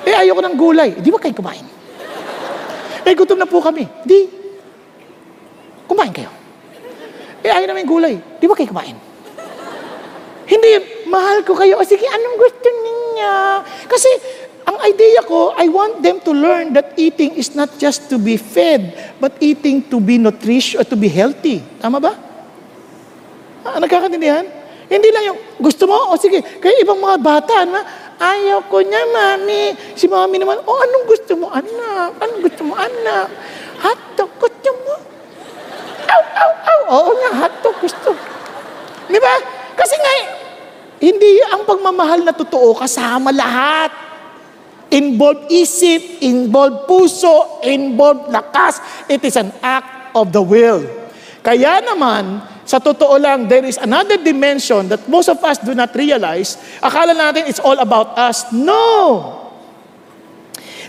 Eh, 0.08 0.15
ayaw 0.15 0.39
ko 0.39 0.41
ng 0.47 0.56
gulay. 0.56 0.89
Di 1.04 1.12
huwag 1.12 1.19
kayong 1.19 1.39
kumain. 1.43 1.65
Eh, 3.06 3.13
gutom 3.13 3.38
na 3.38 3.45
po 3.45 3.62
kami. 3.62 3.86
Di. 4.01 4.19
kumain 5.86 6.10
kayo. 6.10 6.34
Eh, 7.45 7.51
ayaw 7.54 7.69
namin 7.69 7.86
gulay. 7.86 8.17
Di 8.41 8.49
ba 8.49 8.58
kayo 8.58 8.73
kumain? 8.73 8.97
Hindi, 10.49 10.69
mahal 11.06 11.45
ko 11.45 11.54
kayo. 11.54 11.78
O 11.78 11.86
sige, 11.86 12.10
anong 12.10 12.38
gusto 12.41 12.67
niya? 12.73 13.62
Kasi, 13.86 14.10
ang 14.65 14.78
idea 14.82 15.21
ko, 15.21 15.54
I 15.54 15.69
want 15.69 16.01
them 16.01 16.17
to 16.25 16.34
learn 16.34 16.73
that 16.73 16.97
eating 16.97 17.38
is 17.38 17.54
not 17.54 17.69
just 17.78 18.10
to 18.10 18.17
be 18.17 18.34
fed, 18.34 19.13
but 19.21 19.38
eating 19.38 19.86
to 19.93 20.01
be 20.01 20.17
nutritious, 20.17 20.82
or 20.82 20.86
to 20.89 20.97
be 20.97 21.06
healthy. 21.06 21.62
Tama 21.78 22.01
ba? 22.01 22.13
Ah, 23.62 23.78
nagkakaintindihan? 23.78 24.45
Hindi 24.89 25.10
lang 25.13 25.34
yung, 25.34 25.39
gusto 25.62 25.86
mo? 25.86 26.13
O 26.13 26.17
sige, 26.17 26.41
kaya 26.62 26.82
ibang 26.82 26.97
mga 26.97 27.17
bata, 27.21 27.65
na, 27.65 27.82
ayaw 28.17 28.65
ko 28.65 28.82
niya, 28.82 29.06
mami. 29.10 29.78
Si 29.93 30.10
mami 30.10 30.41
naman, 30.41 30.58
o 30.62 30.71
anong 30.82 31.06
gusto 31.10 31.34
mo, 31.38 31.49
anak? 31.54 32.10
Anong 32.21 32.41
gusto 32.41 32.62
mo, 32.65 32.73
anak? 32.73 33.28
Hotdog, 33.82 34.32
gusto 34.41 34.69
mo? 34.82 34.93
Aw, 36.06 36.23
aw, 36.41 36.51
aw. 36.54 36.80
Oo 36.89 37.12
nga, 37.21 37.32
hotdog, 37.45 37.78
gusto. 37.82 38.17
Di 39.10 39.19
ba? 39.21 39.34
Kasi 39.78 39.95
nga, 39.97 40.13
hindi 41.01 41.38
ang 41.54 41.65
pagmamahal 41.69 42.25
na 42.25 42.34
totoo 42.34 42.73
kasama 42.78 43.30
lahat. 43.30 44.05
Involved 44.93 45.50
isip, 45.50 46.21
involved 46.21 46.86
puso, 46.86 47.62
involved 47.65 48.30
lakas. 48.30 48.80
It 49.10 49.26
is 49.26 49.36
an 49.36 49.52
act 49.63 50.13
of 50.15 50.32
the 50.32 50.41
will. 50.41 50.86
Kaya 51.41 51.82
naman, 51.82 52.41
sa 52.65 52.82
totoo 52.82 53.21
lang, 53.21 53.45
there 53.45 53.65
is 53.65 53.78
another 53.78 54.17
dimension 54.17 54.89
that 54.89 55.06
most 55.06 55.30
of 55.30 55.38
us 55.45 55.62
do 55.62 55.78
not 55.78 55.93
realize. 55.93 56.58
Akala 56.82 57.13
natin 57.13 57.45
it's 57.45 57.62
all 57.62 57.78
about 57.78 58.17
us. 58.17 58.50
No! 58.50 59.45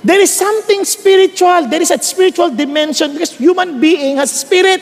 There 0.01 0.21
is 0.21 0.33
something 0.33 0.85
spiritual. 0.89 1.69
There 1.69 1.83
is 1.83 1.91
a 1.91 2.01
spiritual 2.01 2.55
dimension 2.55 3.13
because 3.13 3.37
human 3.37 3.81
being 3.81 4.17
has 4.17 4.33
spirit. 4.33 4.81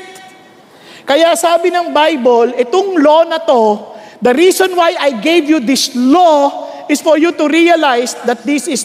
Kaya 1.03 1.35
sabi 1.35 1.75
ng 1.75 1.91
Bible, 1.91 2.55
itong 2.55 3.01
law 3.03 3.25
na 3.27 3.43
to, 3.43 3.95
the 4.23 4.33
reason 4.33 4.73
why 4.73 4.95
I 4.97 5.21
gave 5.21 5.49
you 5.49 5.61
this 5.61 5.93
law 5.97 6.87
is 6.89 7.01
for 7.01 7.19
you 7.19 7.33
to 7.33 7.45
realize 7.49 8.15
that 8.25 8.45
this 8.45 8.69
is 8.69 8.85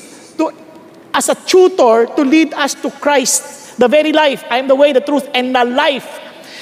as 1.14 1.30
a 1.30 1.36
tutor 1.36 2.06
to 2.16 2.22
lead 2.24 2.54
us 2.54 2.74
to 2.76 2.92
Christ, 2.92 3.78
the 3.78 3.88
very 3.88 4.14
life. 4.14 4.44
I 4.50 4.58
am 4.58 4.68
the 4.68 4.76
way, 4.76 4.94
the 4.94 5.02
truth, 5.02 5.28
and 5.34 5.56
the 5.56 5.66
life. 5.66 6.08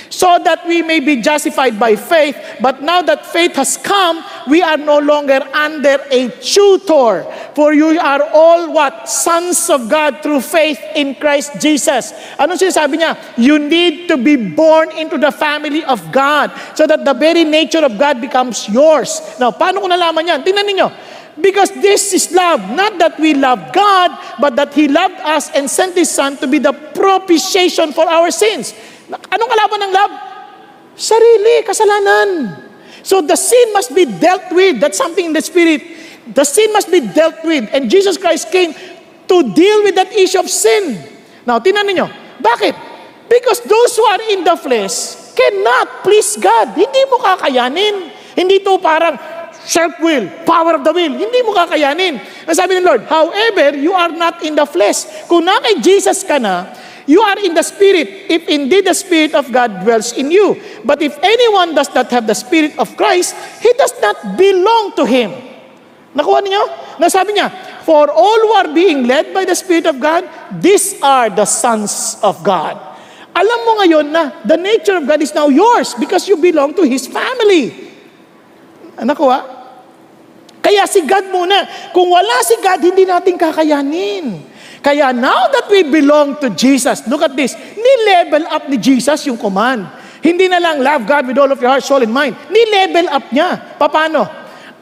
So 0.09 0.39
that 0.39 0.65
we 0.65 0.81
may 0.81 1.01
be 1.01 1.19
justified 1.21 1.77
by 1.77 1.97
faith. 1.97 2.37
But 2.61 2.81
now 2.81 3.01
that 3.01 3.25
faith 3.25 3.55
has 3.55 3.75
come, 3.75 4.23
we 4.47 4.61
are 4.61 4.77
no 4.77 4.99
longer 4.99 5.43
under 5.53 5.99
a 6.09 6.29
tutor. 6.39 7.27
For 7.53 7.73
you 7.73 7.99
are 7.99 8.23
all 8.31 8.71
what? 8.71 9.09
Sons 9.09 9.69
of 9.69 9.89
God 9.89 10.23
through 10.23 10.41
faith 10.41 10.79
in 10.95 11.15
Christ 11.15 11.59
Jesus. 11.59 12.13
Ano 12.39 12.55
sinasabi 12.55 13.03
niya? 13.03 13.19
You 13.35 13.59
need 13.59 14.07
to 14.07 14.15
be 14.15 14.37
born 14.37 14.95
into 14.95 15.17
the 15.17 15.31
family 15.31 15.83
of 15.83 15.99
God 16.11 16.55
so 16.73 16.87
that 16.87 17.03
the 17.03 17.13
very 17.13 17.43
nature 17.43 17.83
of 17.83 17.99
God 17.99 18.21
becomes 18.21 18.69
yours. 18.69 19.19
Now, 19.43 19.51
paano 19.51 19.83
ko 19.83 19.91
nalaman 19.91 20.23
yan? 20.23 20.39
Tingnan 20.39 20.71
ninyo. 20.71 20.87
Because 21.37 21.69
this 21.77 22.13
is 22.13 22.33
love. 22.33 22.59
Not 22.73 22.97
that 22.97 23.19
we 23.19 23.33
love 23.33 23.71
God, 23.73 24.17
but 24.41 24.55
that 24.55 24.73
He 24.73 24.87
loved 24.87 25.21
us 25.21 25.49
and 25.53 25.69
sent 25.69 25.93
His 25.93 26.09
Son 26.09 26.37
to 26.37 26.47
be 26.47 26.57
the 26.57 26.73
propitiation 26.73 27.93
for 27.93 28.09
our 28.09 28.31
sins. 28.31 28.73
Anong 29.07 29.49
kalaban 29.49 29.85
ng 29.85 29.93
love? 29.93 30.13
Sarili, 30.97 31.61
kasalanan. 31.61 32.29
So 33.05 33.21
the 33.21 33.37
sin 33.37 33.71
must 33.71 33.93
be 33.93 34.03
dealt 34.03 34.49
with. 34.51 34.81
That's 34.81 34.97
something 34.97 35.31
in 35.31 35.33
the 35.33 35.45
spirit. 35.45 35.85
The 36.33 36.43
sin 36.43 36.73
must 36.73 36.91
be 36.91 36.99
dealt 36.99 37.39
with. 37.45 37.69
And 37.71 37.87
Jesus 37.87 38.17
Christ 38.17 38.51
came 38.51 38.73
to 38.73 39.35
deal 39.53 39.83
with 39.85 39.95
that 39.95 40.11
issue 40.11 40.41
of 40.41 40.49
sin. 40.49 40.97
Now, 41.45 41.61
tinan 41.61 41.87
ninyo. 41.87 42.09
Bakit? 42.41 42.75
Because 43.29 43.61
those 43.63 43.95
who 43.95 44.03
are 44.09 44.23
in 44.33 44.43
the 44.43 44.57
flesh 44.57 45.31
cannot 45.37 46.01
please 46.01 46.35
God. 46.35 46.73
Hindi 46.73 47.01
mo 47.07 47.21
kakayanin. 47.21 48.11
Hindi 48.33 48.59
to 48.65 48.81
parang 48.81 49.15
self-will, 49.67 50.47
power 50.47 50.79
of 50.79 50.87
the 50.87 50.95
will. 50.95 51.11
Hindi 51.11 51.43
mo 51.43 51.51
kakayanin. 51.51 52.23
Ang 52.47 52.55
sabi 52.55 52.79
ng 52.79 52.87
Lord, 52.87 53.03
however, 53.11 53.75
you 53.75 53.91
are 53.91 54.09
not 54.15 54.39
in 54.41 54.55
the 54.55 54.63
flesh. 54.63 55.03
Kung 55.27 55.43
na 55.43 55.59
kay 55.59 55.83
Jesus 55.83 56.23
ka 56.23 56.39
na, 56.39 56.71
you 57.03 57.19
are 57.19 57.35
in 57.43 57.51
the 57.51 57.61
Spirit, 57.61 58.31
if 58.31 58.47
indeed 58.47 58.87
the 58.87 58.95
Spirit 58.95 59.35
of 59.35 59.51
God 59.51 59.83
dwells 59.83 60.15
in 60.15 60.31
you. 60.31 60.55
But 60.87 61.03
if 61.03 61.19
anyone 61.19 61.75
does 61.75 61.91
not 61.91 62.07
have 62.15 62.25
the 62.25 62.35
Spirit 62.35 62.79
of 62.79 62.95
Christ, 62.95 63.35
he 63.59 63.75
does 63.75 63.93
not 63.99 64.39
belong 64.39 64.95
to 64.95 65.03
Him. 65.03 65.35
Nakuha 66.15 66.39
niyo? 66.41 66.63
Nasabi 66.97 67.35
niya, 67.35 67.51
For 67.83 68.07
all 68.07 68.39
who 68.47 68.53
are 68.55 68.71
being 68.71 69.03
led 69.07 69.35
by 69.35 69.43
the 69.43 69.55
Spirit 69.55 69.85
of 69.85 69.99
God, 69.99 70.23
these 70.63 70.95
are 71.03 71.27
the 71.27 71.45
sons 71.45 72.17
of 72.23 72.39
God. 72.43 72.79
Alam 73.37 73.59
mo 73.69 73.71
ngayon 73.83 74.05
na 74.09 74.23
the 74.47 74.57
nature 74.57 74.97
of 74.97 75.05
God 75.05 75.21
is 75.21 75.35
now 75.35 75.45
yours 75.45 75.93
because 75.99 76.25
you 76.25 76.39
belong 76.39 76.73
to 76.73 76.87
His 76.87 77.05
family. 77.05 77.91
Nakuha? 78.97 79.56
Kaya 80.61 80.83
si 80.89 81.05
God 81.05 81.31
muna. 81.31 81.63
Kung 81.95 82.11
wala 82.11 82.43
si 82.43 82.57
God, 82.59 82.81
hindi 82.83 83.07
natin 83.07 83.39
kakayanin. 83.39 84.25
Kaya 84.83 85.11
now 85.11 85.51
that 85.51 85.67
we 85.67 85.83
belong 85.83 86.39
to 86.39 86.51
Jesus, 86.53 87.03
look 87.11 87.19
at 87.23 87.35
this, 87.35 87.55
ni-level 87.57 88.47
up 88.47 88.69
ni 88.69 88.77
Jesus 88.77 89.25
yung 89.27 89.35
command. 89.39 89.87
Hindi 90.21 90.49
na 90.49 90.59
lang 90.59 90.81
love 90.81 91.03
God 91.07 91.23
with 91.27 91.37
all 91.37 91.51
of 91.51 91.59
your 91.61 91.71
heart, 91.71 91.83
soul, 91.83 92.01
and 92.03 92.11
mind. 92.11 92.35
Ni-level 92.49 93.07
up 93.11 93.25
niya. 93.31 93.77
Paano? 93.77 94.27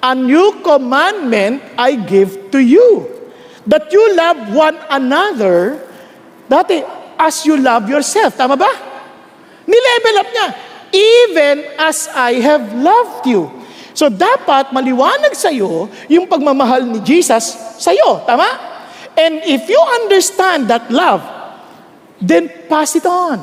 A 0.01 0.13
new 0.13 0.61
commandment 0.61 1.61
I 1.77 1.97
give 1.97 2.51
to 2.53 2.59
you. 2.61 3.09
That 3.65 3.89
you 3.89 4.13
love 4.13 4.53
one 4.53 4.77
another, 4.93 5.81
dati, 6.45 6.85
as 7.17 7.41
you 7.45 7.57
love 7.57 7.89
yourself. 7.89 8.37
Tama 8.37 8.53
ba? 8.53 8.69
Ni-level 9.65 10.15
up 10.21 10.29
niya. 10.29 10.47
Even 10.93 11.55
as 11.81 12.07
I 12.13 12.39
have 12.45 12.71
loved 12.77 13.25
you. 13.25 13.49
So 13.95 14.11
dapat 14.11 14.75
maliwanag 14.75 15.31
sa 15.33 15.47
iyo 15.47 15.87
yung 16.11 16.27
pagmamahal 16.27 16.83
ni 16.83 16.99
Jesus 16.99 17.55
sa 17.79 17.95
iyo. 17.95 18.21
Tama? 18.27 18.75
And 19.15 19.39
if 19.47 19.71
you 19.71 19.79
understand 20.03 20.67
that 20.67 20.91
love, 20.91 21.23
then 22.19 22.51
pass 22.67 22.99
it 22.99 23.07
on. 23.07 23.39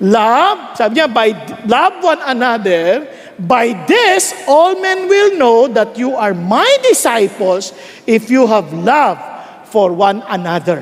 Love, 0.00 0.80
sabi 0.80 0.96
niya, 0.96 1.12
by 1.12 1.36
love 1.68 2.00
one 2.00 2.24
another, 2.24 3.04
by 3.36 3.76
this 3.84 4.32
all 4.48 4.72
men 4.80 5.04
will 5.04 5.36
know 5.36 5.68
that 5.68 5.92
you 6.00 6.16
are 6.16 6.32
my 6.32 6.64
disciples 6.80 7.76
if 8.08 8.32
you 8.32 8.48
have 8.48 8.72
love 8.72 9.20
for 9.68 9.92
one 9.92 10.24
another. 10.32 10.80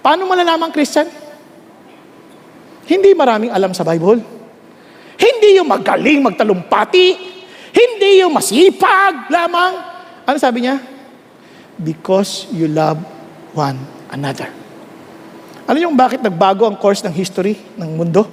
Paano 0.00 0.24
malalaman, 0.24 0.72
Christian? 0.72 1.04
Hindi 2.88 3.12
maraming 3.12 3.52
alam 3.52 3.76
sa 3.76 3.84
Bible. 3.84 4.24
Hindi 5.20 5.60
yung 5.60 5.68
magaling 5.68 6.24
magtalumpati. 6.24 7.29
Hindi 7.70 8.22
yung 8.22 8.34
masipag 8.34 9.30
lamang. 9.30 9.72
Ano 10.26 10.36
sabi 10.38 10.66
niya? 10.66 10.78
Because 11.80 12.50
you 12.50 12.68
love 12.68 13.00
one 13.54 13.78
another. 14.12 14.50
Ano 15.70 15.78
yung 15.78 15.94
bakit 15.94 16.18
nagbago 16.18 16.66
ang 16.66 16.74
course 16.74 17.02
ng 17.06 17.14
history 17.14 17.54
ng 17.78 17.90
mundo? 17.94 18.26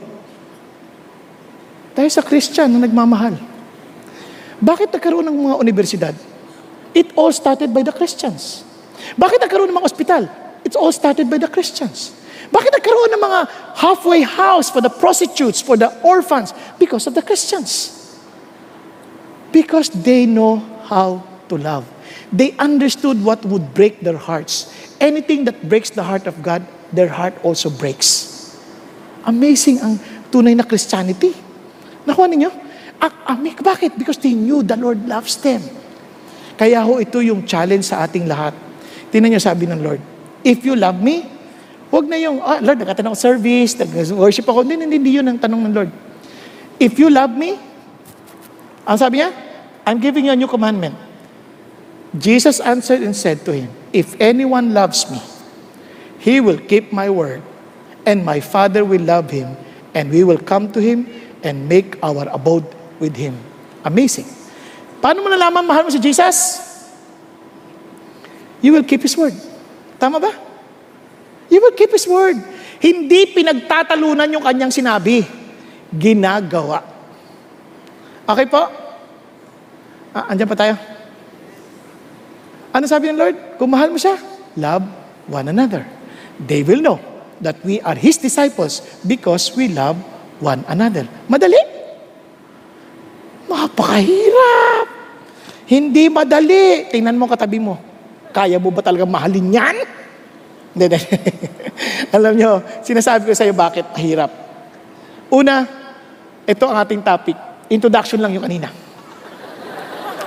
Dahil 1.93 2.09
sa 2.09 2.21
Christian 2.21 2.69
na 2.69 2.85
nagmamahal. 2.85 3.37
Bakit 4.57 4.89
nagkaroon 4.93 5.25
ng 5.25 5.37
mga 5.49 5.55
universidad? 5.61 6.15
It 6.93 7.13
all 7.13 7.29
started 7.29 7.73
by 7.73 7.85
the 7.85 7.93
Christians. 7.93 8.65
Bakit 9.17 9.41
nagkaroon 9.41 9.69
ng 9.69 9.77
mga 9.77 9.89
ospital? 9.89 10.23
It's 10.65 10.77
all 10.77 10.93
started 10.93 11.29
by 11.29 11.37
the 11.37 11.49
Christians. 11.49 12.13
Bakit 12.49 12.73
nagkaroon 12.73 13.13
ng 13.17 13.21
mga 13.21 13.39
halfway 13.81 14.21
house 14.21 14.69
for 14.69 14.81
the 14.81 14.89
prostitutes, 14.89 15.61
for 15.61 15.77
the 15.77 15.89
orphans? 16.01 16.53
Because 16.77 17.05
of 17.05 17.13
the 17.13 17.21
Christians. 17.21 17.96
Because 19.51 19.89
they 19.89 20.25
know 20.25 20.59
how 20.87 21.23
to 21.47 21.55
love. 21.55 21.87
They 22.31 22.51
understood 22.59 23.23
what 23.23 23.43
would 23.47 23.73
break 23.73 24.03
their 24.03 24.19
hearts. 24.19 24.67
Anything 24.99 25.45
that 25.47 25.63
breaks 25.67 25.89
the 25.91 26.03
heart 26.03 26.27
of 26.27 26.43
God, 26.43 26.65
their 26.91 27.07
heart 27.07 27.35
also 27.43 27.71
breaks. 27.71 28.35
Amazing 29.23 29.79
ang 29.79 29.99
tunay 30.31 30.55
na 30.55 30.63
Christianity. 30.63 31.31
Nakuha 32.07 32.27
ninyo? 32.27 32.51
Ah, 32.99 33.37
bakit? 33.61 33.95
Because 33.95 34.17
they 34.17 34.33
knew 34.33 34.63
the 34.63 34.75
Lord 34.75 35.03
loves 35.05 35.37
them. 35.39 35.61
Kaya 36.57 36.81
ho 36.81 36.97
ito 36.97 37.21
yung 37.21 37.45
challenge 37.45 37.85
sa 37.85 38.01
ating 38.07 38.25
lahat. 38.25 38.55
Tingnan 39.13 39.37
niyo 39.37 39.41
sabi 39.43 39.69
ng 39.69 39.79
Lord, 39.79 40.01
if 40.41 40.65
you 40.65 40.73
love 40.73 40.97
me, 40.97 41.23
huwag 41.93 42.09
na 42.09 42.17
yung, 42.17 42.41
ah, 42.41 42.59
Lord, 42.59 42.81
nagkatanong 42.81 43.15
service, 43.15 43.77
nag-worship 43.77 44.43
ako. 44.49 44.65
Hindi, 44.65 44.83
hindi, 44.83 44.97
hindi 44.99 45.11
yun 45.15 45.27
ang 45.29 45.39
tanong 45.39 45.61
ng 45.69 45.73
Lord. 45.75 45.91
If 46.81 46.97
you 46.97 47.07
love 47.13 47.31
me, 47.31 47.55
ang 48.87 48.97
sabi 48.97 49.19
niya, 49.19 49.35
I'm 49.83 49.99
giving 49.99 50.25
you 50.25 50.31
a 50.31 50.39
new 50.39 50.47
commandment. 50.47 50.95
Jesus 52.15 52.63
answered 52.63 53.03
and 53.03 53.11
said 53.11 53.43
to 53.43 53.51
him, 53.51 53.67
If 53.91 54.15
anyone 54.17 54.71
loves 54.71 55.11
me, 55.11 55.19
he 56.23 56.39
will 56.39 56.57
keep 56.57 56.95
my 56.95 57.11
word, 57.11 57.43
and 58.07 58.23
my 58.23 58.39
Father 58.39 58.87
will 58.87 59.03
love 59.03 59.29
him, 59.29 59.59
and 59.91 60.07
we 60.09 60.23
will 60.23 60.39
come 60.39 60.71
to 60.71 60.79
him 60.79 61.05
and 61.43 61.67
make 61.67 61.99
our 61.99 62.25
abode 62.31 62.65
with 63.03 63.13
him. 63.13 63.35
Amazing. 63.83 64.25
Paano 65.03 65.21
mo 65.21 65.29
nalaman 65.29 65.61
mahal 65.61 65.85
mo 65.85 65.91
si 65.93 66.01
Jesus? 66.01 66.65
You 68.61 68.73
will 68.73 68.85
keep 68.85 69.05
His 69.05 69.13
word. 69.13 69.37
Tama 70.01 70.17
ba? 70.17 70.33
You 71.47 71.61
will 71.61 71.75
keep 71.77 71.93
His 71.93 72.09
word. 72.09 72.37
Hindi 72.81 73.29
pinagtatalunan 73.33 74.29
yung 74.33 74.43
kanyang 74.45 74.73
sinabi. 74.73 75.25
ginagawa. 75.87 76.96
Okay 78.27 78.43
po? 78.51 78.67
Ah, 80.11 80.35
andyan 80.35 80.51
pa 80.51 80.59
tayo? 80.59 80.75
Ano 82.75 82.83
sabi 82.83 83.07
ng 83.07 83.15
Lord? 83.15 83.37
Kung 83.55 83.71
mahal 83.71 83.87
mo 83.87 83.95
siya, 83.95 84.19
love 84.59 84.83
one 85.31 85.47
another. 85.47 85.87
They 86.35 86.61
will 86.61 86.83
know 86.83 86.99
that 87.39 87.55
we 87.63 87.79
are 87.87 87.95
His 87.95 88.19
disciples 88.19 88.83
because 89.07 89.55
we 89.55 89.71
love 89.71 89.95
one 90.43 90.67
another. 90.67 91.07
Madali? 91.31 91.57
Napakahirap. 93.47 94.85
Hindi 95.71 96.11
madali. 96.11 96.91
Tingnan 96.91 97.15
mo 97.15 97.31
katabi 97.31 97.63
mo. 97.63 97.79
Kaya 98.35 98.59
mo 98.59 98.75
ba 98.75 98.83
talaga 98.83 99.07
mahalin 99.07 99.55
yan? 99.55 99.75
Hindi. 100.75 100.99
Alam 102.15 102.33
nyo, 102.35 102.51
sinasabi 102.83 103.31
ko 103.31 103.33
sa 103.33 103.47
iyo 103.47 103.55
bakit 103.55 103.87
mahirap. 103.95 104.29
Una, 105.31 105.63
ito 106.43 106.63
ang 106.67 106.77
ating 106.83 107.01
topic. 107.01 107.46
Introduction 107.67 108.23
lang 108.23 108.31
yung 108.31 108.45
kanina. 108.47 108.71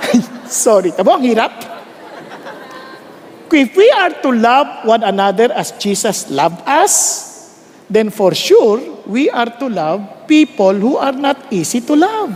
Sorry. 0.47 0.93
Tabo, 0.93 1.17
ang 1.17 1.25
hirap. 1.25 1.51
If 3.51 3.75
we 3.75 3.87
are 3.91 4.15
to 4.23 4.31
love 4.31 4.87
one 4.87 5.03
another 5.03 5.51
as 5.51 5.75
Jesus 5.75 6.31
loved 6.31 6.63
us, 6.63 7.19
then 7.91 8.07
for 8.07 8.31
sure, 8.31 8.79
we 9.03 9.27
are 9.27 9.51
to 9.59 9.67
love 9.67 10.23
people 10.23 10.71
who 10.71 10.95
are 10.95 11.11
not 11.11 11.51
easy 11.51 11.83
to 11.83 11.93
love. 11.97 12.31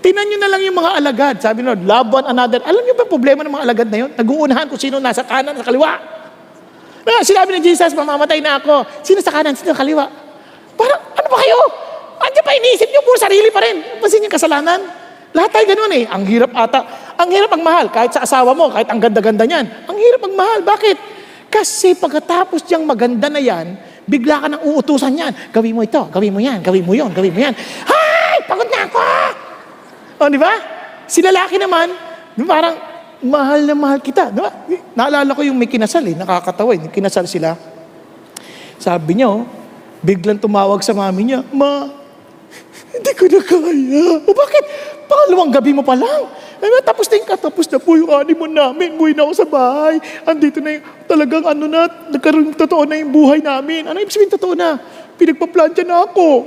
Tingnan 0.00 0.26
nyo 0.26 0.38
na 0.40 0.48
lang 0.50 0.62
yung 0.64 0.74
mga 0.74 0.90
alagad. 0.96 1.34
Sabi 1.38 1.62
nyo, 1.62 1.76
love 1.76 2.08
one 2.10 2.26
another. 2.26 2.58
Alam 2.66 2.82
nyo 2.82 2.94
ba 2.96 3.04
problema 3.06 3.44
ng 3.46 3.52
mga 3.52 3.64
alagad 3.68 3.88
na 3.92 3.98
yun? 4.00 4.10
Nag-uunahan 4.16 4.66
kung 4.66 4.80
sino 4.80 4.98
nasa 4.98 5.22
kanan 5.22 5.54
at 5.54 5.62
kaliwa. 5.62 5.92
Sinabi 7.20 7.60
ni 7.60 7.70
Jesus, 7.70 7.92
mamamatay 7.92 8.40
na 8.40 8.58
ako. 8.58 9.04
Sino 9.04 9.20
sa 9.20 9.30
kanan, 9.30 9.52
sino 9.54 9.70
sa 9.70 9.78
kaliwa? 9.84 10.08
Parang, 10.74 11.00
ano 11.14 11.26
ba 11.28 11.38
kayo? 11.38 11.58
Andiyan 12.20 12.44
pa 12.44 12.52
iniisip 12.52 12.88
nyo, 12.92 13.00
puro 13.00 13.16
sarili 13.16 13.48
pa 13.48 13.60
rin. 13.64 13.76
Pansin 13.98 14.24
yung 14.24 14.32
kasalanan. 14.32 14.80
Lahat 15.30 15.50
tayo 15.54 15.64
ganun 15.64 15.92
eh. 15.94 16.04
Ang 16.10 16.22
hirap 16.26 16.52
ata. 16.52 16.80
Ang 17.16 17.28
hirap 17.32 17.50
ang 17.54 17.62
mahal. 17.62 17.86
Kahit 17.88 18.12
sa 18.12 18.26
asawa 18.26 18.52
mo, 18.52 18.68
kahit 18.68 18.88
ang 18.92 19.00
ganda-ganda 19.00 19.46
niyan. 19.46 19.66
Ang 19.88 19.96
hirap 19.96 20.20
ang 20.26 20.34
mahal. 20.34 20.60
Bakit? 20.66 20.96
Kasi 21.50 21.98
pagkatapos 21.98 22.62
niyang 22.66 22.86
maganda 22.86 23.26
na 23.26 23.42
yan, 23.42 23.74
bigla 24.06 24.38
ka 24.42 24.46
nang 24.46 24.62
uutusan 24.62 25.18
yan. 25.18 25.32
Gawin 25.50 25.74
mo 25.74 25.82
ito, 25.82 26.02
gawin 26.10 26.30
mo 26.30 26.38
yan, 26.38 26.62
gawin 26.62 26.86
mo 26.86 26.94
yon, 26.94 27.10
gawin 27.10 27.34
mo 27.34 27.40
yan. 27.42 27.54
Hay! 27.90 28.38
Pagod 28.46 28.70
na 28.70 28.86
ako! 28.86 29.02
O, 30.22 30.28
di 30.30 30.38
ba? 30.38 30.54
Si 31.10 31.18
lalaki 31.18 31.58
naman, 31.58 31.90
parang, 32.46 32.78
mahal 33.20 33.66
na 33.66 33.74
mahal 33.74 33.98
kita. 33.98 34.30
Di 34.30 34.40
ba? 34.40 34.50
Naalala 34.94 35.34
ko 35.34 35.42
yung 35.42 35.58
may 35.58 35.66
kinasal 35.66 36.06
eh, 36.06 36.14
nakakatawa 36.14 36.70
eh. 36.74 36.86
Kinasal 36.86 37.26
sila. 37.26 37.58
Sabi 38.78 39.18
niya, 39.18 39.28
oh, 39.28 39.44
biglang 40.00 40.40
tumawag 40.40 40.80
sa 40.86 40.94
mami 40.96 41.34
niya, 41.34 41.44
Ma, 41.52 41.99
hindi 42.90 43.12
ko 43.14 43.24
na 43.30 43.40
kaya. 43.42 44.06
O 44.26 44.30
bakit? 44.34 44.64
Pangalawang 45.06 45.52
gabi 45.54 45.70
mo 45.74 45.82
pa 45.82 45.94
lang. 45.94 46.26
Ay, 46.60 46.68
tapos 46.84 47.08
na 47.08 47.16
yung 47.16 47.30
katapos 47.30 47.66
na 47.70 47.78
po 47.80 47.96
yung 47.96 48.10
honeymoon 48.10 48.52
namin. 48.52 48.98
Buhay 48.98 49.16
na 49.16 49.24
ako 49.24 49.32
sa 49.32 49.46
bahay. 49.48 49.96
Andito 50.28 50.60
na 50.60 50.76
yung 50.76 50.84
talagang 51.08 51.44
ano 51.46 51.64
na, 51.64 51.88
nagkaroon 51.88 52.52
totoo 52.52 52.84
na 52.84 53.00
yung 53.00 53.10
buhay 53.14 53.40
namin. 53.40 53.88
Ano 53.88 53.96
ibig 54.02 54.12
sabihin 54.12 54.34
totoo 54.34 54.52
na? 54.52 54.76
Pinagpaplantya 55.16 55.86
na 55.86 56.04
ako. 56.04 56.44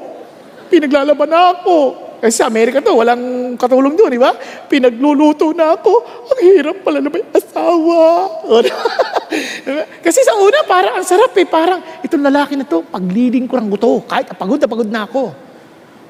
Pinaglalaban 0.70 1.30
na 1.32 1.42
ako. 1.58 1.78
Kasi 2.24 2.40
sa 2.40 2.48
Amerika 2.48 2.80
to, 2.80 2.96
walang 2.96 3.56
katulong 3.60 4.00
doon, 4.00 4.16
di 4.16 4.22
ba? 4.22 4.32
Pinagluluto 4.72 5.52
na 5.52 5.76
ako. 5.76 5.92
Ang 6.32 6.40
hirap 6.40 6.80
pala 6.80 7.04
na 7.04 7.12
may 7.12 7.20
asawa. 7.36 8.32
Kasi 10.08 10.20
sa 10.24 10.40
una, 10.40 10.64
parang 10.64 11.04
ang 11.04 11.06
sarap 11.08 11.36
eh. 11.36 11.44
Parang 11.44 11.84
itong 12.00 12.24
lalaki 12.24 12.56
na 12.56 12.64
to, 12.64 12.80
pagliding 12.88 13.44
ko 13.44 13.60
ng 13.60 13.68
guto. 13.68 14.00
Kahit 14.08 14.32
pagod 14.40 14.56
na 14.56 14.72
pagod 14.72 14.88
na 14.88 15.04
ako. 15.04 15.36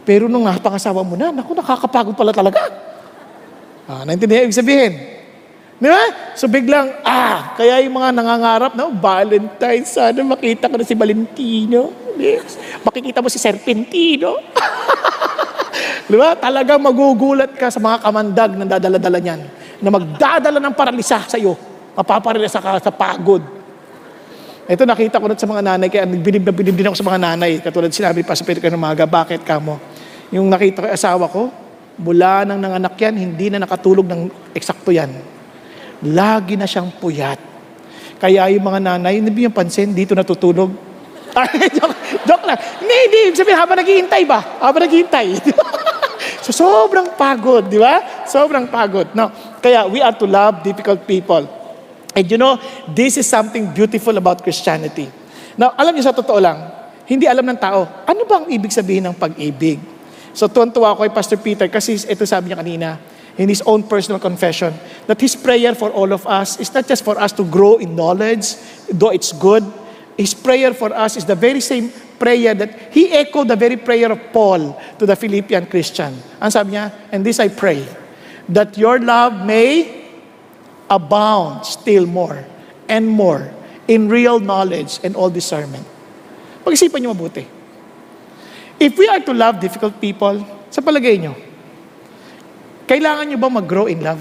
Pero 0.04 0.28
nung 0.28 0.44
napangasawa 0.44 1.00
mo 1.04 1.16
na, 1.16 1.32
naku, 1.32 1.56
nakakapagod 1.56 2.16
pala 2.16 2.36
talaga. 2.36 2.60
Ah, 3.88 4.04
naintindihan 4.04 4.48
ibig 4.48 4.56
sabihin? 4.56 4.94
Di 5.80 5.88
ba? 5.92 6.04
So 6.36 6.48
biglang, 6.48 7.04
ah, 7.04 7.56
kaya 7.60 7.84
yung 7.84 8.00
mga 8.00 8.16
nangangarap 8.16 8.72
na, 8.76 8.88
oh, 8.88 8.96
Valentine, 8.96 9.84
sana 9.84 10.20
makita 10.24 10.72
ko 10.72 10.80
na 10.80 10.88
si 10.88 10.96
Valentino. 10.96 11.92
Yes. 12.16 12.56
Makikita 12.84 13.20
mo 13.20 13.28
si 13.28 13.40
Serpentino. 13.42 14.40
Di 16.08 16.16
ba? 16.20 16.36
Talagang 16.36 16.84
magugulat 16.84 17.56
ka 17.56 17.72
sa 17.72 17.80
mga 17.80 17.98
kamandag 18.04 18.52
na 18.60 18.66
dadala-dala 18.68 19.20
niyan. 19.20 19.42
Na 19.84 19.90
magdadala 19.92 20.60
ng 20.60 20.76
paralisa 20.76 21.24
sa 21.28 21.40
iyo. 21.40 21.56
Mapaparalisa 21.96 22.60
ka 22.60 22.80
sa 22.80 22.92
pagod. 22.92 23.44
Ito 24.64 24.88
nakita 24.88 25.20
ko 25.20 25.28
na 25.28 25.36
sa 25.36 25.44
mga 25.44 25.64
nanay, 25.76 25.92
kaya 25.92 26.08
bilib 26.08 26.48
na 26.48 26.56
din 26.56 26.88
ako 26.88 26.96
sa 26.96 27.04
mga 27.04 27.20
nanay. 27.20 27.52
Katulad 27.60 27.92
sinabi 27.92 28.24
pa 28.24 28.32
sa 28.32 28.48
Pedro 28.48 28.64
Kanamaga, 28.64 29.04
bakit 29.04 29.44
ka 29.44 29.60
mo? 29.60 29.76
Yung 30.34 30.50
nakita 30.50 30.82
ko 30.82 30.88
asawa 30.90 31.30
ko, 31.30 31.54
mula 32.02 32.42
nang 32.42 32.58
nanganak 32.58 32.98
yan, 32.98 33.14
hindi 33.22 33.54
na 33.54 33.62
nakatulog 33.62 34.10
ng 34.10 34.22
eksakto 34.58 34.90
yan. 34.90 35.14
Lagi 36.10 36.58
na 36.58 36.66
siyang 36.66 36.90
puyat. 36.98 37.38
Kaya 38.18 38.50
yung 38.50 38.66
mga 38.66 38.80
nanay, 38.82 39.22
hindi 39.22 39.46
yung 39.46 39.54
pansin, 39.54 39.94
dito 39.94 40.18
natutulog. 40.18 40.74
Joke, 41.78 41.98
joke 42.30 42.46
lang. 42.46 42.60
Hindi, 42.78 42.98
hindi. 43.10 43.22
Sabihin, 43.34 43.58
habang 43.58 43.78
naghihintay 43.82 44.22
ba? 44.22 44.62
Habang 44.62 44.86
naghihintay. 44.86 45.34
so, 46.46 46.54
sobrang 46.54 47.10
pagod, 47.18 47.66
di 47.66 47.82
ba? 47.82 48.26
Sobrang 48.30 48.70
pagod. 48.70 49.10
No. 49.18 49.34
Kaya, 49.58 49.90
we 49.90 49.98
are 49.98 50.14
to 50.14 50.30
love 50.30 50.62
difficult 50.62 51.02
people. 51.10 51.42
And 52.14 52.26
you 52.30 52.38
know, 52.38 52.62
this 52.86 53.18
is 53.18 53.26
something 53.26 53.74
beautiful 53.74 54.14
about 54.14 54.46
Christianity. 54.46 55.10
Now, 55.58 55.74
alam 55.74 55.98
niyo 55.98 56.06
sa 56.06 56.14
totoo 56.14 56.38
lang, 56.38 56.70
hindi 57.10 57.26
alam 57.26 57.50
ng 57.50 57.58
tao, 57.58 57.90
ano 58.06 58.22
ba 58.30 58.46
ang 58.46 58.48
ibig 58.54 58.70
sabihin 58.70 59.10
ng 59.10 59.18
pag-ibig? 59.18 59.93
So, 60.34 60.50
tuwan-tuwa 60.50 60.98
ako 60.98 61.06
kay 61.06 61.14
Pastor 61.14 61.38
Peter 61.38 61.70
kasi 61.70 61.94
ito 61.94 62.26
sabi 62.26 62.50
niya 62.50 62.58
kanina, 62.58 62.90
in 63.38 63.50
his 63.50 63.62
own 63.66 63.82
personal 63.86 64.22
confession, 64.22 64.74
that 65.10 65.18
his 65.22 65.34
prayer 65.34 65.74
for 65.74 65.90
all 65.90 66.14
of 66.14 66.26
us 66.30 66.60
is 66.62 66.70
not 66.74 66.86
just 66.86 67.02
for 67.06 67.18
us 67.18 67.34
to 67.34 67.46
grow 67.46 67.78
in 67.78 67.96
knowledge, 67.96 68.58
though 68.90 69.10
it's 69.10 69.34
good. 69.34 69.66
His 70.18 70.34
prayer 70.38 70.74
for 70.74 70.94
us 70.94 71.18
is 71.18 71.26
the 71.26 71.34
very 71.38 71.62
same 71.62 71.90
prayer 72.22 72.54
that 72.54 72.94
he 72.94 73.10
echoed 73.10 73.50
the 73.50 73.58
very 73.58 73.78
prayer 73.78 74.14
of 74.14 74.22
Paul 74.30 74.78
to 75.02 75.06
the 75.06 75.18
Philippian 75.18 75.66
Christian. 75.66 76.14
Ang 76.38 76.52
sabi 76.54 76.78
niya, 76.78 76.94
and 77.10 77.26
this 77.26 77.42
I 77.42 77.50
pray, 77.50 77.82
that 78.50 78.78
your 78.78 79.02
love 79.02 79.46
may 79.46 80.06
abound 80.90 81.66
still 81.66 82.06
more 82.06 82.46
and 82.86 83.10
more 83.10 83.50
in 83.90 84.10
real 84.10 84.38
knowledge 84.38 85.02
and 85.02 85.18
all 85.18 85.34
discernment. 85.34 85.86
Pag-isipan 86.62 87.02
niyo 87.02 87.18
mabuti. 87.18 87.63
If 88.84 89.00
we 89.00 89.08
are 89.08 89.24
to 89.24 89.32
love 89.32 89.64
difficult 89.64 89.96
people, 90.04 90.44
sa 90.68 90.84
palagay 90.84 91.16
niyo, 91.16 91.32
kailangan 92.84 93.32
niyo 93.32 93.40
ba 93.40 93.48
mag-grow 93.48 93.88
in 93.88 94.04
love? 94.04 94.20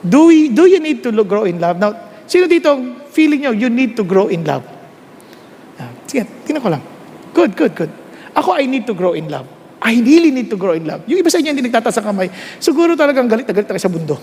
Do, 0.00 0.32
we, 0.32 0.48
do 0.48 0.64
you 0.64 0.80
need 0.80 1.04
to 1.04 1.12
grow 1.20 1.44
in 1.44 1.60
love? 1.60 1.76
Now, 1.76 1.92
sino 2.24 2.48
dito 2.48 2.72
feeling 3.12 3.44
niyo 3.44 3.52
you 3.52 3.68
need 3.68 3.92
to 4.00 4.02
grow 4.08 4.32
in 4.32 4.48
love? 4.48 4.64
Ah, 5.76 5.92
sige, 6.08 6.24
tingnan 6.48 6.64
ko 6.64 6.72
lang. 6.72 6.80
Good, 7.36 7.52
good, 7.52 7.76
good. 7.76 7.92
Ako, 8.32 8.56
I 8.56 8.64
need 8.64 8.88
to 8.88 8.96
grow 8.96 9.12
in 9.12 9.28
love. 9.28 9.44
I 9.84 10.00
really 10.00 10.32
need 10.32 10.48
to 10.48 10.56
grow 10.56 10.72
in 10.72 10.88
love. 10.88 11.04
Yung 11.04 11.20
iba 11.20 11.28
sa 11.28 11.36
inyo 11.36 11.52
hindi 11.52 11.68
nagtataas 11.68 12.00
ang 12.00 12.16
kamay, 12.16 12.32
siguro 12.56 12.96
talagang 12.96 13.28
galit 13.28 13.44
na 13.44 13.52
galit 13.52 13.68
na 13.68 13.76
sa 13.76 13.92
mundo. 13.92 14.16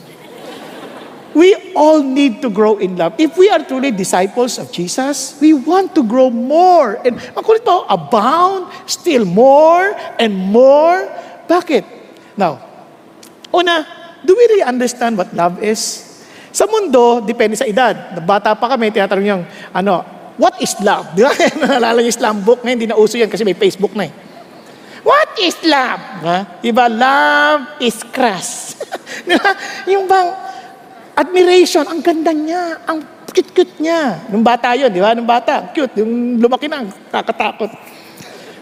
We 1.33 1.53
all 1.77 2.01
need 2.01 2.41
to 2.41 2.49
grow 2.49 2.77
in 2.81 2.97
love. 2.97 3.13
If 3.21 3.37
we 3.37 3.49
are 3.49 3.61
truly 3.61 3.91
disciples 3.91 4.57
of 4.57 4.73
Jesus, 4.73 5.37
we 5.37 5.53
want 5.53 5.93
to 5.93 6.01
grow 6.01 6.33
more. 6.33 6.97
And 7.05 7.21
ang 7.37 7.43
kulit 7.45 7.61
pa, 7.61 7.85
abound, 7.85 8.73
still 8.89 9.25
more 9.29 9.93
and 10.17 10.33
more. 10.33 11.05
Bakit? 11.45 11.85
Now, 12.33 12.57
una, 13.53 13.85
do 14.25 14.33
we 14.33 14.43
really 14.49 14.65
understand 14.65 15.21
what 15.21 15.29
love 15.37 15.61
is? 15.61 16.09
Sa 16.49 16.65
mundo, 16.65 17.21
depende 17.21 17.53
sa 17.53 17.69
edad. 17.69 17.93
Bata 18.25 18.57
pa 18.57 18.73
kami, 18.73 18.89
tinatanong 18.89 19.27
yung, 19.27 19.43
ano, 19.69 20.01
what 20.41 20.57
is 20.57 20.73
love? 20.81 21.13
Di 21.13 21.21
ba? 21.21 21.29
Naalala 21.61 22.01
yung 22.01 22.09
Islam 22.09 22.41
book. 22.41 22.65
Ngayon, 22.65 22.77
hindi 22.79 22.89
na 22.89 22.97
uso 22.97 23.21
yan 23.21 23.29
kasi 23.29 23.45
may 23.45 23.53
Facebook 23.53 23.93
na 23.93 24.09
eh. 24.09 24.13
What 25.05 25.39
is 25.39 25.55
love? 25.63 26.03
Ha? 26.25 26.37
Iba, 26.65 26.85
love 26.91 27.61
is 27.79 28.01
crush. 28.11 28.75
Di 29.27 29.35
ba? 29.35 29.51
Yung 29.87 30.05
bang, 30.05 30.29
admiration, 31.19 31.83
ang 31.83 31.99
ganda 31.99 32.31
niya, 32.31 32.79
ang 32.87 33.03
cute-cute 33.35 33.83
niya. 33.83 34.23
Nung 34.31 34.41
bata 34.41 34.71
yun, 34.71 34.87
di 34.87 35.03
ba? 35.03 35.11
Nung 35.11 35.27
bata, 35.27 35.67
cute. 35.75 35.99
Yung 35.99 36.39
lumaki 36.39 36.71
na, 36.71 36.87
kakatakot. 37.11 37.67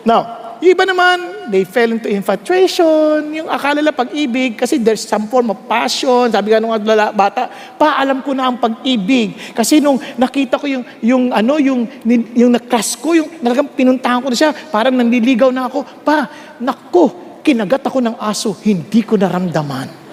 Now, 0.01 0.49
yung 0.57 0.73
iba 0.73 0.89
naman, 0.89 1.17
they 1.53 1.61
fell 1.69 1.93
into 1.93 2.09
infatuation, 2.09 3.29
yung 3.29 3.45
akala 3.45 3.77
nila 3.77 3.93
pag-ibig, 3.93 4.57
kasi 4.57 4.81
there's 4.81 5.05
some 5.05 5.29
form 5.29 5.53
of 5.53 5.69
passion. 5.69 6.33
Sabi 6.33 6.49
nga 6.49 6.57
nung 6.57 6.73
lala, 6.73 7.13
bata, 7.13 7.45
pa, 7.77 8.01
alam 8.01 8.25
ko 8.25 8.33
na 8.33 8.49
ang 8.49 8.57
pag-ibig. 8.57 9.37
Kasi 9.53 9.77
nung 9.77 10.01
nakita 10.17 10.57
ko 10.57 10.65
yung, 10.65 10.83
yung 11.05 11.23
ano, 11.29 11.61
yung, 11.61 11.85
yung 12.33 12.49
na-crush 12.49 12.97
ko, 12.97 13.13
yung 13.13 13.29
talagang 13.37 13.69
pinuntahan 13.77 14.17
ko 14.25 14.33
na 14.33 14.37
siya, 14.37 14.51
parang 14.73 14.97
nanliligaw 14.97 15.53
na 15.53 15.69
ako. 15.69 15.85
Pa, 16.01 16.25
nakko, 16.57 17.37
kinagat 17.45 17.85
ako 17.85 18.01
ng 18.01 18.15
aso, 18.17 18.57
hindi 18.65 19.05
ko 19.05 19.13
naramdaman. 19.13 20.06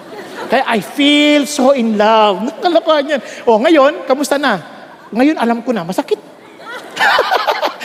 Kaya 0.45 0.63
I 0.69 0.79
feel 0.81 1.49
so 1.49 1.73
in 1.73 1.97
love. 1.97 2.45
Nakalokohan 2.45 3.17
yan. 3.17 3.21
O 3.49 3.57
ngayon, 3.57 4.05
kamusta 4.05 4.37
na? 4.37 4.61
Ngayon 5.09 5.37
alam 5.37 5.61
ko 5.65 5.73
na, 5.73 5.85
masakit. 5.85 6.17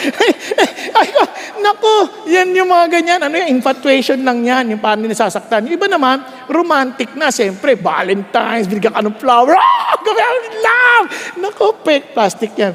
Ay 0.98 1.08
ko, 1.12 1.22
Nako, 1.60 1.94
yan 2.26 2.56
yung 2.56 2.72
mga 2.72 2.86
ganyan. 2.88 3.20
Ano 3.20 3.36
yung 3.36 3.60
infatuation 3.60 4.20
lang 4.24 4.42
yan, 4.42 4.74
yung 4.74 4.82
paano 4.82 5.04
nasasaktan. 5.04 5.68
Yung 5.68 5.76
iba 5.76 5.86
naman, 5.86 6.24
romantic 6.48 7.12
na. 7.14 7.28
Siyempre, 7.28 7.76
Valentine's, 7.76 8.66
bigyan 8.66 8.96
ka 8.96 9.04
ng 9.04 9.16
flower. 9.20 9.54
Ah! 9.54 9.96
Love! 10.60 11.06
Nako, 11.40 11.76
fake 11.84 12.16
plastic 12.16 12.52
yan. 12.56 12.74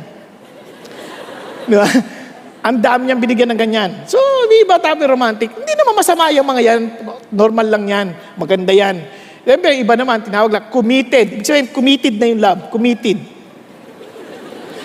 Di 1.65 1.75
ba? 1.75 1.87
Ang 2.65 2.81
dami 2.81 3.05
niyang 3.05 3.21
binigyan 3.21 3.49
ng 3.53 3.61
ganyan. 3.61 3.91
So, 4.09 4.17
di 4.49 4.65
ba 4.65 4.81
tabi 4.81 5.05
romantic? 5.05 5.53
Hindi 5.53 5.73
naman 5.77 5.93
masama 5.97 6.33
yung 6.33 6.49
mga 6.49 6.61
yan. 6.65 6.81
Normal 7.29 7.67
lang 7.69 7.85
yan. 7.85 8.07
Maganda 8.41 8.73
yan. 8.73 9.05
Siyempre, 9.45 9.77
iba 9.77 9.93
naman, 9.93 10.25
tinawag 10.25 10.49
lang, 10.49 10.65
committed. 10.73 11.37
Ibig 11.37 11.45
sabihin, 11.45 11.69
committed 11.69 12.17
na 12.17 12.25
yung 12.25 12.41
love. 12.41 12.61
Committed. 12.73 13.17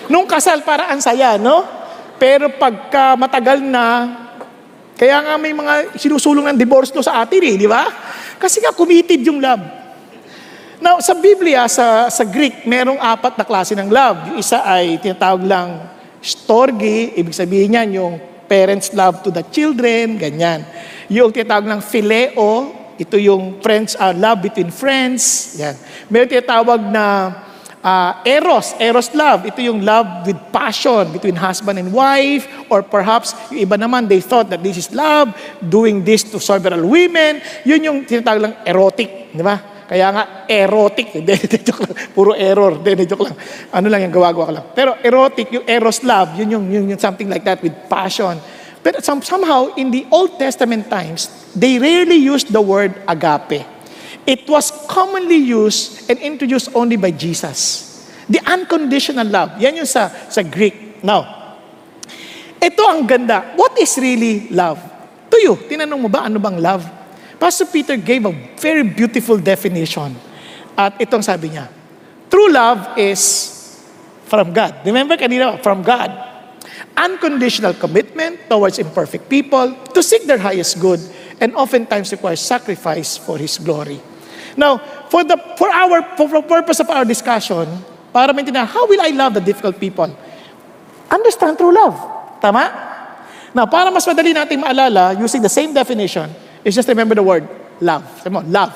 Nung 0.05 0.29
kasal, 0.29 0.61
para 0.61 0.93
ang 0.93 1.01
saya, 1.01 1.41
no? 1.41 1.65
Pero 2.21 2.53
pagka 2.53 3.17
matagal 3.17 3.57
na, 3.65 4.05
kaya 4.93 5.17
nga 5.17 5.33
may 5.41 5.49
mga 5.49 5.97
sinusulong 5.97 6.53
ng 6.53 6.57
divorce 6.61 6.93
no 6.93 7.01
sa 7.01 7.25
atin 7.25 7.41
eh, 7.41 7.57
di 7.57 7.65
ba? 7.65 7.89
Kasi 8.37 8.61
nga 8.61 8.69
committed 8.69 9.17
yung 9.25 9.41
love. 9.41 9.65
Now, 10.77 11.01
sa 11.01 11.17
Biblia, 11.17 11.65
sa, 11.65 12.05
sa 12.13 12.21
Greek, 12.21 12.69
merong 12.69 13.01
apat 13.01 13.33
na 13.37 13.45
klase 13.45 13.73
ng 13.73 13.89
love. 13.89 14.29
Yung 14.29 14.37
isa 14.37 14.61
ay 14.61 15.01
tinatawag 15.01 15.41
lang 15.41 15.89
storge, 16.21 17.17
ibig 17.17 17.33
sabihin 17.33 17.73
niyan 17.73 17.89
yung 17.97 18.13
parents 18.45 18.93
love 18.93 19.25
to 19.25 19.33
the 19.33 19.41
children, 19.49 20.21
ganyan. 20.21 20.61
Yung 21.09 21.33
tinatawag 21.33 21.65
lang 21.65 21.81
phileo, 21.81 22.80
ito 23.01 23.17
yung 23.17 23.57
friends, 23.65 23.97
uh, 23.97 24.13
love 24.13 24.45
between 24.45 24.69
friends, 24.69 25.57
yan. 25.57 25.73
Meron 26.05 26.29
tinatawag 26.29 26.77
na 26.93 27.33
uh, 27.81 28.21
eros, 28.21 28.77
eros 28.77 29.09
love. 29.17 29.49
Ito 29.49 29.57
yung 29.57 29.81
love 29.81 30.29
with 30.29 30.37
passion 30.53 31.09
between 31.09 31.33
husband 31.33 31.81
and 31.81 31.89
wife, 31.89 32.45
or 32.69 32.85
perhaps 32.85 33.33
yung 33.49 33.65
iba 33.65 33.75
naman, 33.75 34.05
they 34.05 34.21
thought 34.21 34.53
that 34.53 34.61
this 34.61 34.77
is 34.77 34.93
love, 34.93 35.33
doing 35.57 36.05
this 36.05 36.21
to 36.29 36.37
several 36.37 36.85
women. 36.85 37.41
Yun 37.65 37.81
yung 37.81 37.97
tinatawag 38.05 38.39
lang 38.39 38.53
erotic, 38.69 39.33
di 39.33 39.41
ba? 39.41 39.57
Kaya 39.91 40.07
nga, 40.07 40.23
erotic. 40.47 41.11
Hindi, 41.19 41.35
joke 41.67 41.83
lang. 41.83 41.95
Puro 42.15 42.31
error. 42.31 42.79
Hindi, 42.79 43.03
joke 43.03 43.27
lang. 43.27 43.35
Ano 43.75 43.91
lang 43.91 44.07
yung 44.07 44.13
gawa-gawa 44.15 44.43
ko 44.47 44.53
lang. 44.55 44.65
Pero 44.71 44.95
erotic, 45.03 45.51
yung 45.51 45.67
eros 45.67 45.99
love, 46.07 46.39
yun 46.39 46.47
yung, 46.55 46.65
yung, 46.71 46.85
yung 46.95 47.01
something 47.01 47.27
like 47.27 47.43
that 47.43 47.59
with 47.59 47.75
passion. 47.91 48.39
But 48.83 49.05
some, 49.05 49.21
somehow, 49.21 49.73
in 49.75 49.91
the 49.91 50.07
Old 50.09 50.39
Testament 50.39 50.89
times, 50.89 51.29
they 51.53 51.77
rarely 51.77 52.17
used 52.17 52.51
the 52.51 52.61
word 52.61 52.97
agape. 53.07 53.65
It 54.25 54.49
was 54.49 54.71
commonly 54.89 55.37
used 55.37 56.09
and 56.09 56.19
introduced 56.19 56.69
only 56.73 56.97
by 56.97 57.11
Jesus. 57.11 57.89
The 58.29 58.41
unconditional 58.45 59.27
love. 59.27 59.57
Yan 59.61 59.75
yung 59.77 59.89
sa, 59.89 60.09
sa 60.29 60.41
Greek. 60.41 61.03
Now, 61.03 61.41
ito 62.61 62.81
ang 62.85 63.05
ganda. 63.05 63.53
What 63.57 63.77
is 63.77 63.97
really 63.97 64.49
love? 64.49 64.77
To 65.29 65.37
you, 65.41 65.57
tinanong 65.65 66.01
mo 66.01 66.09
ba 66.09 66.29
ano 66.29 66.37
bang 66.37 66.57
love? 66.61 66.85
Pastor 67.41 67.65
Peter 67.65 67.97
gave 67.97 68.21
a 68.29 68.33
very 68.61 68.85
beautiful 68.85 69.41
definition. 69.41 70.13
At 70.77 71.01
itong 71.01 71.25
sabi 71.25 71.57
niya, 71.57 71.65
True 72.29 72.53
love 72.53 72.95
is 73.01 73.19
from 74.29 74.53
God. 74.53 74.85
Remember 74.85 75.17
kanina, 75.17 75.57
from 75.59 75.81
God. 75.81 76.30
Unconditional 76.97 77.73
commitment 77.73 78.37
towards 78.49 78.77
imperfect 78.79 79.29
people 79.29 79.73
to 79.93 80.01
seek 80.03 80.25
their 80.25 80.37
highest 80.37 80.79
good 80.79 80.99
and 81.41 81.55
oftentimes 81.55 82.11
requires 82.11 82.39
sacrifice 82.39 83.17
for 83.17 83.37
His 83.37 83.57
glory. 83.57 83.99
Now, 84.57 84.77
for 85.09 85.23
the 85.23 85.37
for 85.57 85.69
our 85.71 86.03
for 86.15 86.27
the 86.29 86.43
purpose 86.43 86.79
of 86.79 86.89
our 86.89 87.05
discussion, 87.05 87.67
para 88.13 88.33
maintindihan, 88.35 88.67
how 88.67 88.85
will 88.85 89.01
I 89.01 89.09
love 89.09 89.33
the 89.33 89.43
difficult 89.43 89.79
people? 89.79 90.11
Understand 91.09 91.57
true 91.57 91.73
love. 91.73 91.95
Tama? 92.39 92.69
Now, 93.53 93.67
para 93.67 93.91
mas 93.91 94.05
madali 94.07 94.31
natin 94.31 94.63
maalala, 94.63 95.17
using 95.19 95.41
the 95.41 95.51
same 95.51 95.73
definition, 95.73 96.31
is 96.63 96.75
just 96.75 96.87
remember 96.87 97.15
the 97.15 97.23
word 97.23 97.47
love. 97.81 98.05
Sabi 98.23 98.31
mo, 98.31 98.41
love. 98.47 98.75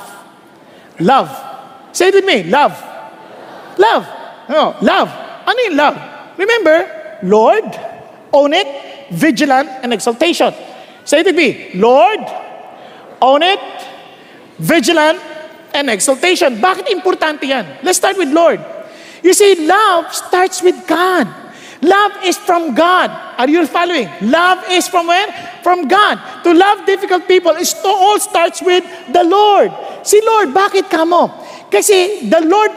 Love. 1.00 1.32
Say 1.92 2.10
it 2.12 2.16
with 2.16 2.28
me, 2.28 2.44
love. 2.48 2.76
Love. 3.78 4.04
No, 4.50 4.76
love. 4.82 5.10
Ano 5.48 5.60
yung 5.70 5.78
love? 5.78 5.98
Remember, 6.36 6.78
Lord, 7.24 7.68
own 8.34 8.54
it, 8.54 8.68
vigilant, 9.12 9.70
and 9.84 9.94
exaltation. 9.94 10.54
Say 11.04 11.22
it 11.22 11.26
with 11.26 11.36
me, 11.36 11.72
Lord, 11.76 12.20
own 13.22 13.44
it, 13.44 13.60
vigilant, 14.58 15.20
and 15.74 15.90
exaltation. 15.90 16.58
Bakit 16.58 16.88
importante 16.90 17.44
yan? 17.46 17.84
Let's 17.84 17.98
start 18.00 18.18
with 18.18 18.32
Lord. 18.32 18.64
You 19.22 19.34
see, 19.34 19.68
love 19.68 20.14
starts 20.14 20.62
with 20.62 20.76
God. 20.88 21.28
Love 21.82 22.12
is 22.24 22.38
from 22.38 22.74
God. 22.74 23.12
Are 23.38 23.50
you 23.50 23.68
following? 23.68 24.10
Love 24.22 24.64
is 24.72 24.88
from 24.88 25.08
where? 25.08 25.28
From 25.62 25.88
God. 25.88 26.18
To 26.44 26.54
love 26.54 26.86
difficult 26.86 27.28
people, 27.28 27.52
it 27.54 27.70
all 27.84 28.20
starts 28.20 28.62
with 28.62 28.86
the 29.12 29.24
Lord. 29.24 29.70
Si 30.02 30.22
Lord, 30.26 30.50
bakit 30.50 30.90
ka 30.90 31.06
mo? 31.06 31.30
Kasi 31.70 32.30
the 32.30 32.42
Lord 32.42 32.72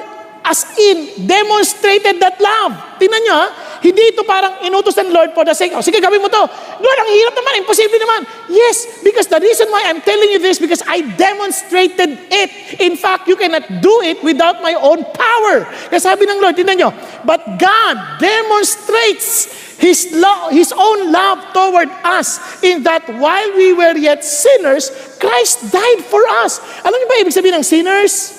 as 0.44 0.64
in 0.80 1.28
demonstrated 1.28 2.20
that 2.20 2.40
love. 2.40 2.72
Tingnan 2.96 3.20
nyo 3.28 3.34
ha, 3.36 3.46
hindi 3.78 4.10
ito 4.10 4.26
parang 4.26 4.58
inutos 4.66 4.98
ng 4.98 5.14
Lord 5.14 5.30
for 5.32 5.46
the 5.46 5.54
sake, 5.54 5.70
oh, 5.74 5.82
sige 5.82 6.02
gawin 6.02 6.18
mo 6.18 6.26
to. 6.26 6.42
Lord, 6.82 6.98
ang 6.98 7.10
hirap 7.14 7.34
naman, 7.38 7.52
imposible 7.62 7.98
naman. 7.98 8.26
Yes, 8.50 9.02
because 9.06 9.30
the 9.30 9.38
reason 9.38 9.70
why 9.70 9.86
I'm 9.86 10.02
telling 10.02 10.30
you 10.34 10.42
this, 10.42 10.58
because 10.58 10.82
I 10.86 11.02
demonstrated 11.14 12.18
it. 12.26 12.50
In 12.82 12.98
fact, 12.98 13.30
you 13.30 13.38
cannot 13.38 13.66
do 13.78 13.94
it 14.02 14.18
without 14.26 14.60
my 14.60 14.74
own 14.74 15.06
power. 15.14 15.66
Kaya 15.90 16.02
sabi 16.02 16.26
ng 16.26 16.42
Lord, 16.42 16.58
tingnan 16.58 16.78
nyo, 16.82 16.90
but 17.22 17.40
God 17.58 17.96
demonstrates 18.18 19.54
His, 19.78 20.10
love, 20.10 20.50
His 20.50 20.74
own 20.74 21.14
love 21.14 21.54
toward 21.54 21.86
us 22.02 22.42
in 22.66 22.82
that 22.82 23.06
while 23.22 23.50
we 23.54 23.70
were 23.70 23.94
yet 23.94 24.26
sinners, 24.26 24.90
Christ 25.22 25.70
died 25.70 26.02
for 26.02 26.26
us. 26.42 26.58
Alam 26.82 26.98
niyo 26.98 27.06
ba 27.06 27.22
ibig 27.22 27.34
sabihin 27.34 27.62
ng 27.62 27.66
sinners? 27.66 28.34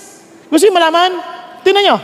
Gusto 0.52 0.68
niyo 0.68 0.76
malaman? 0.76 1.16
Tingnan 1.64 1.84
nyo. 1.88 1.98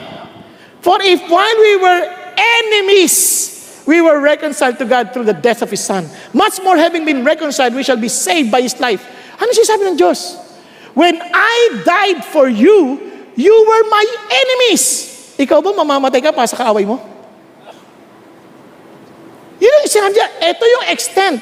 For 0.80 1.04
if 1.04 1.20
while 1.28 1.58
we 1.60 1.76
were 1.84 2.25
enemies, 2.38 3.84
we 3.86 4.02
were 4.02 4.20
reconciled 4.20 4.78
to 4.80 4.86
God 4.86 5.14
through 5.14 5.26
the 5.26 5.38
death 5.38 5.62
of 5.62 5.72
His 5.72 5.84
Son, 5.84 6.10
much 6.34 6.62
more 6.62 6.78
having 6.78 7.06
been 7.06 7.24
reconciled, 7.24 7.74
we 7.74 7.84
shall 7.84 8.00
be 8.00 8.10
saved 8.10 8.52
by 8.52 8.62
His 8.62 8.78
life. 8.80 9.04
Ano 9.40 9.52
siya 9.52 9.66
sabi 9.76 9.88
ng 9.92 9.98
Diyos? 9.98 10.42
When 10.96 11.20
I 11.20 11.84
died 11.84 12.24
for 12.24 12.48
you, 12.48 13.00
you 13.36 13.56
were 13.68 13.84
my 13.92 14.06
enemies. 14.32 15.12
Ikaw 15.36 15.60
ba 15.60 15.76
mamamatay 15.76 16.24
ka 16.24 16.32
pa 16.32 16.48
sa 16.48 16.56
kaaway 16.56 16.88
mo? 16.88 17.04
Yun 19.60 19.72
yung 19.84 19.92
sinabi 19.92 20.16
niya, 20.16 20.28
ito 20.56 20.64
yung 20.64 20.86
extent. 20.92 21.38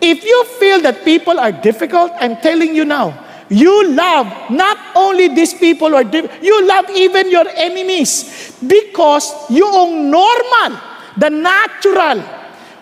If 0.00 0.24
you 0.24 0.38
feel 0.56 0.80
that 0.80 1.04
people 1.04 1.36
are 1.36 1.52
difficult, 1.52 2.12
I'm 2.16 2.40
telling 2.40 2.72
you 2.72 2.88
now, 2.88 3.12
you 3.50 3.90
love 3.90 4.30
not 4.48 4.78
only 4.94 5.26
these 5.28 5.52
people 5.52 5.90
difficult, 6.06 6.42
you 6.42 6.54
love 6.66 6.86
even 6.94 7.30
your 7.30 7.46
enemies 7.58 8.54
because 8.62 9.34
yung 9.50 10.08
normal, 10.08 10.78
the 11.18 11.28
natural, 11.28 12.22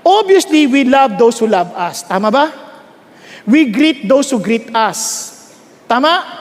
obviously 0.04 0.66
we 0.68 0.84
love 0.84 1.16
those 1.16 1.40
who 1.40 1.48
love 1.48 1.72
us. 1.72 2.04
Tama 2.04 2.30
ba? 2.30 2.52
We 3.48 3.72
greet 3.72 4.06
those 4.06 4.30
who 4.30 4.44
greet 4.44 4.68
us. 4.76 5.56
Tama? 5.88 6.36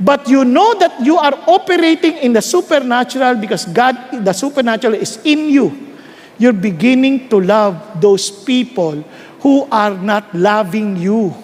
But 0.00 0.26
you 0.26 0.44
know 0.44 0.72
that 0.80 1.04
you 1.04 1.18
are 1.20 1.36
operating 1.46 2.16
in 2.24 2.32
the 2.32 2.40
supernatural 2.42 3.36
because 3.36 3.66
God, 3.66 4.24
the 4.24 4.32
supernatural 4.32 4.94
is 4.94 5.20
in 5.22 5.50
you. 5.50 5.94
You're 6.38 6.56
beginning 6.56 7.28
to 7.28 7.40
love 7.40 8.00
those 8.00 8.30
people 8.30 9.04
who 9.40 9.68
are 9.70 9.92
not 9.94 10.34
loving 10.34 10.96
you. 10.96 11.36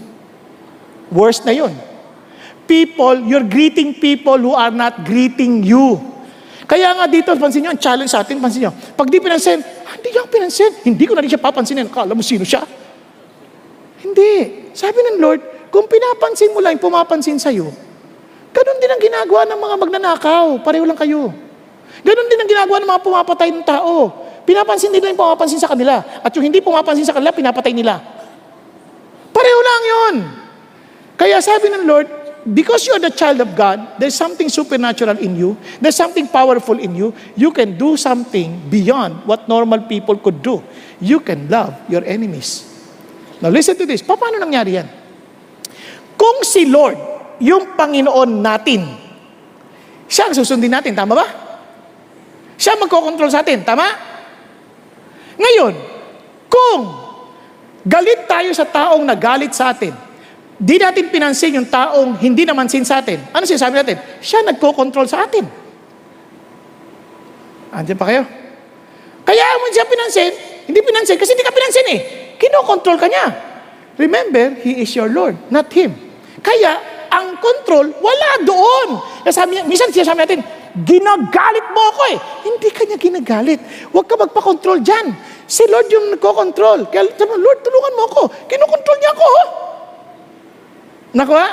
Worse 1.13 1.45
na 1.45 1.53
yun. 1.53 1.89
People, 2.70 3.26
you're 3.26 3.42
greeting 3.42 3.98
people 3.98 4.38
who 4.38 4.54
are 4.54 4.70
not 4.70 5.02
greeting 5.02 5.66
you. 5.66 5.98
Kaya 6.70 6.94
nga 6.94 7.11
dito, 7.11 7.35
pansin 7.35 7.66
nyo, 7.66 7.74
ang 7.74 7.83
challenge 7.83 8.14
sa 8.14 8.22
atin, 8.22 8.38
pansin 8.38 8.62
nyo, 8.62 8.70
pag 8.94 9.11
di 9.11 9.18
pinansin, 9.18 9.59
ah, 9.59 9.98
hindi 9.98 10.14
niya 10.14 10.22
pinansin, 10.30 10.70
hindi 10.87 11.02
ko 11.02 11.18
na 11.18 11.26
rin 11.26 11.26
siya 11.26 11.42
papansinin, 11.42 11.90
kala 11.90 12.14
mo 12.14 12.22
sino 12.22 12.46
siya? 12.46 12.62
Hindi. 14.06 14.71
Sabi 14.71 15.02
ng 15.02 15.18
Lord, 15.18 15.42
kung 15.75 15.90
pinapansin 15.90 16.54
mo 16.54 16.62
lang 16.62 16.79
pumapansin 16.79 17.42
sa'yo, 17.42 17.66
ganun 18.54 18.79
din 18.79 18.90
ang 18.90 19.02
ginagawa 19.02 19.50
ng 19.50 19.58
mga 19.58 19.75
magnanakaw, 19.83 20.46
pareho 20.62 20.87
lang 20.87 20.94
kayo. 20.94 21.35
Ganun 22.06 22.27
din 22.31 22.38
ang 22.38 22.50
ginagawa 22.54 22.79
ng 22.79 22.90
mga 22.90 23.02
pumapatay 23.02 23.48
ng 23.50 23.66
tao. 23.66 24.14
Pinapansin 24.46 24.94
nila 24.94 25.10
yung 25.10 25.18
pumapansin 25.18 25.58
sa 25.58 25.66
kanila. 25.66 26.06
At 26.23 26.31
yung 26.38 26.46
hindi 26.46 26.62
pumapansin 26.62 27.02
sa 27.02 27.18
kanila, 27.18 27.35
pinapatay 27.35 27.75
nila. 27.75 27.98
Pareho 29.35 29.58
lang 29.58 29.83
yon. 29.83 30.14
Kaya 31.18 31.42
sabi 31.42 31.66
ng 31.66 31.83
Lord, 31.83 32.19
because 32.45 32.87
you 32.87 32.95
are 32.95 33.03
the 33.03 33.13
child 33.13 33.41
of 33.41 33.57
God, 33.57 33.99
there's 33.99 34.15
something 34.15 34.49
supernatural 34.49 35.19
in 35.19 35.37
you, 35.37 35.57
there's 35.81 35.97
something 35.97 36.29
powerful 36.29 36.79
in 36.79 36.95
you, 36.95 37.15
you 37.37 37.53
can 37.53 37.77
do 37.77 37.97
something 37.97 38.69
beyond 38.69 39.27
what 39.27 39.49
normal 39.49 39.85
people 39.85 40.17
could 40.17 40.43
do. 40.43 40.63
You 41.01 41.21
can 41.21 41.49
love 41.49 41.77
your 41.88 42.05
enemies. 42.05 42.67
Now 43.41 43.49
listen 43.49 43.77
to 43.77 43.87
this. 43.88 44.05
Paano 44.05 44.37
nangyari 44.37 44.77
yan? 44.77 44.88
Kung 46.17 46.45
si 46.45 46.69
Lord, 46.69 46.97
yung 47.41 47.77
Panginoon 47.77 48.31
natin, 48.45 48.85
siya 50.05 50.29
ang 50.29 50.35
susundin 50.37 50.73
natin, 50.73 50.93
tama 50.93 51.17
ba? 51.17 51.27
Siya 52.61 52.77
magkocontrol 52.77 53.33
sa 53.33 53.41
atin, 53.41 53.65
tama? 53.65 53.88
Ngayon, 55.41 55.75
kung 56.53 57.01
Galit 57.81 58.29
tayo 58.29 58.53
sa 58.53 58.69
taong 58.69 59.01
nagalit 59.09 59.57
sa 59.57 59.73
atin. 59.73 59.97
Di 60.61 60.77
natin 60.77 61.08
pinansin 61.08 61.56
yung 61.56 61.65
taong 61.73 62.21
hindi 62.21 62.44
naman 62.44 62.69
sin 62.69 62.85
sa 62.85 63.00
atin. 63.00 63.17
Ano 63.33 63.48
sinasabi 63.48 63.81
natin? 63.81 63.96
Siya 64.21 64.44
nagko-control 64.44 65.08
sa 65.08 65.25
atin. 65.25 65.48
Andiyan 67.73 67.96
pa 67.96 68.04
kayo? 68.04 68.29
Kaya 69.25 69.56
mo 69.56 69.73
siya 69.73 69.88
pinansin, 69.88 70.29
hindi 70.69 70.85
pinansin 70.85 71.17
kasi 71.17 71.33
hindi 71.33 71.48
ka 71.48 71.56
pinansin 71.56 71.87
eh. 71.96 72.00
Kinokontrol 72.37 73.00
ka 73.00 73.08
niya. 73.08 73.27
Remember, 73.96 74.61
He 74.61 74.85
is 74.85 74.92
your 74.92 75.08
Lord, 75.08 75.40
not 75.48 75.73
Him. 75.73 75.96
Kaya, 76.44 76.77
ang 77.08 77.40
control, 77.40 77.96
wala 77.96 78.31
doon. 78.44 79.00
Kaya 79.25 79.33
sabi 79.33 79.56
niya, 79.56 79.65
minsan 79.65 79.88
siya 79.88 80.13
sabi 80.13 80.29
natin, 80.29 80.44
ginagalit 80.85 81.67
mo 81.73 81.83
ako 81.88 82.02
eh. 82.13 82.19
Hindi 82.44 82.69
ka 82.69 82.85
niya 82.85 83.00
ginagalit. 83.00 83.61
Huwag 83.96 84.04
ka 84.04 84.21
magpa-control 84.21 84.85
dyan. 84.85 85.08
Si 85.48 85.65
Lord 85.73 85.88
yung 85.88 86.13
nagko-control. 86.13 86.92
Kaya 86.92 87.08
sabi 87.17 87.33
Lord, 87.40 87.65
tulungan 87.65 87.96
mo 87.96 88.02
ako. 88.13 88.23
Kinokontrol 88.44 88.98
niya 89.00 89.13
ako. 89.17 89.25
oh. 89.25 89.69
Nakuha? 91.11 91.48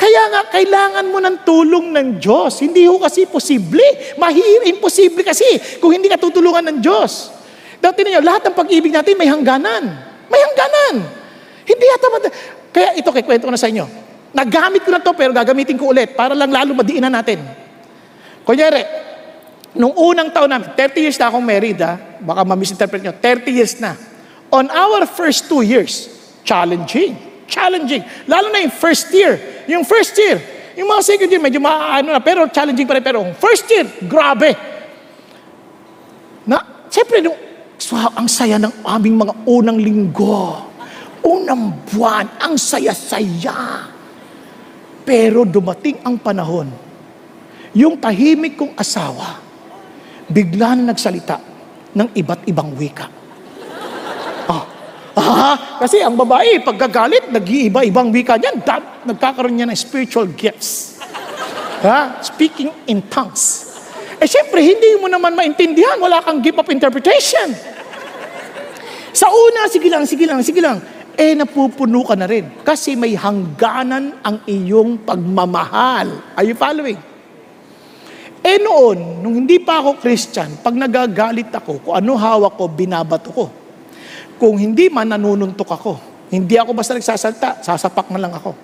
Kaya 0.00 0.22
nga, 0.32 0.40
kailangan 0.48 1.04
mo 1.12 1.20
ng 1.20 1.36
tulong 1.44 1.92
ng 1.92 2.08
Diyos. 2.16 2.64
Hindi 2.64 2.88
ho 2.88 2.96
kasi 2.96 3.28
posible. 3.28 4.16
Mahir, 4.16 4.64
imposible 4.64 5.20
kasi 5.20 5.44
kung 5.76 5.92
hindi 5.92 6.08
ka 6.08 6.16
tutulungan 6.16 6.64
ng 6.72 6.78
Diyos. 6.80 7.28
Dati 7.76 8.00
ninyo, 8.00 8.24
lahat 8.24 8.48
ng 8.48 8.56
pag-ibig 8.56 8.92
natin 8.96 9.12
may 9.20 9.28
hangganan. 9.28 9.84
May 10.32 10.40
hangganan. 10.40 10.94
Hindi 11.68 11.84
yata 11.84 12.06
mad- 12.08 12.34
Kaya 12.72 12.88
ito, 12.96 13.12
kikwento 13.12 13.44
ko 13.44 13.52
na 13.52 13.60
sa 13.60 13.68
inyo. 13.68 13.84
Nagamit 14.32 14.88
ko 14.88 14.90
na 14.94 15.04
to 15.04 15.12
pero 15.12 15.36
gagamitin 15.36 15.76
ko 15.76 15.92
ulit 15.92 16.16
para 16.16 16.32
lang 16.32 16.48
lalo 16.48 16.72
madiinan 16.72 17.12
natin. 17.12 17.44
Kunyari, 18.46 18.82
nung 19.76 19.92
unang 19.92 20.32
taon 20.32 20.48
namin, 20.48 20.72
30 20.72 21.02
years 21.02 21.18
na 21.20 21.28
akong 21.28 21.44
married 21.44 21.76
ha, 21.82 22.00
baka 22.24 22.40
ma-misinterpret 22.46 23.04
nyo, 23.04 23.12
30 23.20 23.52
years 23.52 23.76
na. 23.82 23.98
On 24.48 24.64
our 24.70 25.04
first 25.04 25.44
two 25.44 25.60
years, 25.60 26.08
challenging. 26.42 27.29
Challenging. 27.50 28.06
Lalo 28.30 28.54
na 28.54 28.62
yung 28.62 28.70
first 28.70 29.10
year. 29.10 29.66
Yung 29.66 29.82
first 29.82 30.14
year, 30.14 30.38
yung 30.78 30.86
mga 30.86 31.02
second 31.02 31.28
year, 31.28 31.42
medyo 31.42 31.58
maano 31.58 32.14
na, 32.14 32.22
pero 32.22 32.46
challenging 32.46 32.86
pa 32.86 32.96
rin. 32.96 33.04
Pero 33.04 33.26
first 33.36 33.66
year, 33.68 33.84
grabe. 34.06 34.54
Na, 36.46 36.86
siyempre, 36.86 37.18
nung, 37.20 37.36
so, 37.76 37.98
ang 37.98 38.30
saya 38.30 38.56
ng 38.56 38.86
aming 38.86 39.18
mga 39.18 39.34
unang 39.44 39.78
linggo. 39.82 40.70
Unang 41.20 41.84
buwan, 41.90 42.38
ang 42.40 42.54
saya-saya. 42.56 43.90
Pero 45.04 45.44
dumating 45.44 46.00
ang 46.06 46.16
panahon, 46.16 46.70
yung 47.76 48.00
tahimik 48.00 48.56
kong 48.56 48.72
asawa, 48.78 49.36
bigla 50.30 50.78
na 50.78 50.94
nagsalita 50.94 51.36
ng 51.92 52.08
iba't 52.14 52.46
ibang 52.46 52.72
wika. 52.78 53.06
Ah, 54.46 54.64
ah, 55.20 55.56
kasi 55.80 56.00
ang 56.00 56.16
babae, 56.16 56.64
pagkagalit, 56.64 57.28
nag-iiba-ibang 57.28 58.08
wika 58.08 58.40
niyan, 58.40 58.64
da- 58.64 59.04
nagkakaroon 59.04 59.60
niya 59.60 59.68
ng 59.68 59.76
spiritual 59.76 60.26
gifts. 60.32 61.00
Ha? 61.84 62.20
Speaking 62.24 62.72
in 62.88 63.04
tongues. 63.08 63.72
Eh 64.20 64.28
syempre, 64.28 64.60
hindi 64.60 65.00
mo 65.00 65.08
naman 65.08 65.32
maintindihan, 65.32 65.96
wala 65.96 66.20
kang 66.20 66.44
gift 66.44 66.60
of 66.60 66.68
interpretation. 66.68 67.56
Sa 69.16 69.26
una, 69.32 69.66
sige 69.66 69.88
lang, 69.88 70.04
sige 70.04 70.24
lang, 70.28 70.40
sige 70.44 70.60
lang. 70.60 70.78
Eh, 71.16 71.36
napupuno 71.36 72.04
ka 72.04 72.16
na 72.16 72.24
rin. 72.24 72.64
Kasi 72.64 72.96
may 72.96 73.12
hangganan 73.12 74.20
ang 74.24 74.40
iyong 74.48 75.04
pagmamahal. 75.04 76.36
Are 76.36 76.46
you 76.46 76.56
following? 76.56 76.96
Eh 78.40 78.56
noon, 78.56 79.20
nung 79.20 79.36
hindi 79.36 79.60
pa 79.60 79.84
ako 79.84 80.00
Christian, 80.00 80.56
pag 80.64 80.72
nagagalit 80.72 81.52
ako, 81.52 81.84
kung 81.84 81.94
ano 82.00 82.16
hawak 82.16 82.56
ko, 82.56 82.72
binabato 82.72 83.28
ko. 83.28 83.44
Kung 84.40 84.56
hindi 84.56 84.88
man, 84.88 85.04
nanununtok 85.04 85.68
ako. 85.68 85.92
Hindi 86.32 86.56
ako 86.56 86.72
basta 86.72 86.96
nagsasalta, 86.96 87.60
sasapak 87.60 88.08
na 88.08 88.24
lang 88.24 88.32
ako. 88.32 88.56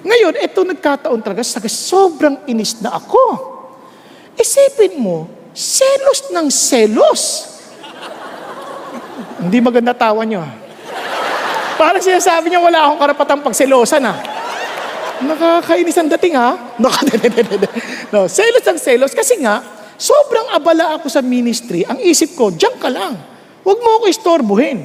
Ngayon, 0.00 0.40
ito 0.40 0.64
nagkataon 0.64 1.20
talaga, 1.20 1.44
sa 1.44 1.60
sobrang 1.68 2.48
inis 2.48 2.80
na 2.80 2.96
ako. 2.96 3.20
Isipin 4.38 4.96
mo, 4.96 5.28
selos 5.52 6.32
ng 6.32 6.46
selos. 6.48 7.22
Hindi 9.44 9.58
maganda 9.60 9.92
tawa 9.92 10.24
nyo. 10.24 10.40
ah. 10.40 10.54
Parang 11.76 12.00
sinasabi 12.00 12.48
niya, 12.48 12.62
wala 12.62 12.88
akong 12.88 13.00
karapatang 13.02 13.42
pagselosan 13.44 14.08
ah. 14.08 14.16
Nakakainis 15.18 15.98
ang 15.98 16.08
dating 16.16 16.38
ha. 16.40 16.56
Naka, 16.78 17.02
no, 18.14 18.30
selos 18.30 18.64
ang 18.64 18.78
selos. 18.80 19.12
Kasi 19.12 19.36
nga, 19.42 19.60
sobrang 19.98 20.54
abala 20.54 20.96
ako 20.96 21.10
sa 21.10 21.20
ministry. 21.20 21.82
Ang 21.84 22.00
isip 22.06 22.38
ko, 22.38 22.54
diyan 22.54 22.76
ka 22.78 22.88
lang. 22.88 23.27
Huwag 23.68 23.84
mo 23.84 24.00
ako 24.00 24.04
istorbohin. 24.08 24.80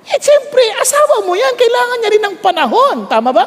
Eh, 0.00 0.16
siyempre, 0.16 0.64
asawa 0.80 1.28
mo 1.28 1.36
yan. 1.36 1.52
Kailangan 1.60 1.96
niya 2.00 2.10
rin 2.16 2.24
ng 2.24 2.36
panahon. 2.40 2.96
Tama 3.04 3.36
ba? 3.36 3.44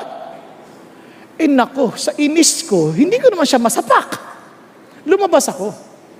Eh, 1.34 1.50
nako, 1.50 1.98
sa 1.98 2.14
inis 2.22 2.62
ko, 2.62 2.94
hindi 2.94 3.18
ko 3.18 3.34
naman 3.34 3.50
siya 3.50 3.58
masapak. 3.58 4.22
Lumabas 5.02 5.50
ako. 5.50 5.74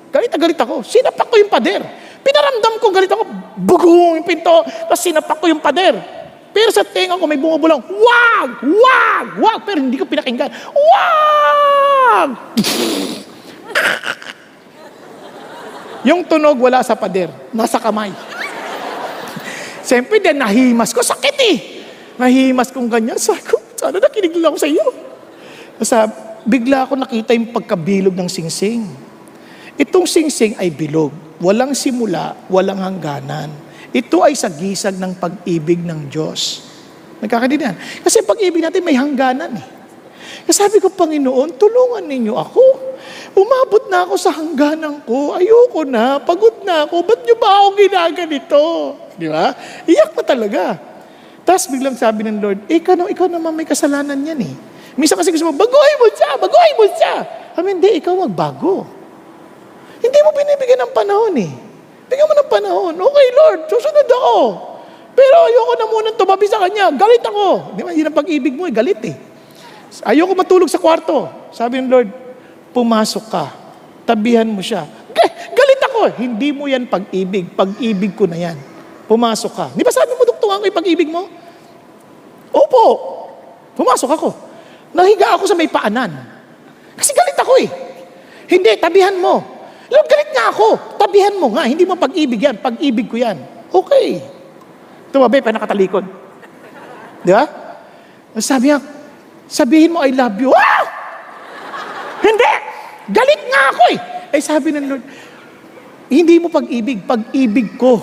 Galit 0.10 0.34
na 0.34 0.42
galit 0.42 0.58
ako. 0.58 0.82
Sinapak 0.82 1.30
ko 1.30 1.38
yung 1.38 1.54
pader. 1.54 1.86
Pinaramdam 2.26 2.82
ko 2.82 2.90
galit 2.90 3.14
ako. 3.14 3.30
Bugong 3.62 4.18
yung 4.18 4.26
pinto. 4.26 4.66
Tapos 4.66 5.06
sinapak 5.06 5.38
ko 5.38 5.46
yung 5.46 5.62
pader. 5.62 5.94
Pero 6.50 6.74
sa 6.74 6.82
tenga 6.82 7.14
ko 7.14 7.30
may 7.30 7.38
bumubulang, 7.38 7.78
wag! 7.78 8.50
Wag! 8.66 9.26
Wag! 9.38 9.60
Pero 9.70 9.86
hindi 9.86 10.02
ko 10.02 10.10
pinakinggan. 10.10 10.50
Wag! 10.74 12.30
yung 16.08 16.24
tunog 16.24 16.56
wala 16.56 16.80
sa 16.88 16.96
pader. 16.96 17.28
Nasa 17.52 17.76
kamay. 17.84 18.16
Siyempre, 19.84 20.24
din 20.24 20.40
nahimas 20.40 20.96
ko. 20.96 21.04
Sakit 21.04 21.36
eh. 21.52 21.58
Nahimas 22.16 22.72
kong 22.72 22.88
ganyan. 22.88 23.20
Sabi 23.20 23.44
ko, 23.44 23.60
sana 23.76 24.00
nakinig 24.00 24.32
lang 24.40 24.56
ako 24.56 24.60
sa 24.64 24.70
iyo. 24.72 24.88
Sa 25.84 25.98
bigla 26.48 26.88
ako 26.88 26.96
nakita 26.96 27.36
yung 27.36 27.52
pagkabilog 27.52 28.16
ng 28.16 28.32
singsing. 28.32 28.88
Itong 29.76 30.08
singsing 30.08 30.56
ay 30.56 30.72
bilog. 30.72 31.12
Walang 31.44 31.76
simula, 31.76 32.40
walang 32.48 32.82
hangganan. 32.82 33.52
Ito 33.92 34.24
ay 34.24 34.34
sagisag 34.34 34.96
ng 34.98 35.20
pag-ibig 35.20 35.84
ng 35.84 36.08
Diyos. 36.08 36.66
Nagkakadinan. 37.20 37.76
Kasi 38.02 38.24
pag-ibig 38.24 38.64
natin 38.64 38.82
may 38.82 38.96
hangganan 38.96 39.60
eh. 39.60 39.77
Sabi 40.48 40.80
ko, 40.80 40.88
Panginoon, 40.88 41.60
tulungan 41.60 42.08
ninyo 42.08 42.34
ako. 42.40 42.64
Umabot 43.36 43.84
na 43.92 44.08
ako 44.08 44.16
sa 44.16 44.32
hangganan 44.32 45.04
ko. 45.04 45.36
Ayoko 45.36 45.84
na. 45.84 46.24
Pagod 46.24 46.64
na 46.64 46.88
ako. 46.88 47.04
Ba't 47.04 47.20
nyo 47.28 47.36
ba 47.36 47.50
ako 47.62 47.68
ginaganito? 47.76 48.64
Di 49.20 49.28
ba? 49.28 49.52
Iyak 49.84 50.16
pa 50.16 50.24
talaga. 50.24 50.80
Tapos 51.44 51.68
biglang 51.68 51.96
sabi 51.96 52.28
ng 52.28 52.40
Lord, 52.40 52.60
eh, 52.68 52.80
ikaw, 52.80 52.96
na- 52.96 53.12
ikaw 53.12 53.28
naman 53.28 53.56
may 53.56 53.68
kasalanan 53.68 54.20
yan 54.20 54.40
eh. 54.40 54.54
Minsan 54.96 55.20
kasi 55.20 55.32
gusto 55.32 55.48
mo, 55.48 55.56
baguhin 55.56 55.98
mo 56.00 56.08
siya, 56.12 56.30
baguhin 56.36 56.76
mo 56.76 56.86
siya. 56.96 57.14
Sabi, 57.54 57.68
hindi, 57.78 57.90
ikaw 58.02 58.16
magbago. 58.16 58.84
Hindi 60.02 60.20
mo 60.24 60.30
binibigyan 60.32 60.80
ng 60.88 60.94
panahon 60.96 61.36
eh. 61.38 61.52
Bigyan 62.08 62.28
mo 62.28 62.34
ng 62.40 62.50
panahon. 62.50 62.94
Okay, 62.96 63.28
Lord, 63.36 63.60
susunod 63.68 64.08
ako. 64.08 64.36
Pero 65.12 65.36
ayoko 65.50 65.74
na 65.76 65.86
munang 65.92 66.18
tumabi 66.18 66.46
sa 66.48 66.62
kanya. 66.64 66.88
Galit 66.94 67.24
ako. 67.26 67.76
Di 67.76 67.82
ba? 67.84 67.92
Yun 67.92 68.08
ang 68.08 68.18
pag-ibig 68.18 68.54
mo 68.56 68.64
eh, 68.70 68.74
galit 68.74 69.02
eh. 69.04 69.27
Ayoko 70.04 70.34
matulog 70.36 70.70
sa 70.70 70.82
kwarto. 70.82 71.28
Sabi 71.52 71.80
ng 71.80 71.90
Lord, 71.90 72.10
pumasok 72.76 73.26
ka. 73.32 73.46
Tabihan 74.04 74.48
mo 74.48 74.60
siya. 74.60 74.84
Ga- 75.12 75.36
Galit 75.52 75.82
ako. 75.88 76.02
Hindi 76.20 76.50
mo 76.52 76.68
yan 76.68 76.88
pag-ibig. 76.88 77.52
Pag-ibig 77.56 78.14
ko 78.16 78.28
na 78.28 78.38
yan. 78.38 78.58
Pumasok 79.08 79.52
ka. 79.56 79.66
Di 79.72 79.84
ba 79.84 79.92
sabi 79.92 80.12
mo, 80.16 80.28
duktungan 80.28 80.60
ko 80.60 80.66
yung 80.68 80.78
pag-ibig 80.78 81.10
mo? 81.10 81.28
Opo. 82.52 82.84
Pumasok 83.76 84.12
ako. 84.12 84.30
Nahiga 84.92 85.36
ako 85.36 85.44
sa 85.48 85.56
may 85.56 85.72
paanan. 85.72 86.12
Kasi 86.96 87.12
galit 87.16 87.38
ako 87.40 87.54
eh. 87.62 87.70
Hindi, 88.48 88.72
tabihan 88.80 89.16
mo. 89.16 89.44
Lord, 89.88 90.08
galit 90.08 90.30
nga 90.36 90.52
ako. 90.52 91.00
Tabihan 91.00 91.36
mo 91.40 91.56
nga. 91.56 91.64
Hindi 91.68 91.88
mo 91.88 91.96
pag-ibig 91.96 92.44
yan. 92.44 92.60
Pag-ibig 92.60 93.08
ko 93.08 93.16
yan. 93.16 93.40
Okay. 93.72 94.20
Tumabi 95.12 95.40
pa 95.40 95.56
nakatalikod. 95.56 96.04
Di 97.24 97.32
ba? 97.32 97.44
Sabi 98.40 98.72
niya, 98.72 98.80
sabihin 99.48 99.92
mo 99.92 100.04
I 100.04 100.12
love 100.12 100.38
you. 100.38 100.52
Ah! 100.52 100.84
Hindi! 102.20 102.52
Galit 103.08 103.42
nga 103.48 103.62
ako 103.72 103.84
eh. 103.90 104.00
Eh 104.36 104.42
sabi 104.44 104.76
ng 104.76 104.86
Lord, 104.86 105.04
hindi 106.08 106.36
mo 106.38 106.48
pag-ibig, 106.48 107.04
pag-ibig 107.04 107.76
ko. 107.76 108.00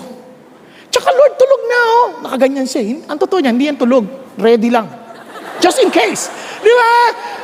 Tsaka 0.89 1.09
Lord, 1.09 1.33
tulog 1.35 1.61
na 1.63 1.79
oh. 1.79 2.07
Nakaganyan 2.23 2.65
siya. 2.65 2.81
Hin- 2.81 3.05
Ang 3.05 3.17
totoo 3.17 3.37
niya, 3.37 3.53
hindi 3.53 3.69
yan 3.69 3.77
tulog. 3.77 4.05
Ready 4.35 4.69
lang. 4.69 4.89
Just 5.57 5.79
in 5.79 5.89
case. 5.89 6.29
Di 6.59 6.69
ba? 6.69 6.89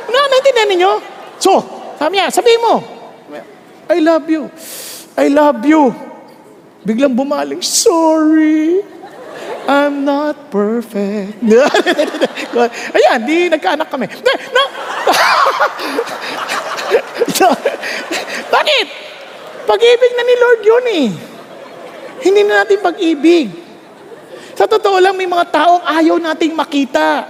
Na, 0.08 0.18
naintindihan 0.28 0.68
ninyo? 0.68 0.92
So, 1.38 1.62
sabi 1.96 2.18
niya, 2.18 2.30
sabihin 2.30 2.60
mo, 2.60 2.74
I 3.90 3.98
love 4.00 4.26
you. 4.26 4.48
I 5.14 5.26
love 5.28 5.60
you. 5.62 5.92
Biglang 6.82 7.14
bumaling, 7.14 7.60
sorry. 7.60 8.82
I'm 9.68 10.02
not 10.02 10.50
perfect. 10.50 11.38
Ayan, 12.98 13.18
di 13.22 13.46
nagkaanak 13.46 13.88
kami. 13.88 14.10
Na, 14.10 14.32
na, 14.34 14.62
Bakit? 18.54 18.86
Pag-ibig 19.62 20.12
na 20.18 20.22
ni 20.26 20.34
Lord 20.36 20.60
yun 20.66 20.86
eh. 20.90 21.08
Hindi 22.22 22.40
na 22.46 22.62
natin 22.62 22.78
pag-ibig. 22.82 23.48
Sa 24.58 24.66
totoo 24.66 24.98
lang, 24.98 25.14
may 25.16 25.26
mga 25.26 25.48
taong 25.50 25.82
ayaw 25.86 26.18
nating 26.18 26.52
makita. 26.54 27.26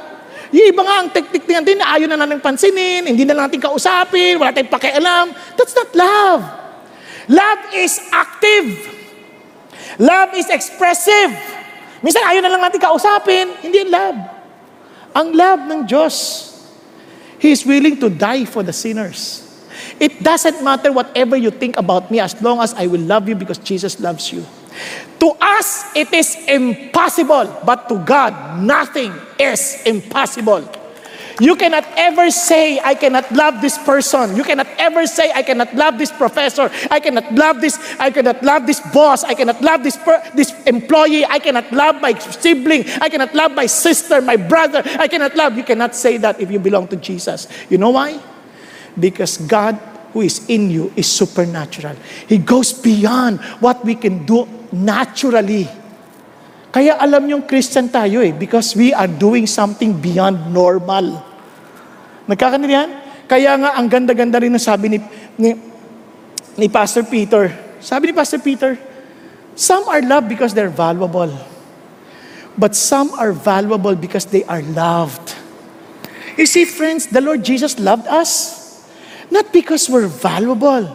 Yung 0.53 0.69
iba 0.69 0.83
nga 0.85 0.97
ang 1.01 1.09
teknik 1.09 1.49
natin 1.49 1.81
na 1.81 1.97
ayaw 1.97 2.07
na 2.13 2.19
natin 2.21 2.45
pansinin, 2.45 3.09
hindi 3.09 3.25
na 3.25 3.49
natin 3.49 3.57
kausapin, 3.57 4.37
wala 4.37 4.53
tayong 4.53 4.69
pakialam. 4.69 5.27
That's 5.57 5.73
not 5.73 5.89
love. 5.97 6.41
Love 7.33 7.63
is 7.73 7.97
active. 8.13 8.69
Love 9.97 10.37
is 10.37 10.49
expressive. 10.53 11.33
Minsan 12.03 12.23
ayaw 12.27 12.43
na 12.43 12.51
lang 12.51 12.63
natin 12.67 12.83
kausapin, 12.83 13.47
hindi 13.63 13.87
yan 13.87 13.91
love. 13.95 14.19
Ang 15.15 15.29
love 15.33 15.61
ng 15.71 15.81
Diyos, 15.87 16.51
He 17.39 17.51
is 17.51 17.67
willing 17.67 17.99
to 17.99 18.07
die 18.07 18.47
for 18.47 18.63
the 18.63 18.71
sinners. 18.75 19.43
It 19.99 20.23
doesn't 20.23 20.63
matter 20.63 20.95
whatever 20.95 21.35
you 21.35 21.51
think 21.51 21.75
about 21.75 22.11
me 22.11 22.23
as 22.23 22.39
long 22.39 22.63
as 22.63 22.71
I 22.75 22.87
will 22.87 23.03
love 23.03 23.27
you 23.27 23.35
because 23.35 23.59
Jesus 23.59 23.99
loves 23.99 24.31
you. 24.31 24.47
To 25.19 25.35
us, 25.39 25.91
it 25.95 26.11
is 26.15 26.39
impossible, 26.47 27.51
but 27.67 27.89
to 27.91 27.99
God, 27.99 28.63
nothing 28.63 29.11
is 29.39 29.83
impossible. 29.87 30.67
You 31.41 31.57
cannot 31.57 31.85
ever 31.97 32.31
say, 32.31 32.81
I 32.81 32.95
cannot 32.95 33.31
love 33.33 33.61
this 33.61 33.79
person. 33.79 34.37
You 34.37 34.45
cannot 34.45 34.69
ever 34.79 35.07
say, 35.07 35.33
I 35.33 35.43
cannot 35.43 35.75
love 35.75 35.99
this 35.99 36.11
professor. 36.13 36.71
I 36.91 37.01
cannot 37.01 37.33
love 37.33 37.61
this, 37.61 37.79
I 37.99 38.11
cannot 38.11 38.43
love 38.43 38.67
this 38.67 38.81
boss. 38.93 39.25
I 39.25 39.35
cannot 39.35 39.61
love 39.63 39.83
this, 39.83 39.97
per, 39.97 40.23
this 40.35 40.53
employee. 40.65 41.25
I 41.25 41.39
cannot 41.39 41.71
love 41.73 42.01
my 42.01 42.19
sibling. 42.19 42.85
I 43.01 43.09
cannot 43.09 43.35
love 43.35 43.53
my 43.53 43.67
sister, 43.67 44.21
my 44.21 44.37
brother. 44.37 44.83
I 44.99 45.09
cannot 45.09 45.37
love. 45.37 45.57
You 45.57 45.65
cannot 45.65 45.95
say 45.95 46.17
that 46.19 46.41
if 46.41 46.51
you 46.51 46.59
belong 46.59 46.89
to 46.89 46.97
Jesus. 46.97 47.49
You 47.71 47.79
know 47.79 47.91
why? 47.91 48.21
Because 48.99 49.39
God 49.39 49.81
who 50.13 50.21
is 50.21 50.49
in 50.49 50.71
you 50.71 50.93
is 50.95 51.11
supernatural. 51.11 51.97
He 52.29 52.39
goes 52.39 52.73
beyond 52.73 53.41
what 53.61 53.85
we 53.85 53.95
can 53.95 54.27
do 54.27 54.47
naturally. 54.71 55.69
Kaya 56.73 56.97
alam 56.97 57.29
yung 57.29 57.45
Christian 57.45 57.93
tayo 57.93 58.25
eh, 58.25 58.33
because 58.33 58.73
we 58.73 58.97
are 58.97 59.07
doing 59.07 59.45
something 59.45 59.93
beyond 59.93 60.49
normal. 60.49 61.21
Nagkakaintindihan? 62.25 62.89
Kaya 63.29 63.61
nga, 63.61 63.77
ang 63.77 63.93
ganda-ganda 63.93 64.41
rin 64.41 64.57
ng 64.57 64.61
sabi 64.61 64.97
ni, 64.97 64.99
ni, 65.37 65.53
ni 66.57 66.67
Pastor 66.73 67.05
Peter. 67.05 67.53
Sabi 67.77 68.09
ni 68.09 68.15
Pastor 68.17 68.41
Peter, 68.41 68.81
some 69.53 69.85
are 69.85 70.01
loved 70.01 70.33
because 70.33 70.57
they're 70.57 70.73
valuable. 70.73 71.29
But 72.57 72.73
some 72.73 73.13
are 73.21 73.37
valuable 73.37 73.93
because 73.93 74.25
they 74.25 74.45
are 74.49 74.65
loved. 74.65 75.37
You 76.41 76.49
see, 76.49 76.65
friends, 76.65 77.05
the 77.13 77.21
Lord 77.21 77.45
Jesus 77.45 77.77
loved 77.77 78.09
us. 78.09 78.61
Not 79.29 79.53
because 79.53 79.93
we're 79.93 80.09
valuable, 80.09 80.89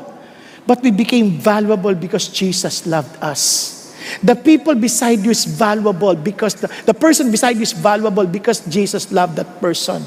but 0.65 0.81
we 0.81 0.89
became 0.89 1.37
valuable 1.37 1.93
because 1.93 2.29
Jesus 2.29 2.85
loved 2.89 3.13
us. 3.21 3.76
The 4.23 4.35
people 4.35 4.75
beside 4.75 5.19
you 5.19 5.31
is 5.31 5.45
valuable 5.45 6.15
because 6.15 6.55
the, 6.55 6.67
the 6.85 6.93
person 6.93 7.31
beside 7.31 7.55
you 7.57 7.63
is 7.63 7.73
valuable 7.73 8.25
because 8.25 8.61
Jesus 8.65 9.11
loved 9.11 9.35
that 9.37 9.61
person. 9.61 10.03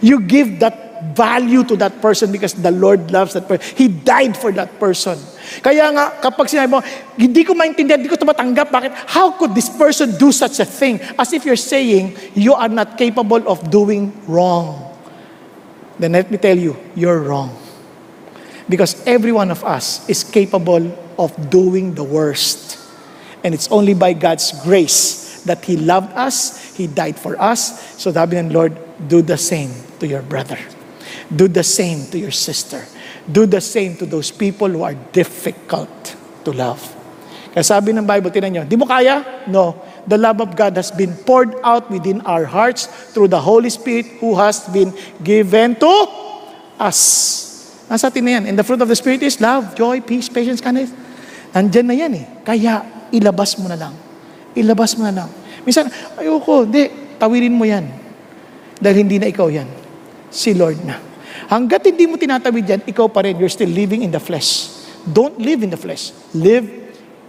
You 0.00 0.20
give 0.20 0.60
that 0.60 0.84
value 1.12 1.64
to 1.64 1.76
that 1.76 2.00
person 2.00 2.32
because 2.32 2.54
the 2.54 2.70
Lord 2.70 3.10
loves 3.10 3.34
that 3.34 3.46
person. 3.46 3.76
He 3.76 3.88
died 3.88 4.36
for 4.36 4.52
that 4.52 4.80
person. 4.80 5.18
Kaya 5.60 5.92
nga, 5.92 6.16
kapag 6.24 6.48
sinabi 6.48 6.70
mo, 6.70 6.80
hindi 7.20 7.44
ko 7.44 7.52
maintindihan, 7.52 8.00
hindi 8.00 8.08
ko 8.08 8.16
ito 8.16 8.24
matanggap, 8.24 8.72
bakit? 8.72 8.92
How 9.12 9.36
could 9.36 9.52
this 9.52 9.68
person 9.68 10.16
do 10.16 10.32
such 10.32 10.58
a 10.60 10.64
thing? 10.64 10.96
As 11.20 11.36
if 11.36 11.44
you're 11.44 11.60
saying, 11.60 12.16
you 12.32 12.56
are 12.56 12.70
not 12.70 12.96
capable 12.96 13.44
of 13.44 13.60
doing 13.68 14.14
wrong. 14.24 14.80
Then 16.00 16.16
let 16.16 16.30
me 16.30 16.38
tell 16.38 16.56
you, 16.56 16.76
you're 16.96 17.20
wrong. 17.20 17.52
Because 18.68 18.96
every 19.04 19.32
one 19.32 19.50
of 19.50 19.62
us 19.62 20.08
is 20.08 20.24
capable 20.24 20.88
of 21.18 21.30
doing 21.50 21.94
the 21.94 22.02
worst. 22.02 22.73
And 23.44 23.52
it's 23.52 23.68
only 23.68 23.92
by 23.92 24.16
God's 24.16 24.50
grace 24.64 25.44
that 25.44 25.64
He 25.64 25.76
loved 25.76 26.16
us, 26.16 26.74
He 26.74 26.88
died 26.88 27.20
for 27.20 27.36
us. 27.36 27.94
So 28.00 28.10
sabi 28.10 28.40
ng 28.40 28.50
Lord, 28.50 28.72
do 29.06 29.20
the 29.20 29.36
same 29.36 29.70
to 30.00 30.08
your 30.08 30.24
brother. 30.24 30.58
Do 31.28 31.48
the 31.48 31.62
same 31.62 32.08
to 32.10 32.18
your 32.18 32.32
sister. 32.32 32.84
Do 33.28 33.44
the 33.44 33.60
same 33.60 33.96
to 34.00 34.06
those 34.06 34.32
people 34.32 34.68
who 34.68 34.82
are 34.82 34.96
difficult 35.12 36.16
to 36.44 36.50
love. 36.52 36.80
Kaya 37.54 37.62
sabi 37.62 37.94
ng 37.94 38.02
Bible, 38.02 38.34
tinan 38.34 38.50
nyo, 38.50 38.62
di 38.66 38.74
mo 38.74 38.88
kaya? 38.88 39.46
No. 39.46 39.78
The 40.04 40.18
love 40.18 40.42
of 40.42 40.52
God 40.58 40.76
has 40.76 40.90
been 40.90 41.16
poured 41.24 41.54
out 41.64 41.88
within 41.88 42.20
our 42.28 42.44
hearts 42.44 42.90
through 43.14 43.32
the 43.32 43.40
Holy 43.40 43.70
Spirit 43.70 44.20
who 44.20 44.36
has 44.36 44.66
been 44.68 44.92
given 45.22 45.78
to 45.80 45.92
us. 46.76 47.00
Nasa 47.88 48.08
atin 48.12 48.24
na 48.24 48.30
yan. 48.40 48.44
And 48.52 48.56
the 48.58 48.66
fruit 48.66 48.80
of 48.80 48.88
the 48.88 48.96
Spirit 48.96 49.22
is 49.24 49.40
love, 49.40 49.72
joy, 49.76 50.00
peace, 50.00 50.28
patience, 50.28 50.60
kindness. 50.60 50.92
Nandyan 51.56 51.86
na 51.88 51.94
yan 51.94 52.12
eh. 52.20 52.24
Kaya, 52.44 52.84
ilabas 53.14 53.54
mo 53.62 53.70
na 53.70 53.78
lang. 53.78 53.94
Ilabas 54.58 54.98
mo 54.98 55.06
na 55.06 55.14
lang. 55.14 55.30
Minsan, 55.62 55.86
ayoko, 56.18 56.66
hindi, 56.66 57.16
tawirin 57.16 57.54
mo 57.54 57.62
yan. 57.62 57.86
Dahil 58.82 59.06
hindi 59.06 59.22
na 59.22 59.30
ikaw 59.30 59.46
yan. 59.46 59.66
Si 60.34 60.50
Lord 60.52 60.82
na. 60.82 60.98
Hanggat 61.46 61.86
hindi 61.86 62.10
mo 62.10 62.18
tinatawid 62.18 62.64
yan, 62.66 62.80
ikaw 62.82 63.06
pa 63.06 63.22
rin, 63.22 63.38
you're 63.38 63.52
still 63.52 63.70
living 63.70 64.02
in 64.02 64.10
the 64.10 64.20
flesh. 64.20 64.70
Don't 65.06 65.38
live 65.38 65.62
in 65.62 65.70
the 65.70 65.78
flesh. 65.78 66.10
Live 66.34 66.66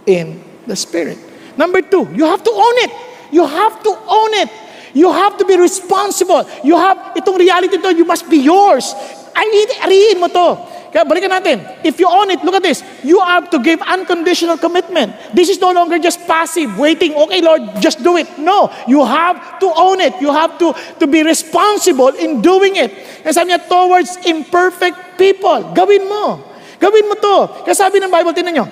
in 0.08 0.42
the 0.66 0.74
Spirit. 0.74 1.18
Number 1.54 1.80
two, 1.80 2.08
you 2.12 2.26
have 2.26 2.42
to 2.42 2.52
own 2.52 2.76
it. 2.84 2.92
You 3.30 3.44
have 3.46 3.82
to 3.82 3.92
own 3.92 4.32
it. 4.42 4.50
You 4.96 5.12
have 5.12 5.36
to 5.36 5.44
be 5.44 5.60
responsible. 5.60 6.48
You 6.64 6.76
have, 6.76 7.12
itong 7.16 7.36
reality 7.36 7.76
to, 7.76 7.92
you 7.92 8.04
must 8.08 8.28
be 8.32 8.40
yours. 8.40 8.96
Ariin 9.36 10.16
mo 10.16 10.28
to. 10.32 10.48
Kaya 10.96 11.04
balikan 11.04 11.28
natin. 11.28 11.60
If 11.84 12.00
you 12.00 12.08
own 12.08 12.32
it, 12.32 12.40
look 12.40 12.56
at 12.56 12.64
this. 12.64 12.80
You 13.04 13.20
have 13.20 13.52
to 13.52 13.60
give 13.60 13.84
unconditional 13.84 14.56
commitment. 14.56 15.12
This 15.36 15.52
is 15.52 15.60
no 15.60 15.68
longer 15.68 16.00
just 16.00 16.24
passive, 16.24 16.72
waiting, 16.80 17.12
okay 17.12 17.44
Lord, 17.44 17.68
just 17.84 18.00
do 18.00 18.16
it. 18.16 18.24
No, 18.40 18.72
you 18.88 19.04
have 19.04 19.60
to 19.60 19.68
own 19.76 20.00
it. 20.00 20.16
You 20.24 20.32
have 20.32 20.56
to, 20.56 20.72
to 20.72 21.04
be 21.04 21.20
responsible 21.20 22.16
in 22.16 22.40
doing 22.40 22.80
it. 22.80 22.96
Kaya 23.20 23.36
sabi 23.36 23.52
niya, 23.52 23.68
towards 23.68 24.16
imperfect 24.24 25.20
people. 25.20 25.76
Gawin 25.76 26.08
mo. 26.08 26.40
Gawin 26.80 27.12
mo 27.12 27.14
to. 27.20 27.68
Kaya 27.68 27.76
sabi 27.76 28.00
ng 28.00 28.08
Bible, 28.08 28.32
tinan 28.32 28.56
nyo, 28.56 28.66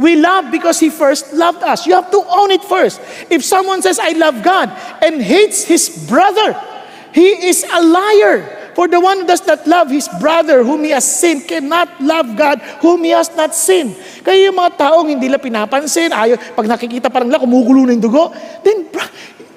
We 0.00 0.16
love 0.16 0.48
because 0.48 0.80
He 0.80 0.88
first 0.88 1.36
loved 1.36 1.60
us. 1.60 1.84
You 1.84 1.92
have 1.92 2.08
to 2.08 2.24
own 2.24 2.56
it 2.56 2.64
first. 2.64 3.04
If 3.28 3.44
someone 3.44 3.84
says, 3.84 4.00
I 4.00 4.16
love 4.16 4.40
God, 4.40 4.72
and 5.04 5.20
hates 5.20 5.68
his 5.68 6.08
brother, 6.08 6.56
he 7.12 7.52
is 7.52 7.68
a 7.68 7.84
liar. 7.84 8.57
For 8.78 8.86
the 8.86 9.02
one 9.02 9.18
who 9.18 9.26
does 9.26 9.42
not 9.42 9.66
love 9.66 9.90
his 9.90 10.06
brother 10.22 10.62
whom 10.62 10.86
he 10.86 10.94
has 10.94 11.02
sinned 11.02 11.50
cannot 11.50 11.98
love 11.98 12.38
God 12.38 12.62
whom 12.78 13.02
he 13.02 13.10
has 13.10 13.26
not 13.34 13.50
sinned. 13.50 13.98
Kaya 14.22 14.46
yung 14.46 14.54
mga 14.54 14.78
taong 14.78 15.10
hindi 15.10 15.26
lang 15.26 15.42
pinapansin, 15.42 16.14
ayaw, 16.14 16.38
pag 16.54 16.70
nakikita 16.70 17.10
parang 17.10 17.26
lang, 17.26 17.42
kumukulo 17.42 17.90
yung 17.90 17.98
dugo, 17.98 18.30
then, 18.62 18.86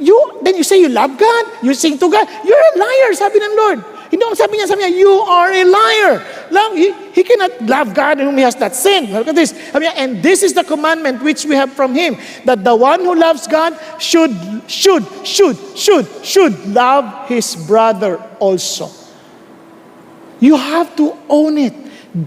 you, 0.01 0.17
then 0.41 0.57
you 0.57 0.65
say 0.65 0.81
you 0.81 0.89
love 0.89 1.13
God, 1.21 1.43
you 1.61 1.77
sing 1.77 2.01
to 2.01 2.09
God, 2.09 2.25
you're 2.41 2.57
a 2.57 2.73
liar, 2.81 3.13
sabi 3.13 3.37
ng 3.37 3.53
Lord. 3.53 3.79
Hindi 4.09 4.25
ako 4.25 4.33
sabi 4.33 4.57
niya, 4.57 4.65
sabi 4.65 4.89
niya, 4.89 4.93
you 4.97 5.13
are 5.13 5.53
a 5.53 5.65
liar. 5.69 6.13
Lang, 6.49 6.73
he, 6.73 6.89
he 7.13 7.21
cannot 7.21 7.53
love 7.69 7.93
God 7.93 8.17
whom 8.17 8.33
he 8.33 8.41
has 8.41 8.57
not 8.57 8.73
sinned. 8.73 9.13
Look 9.13 9.29
at 9.29 9.37
this. 9.37 9.53
Sabi 9.69 9.85
niya, 9.85 10.01
and 10.01 10.25
this 10.25 10.41
is 10.41 10.57
the 10.57 10.65
commandment 10.65 11.21
which 11.21 11.45
we 11.45 11.53
have 11.53 11.69
from 11.77 11.93
him, 11.93 12.17
that 12.49 12.65
the 12.65 12.73
one 12.73 13.05
who 13.05 13.13
loves 13.13 13.45
God 13.45 13.77
should, 14.01 14.33
should, 14.65 15.05
should, 15.21 15.61
should, 15.77 16.09
should 16.25 16.57
love 16.73 17.29
his 17.29 17.53
brother 17.53 18.17
also. 18.41 19.00
You 20.41 20.57
have 20.57 20.97
to 20.97 21.13
own 21.29 21.55
it. 21.61 21.75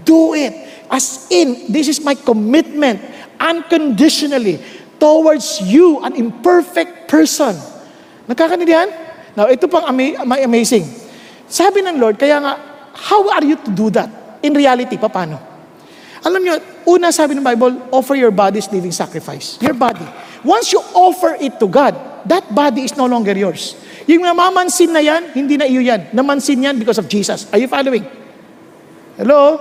Do 0.07 0.33
it. 0.33 0.55
As 0.87 1.27
in, 1.29 1.69
this 1.69 1.91
is 1.91 1.99
my 1.99 2.15
commitment 2.15 3.03
unconditionally 3.37 4.63
towards 4.97 5.59
you, 5.61 5.99
an 6.01 6.15
imperfect 6.15 7.11
person. 7.11 7.53
Nagkakanindihan? 8.25 8.89
Now, 9.35 9.51
ito 9.51 9.67
pang 9.67 9.83
ama- 9.83 10.23
ama- 10.23 10.41
amazing. 10.41 10.87
Sabi 11.45 11.83
ng 11.83 11.99
Lord, 11.99 12.15
kaya 12.15 12.39
nga, 12.39 12.53
how 12.95 13.27
are 13.35 13.43
you 13.43 13.59
to 13.59 13.69
do 13.69 13.91
that? 13.91 14.39
In 14.41 14.55
reality, 14.55 14.95
paano? 14.95 15.37
Alam 16.25 16.41
niyo, 16.41 16.55
una 16.89 17.11
sabi 17.13 17.35
ng 17.37 17.43
Bible, 17.43 17.91
offer 17.93 18.15
your 18.17 18.31
body 18.33 18.57
as 18.57 18.71
living 18.71 18.95
sacrifice. 18.95 19.59
Your 19.61 19.77
body. 19.77 20.07
Once 20.41 20.73
you 20.73 20.81
offer 20.95 21.37
it 21.37 21.59
to 21.61 21.67
God, 21.69 21.93
that 22.25 22.45
body 22.53 22.85
is 22.85 22.93
no 22.97 23.05
longer 23.05 23.33
yours. 23.33 23.77
Yung 24.05 24.21
namamansin 24.21 24.93
na 24.93 25.01
yan, 25.01 25.33
hindi 25.33 25.57
na 25.57 25.65
iyo 25.65 25.81
yan. 25.81 26.13
Namansin 26.13 26.61
yan 26.61 26.77
because 26.77 27.01
of 27.01 27.09
Jesus. 27.09 27.49
Are 27.49 27.57
you 27.57 27.69
following? 27.69 28.05
Hello? 29.17 29.57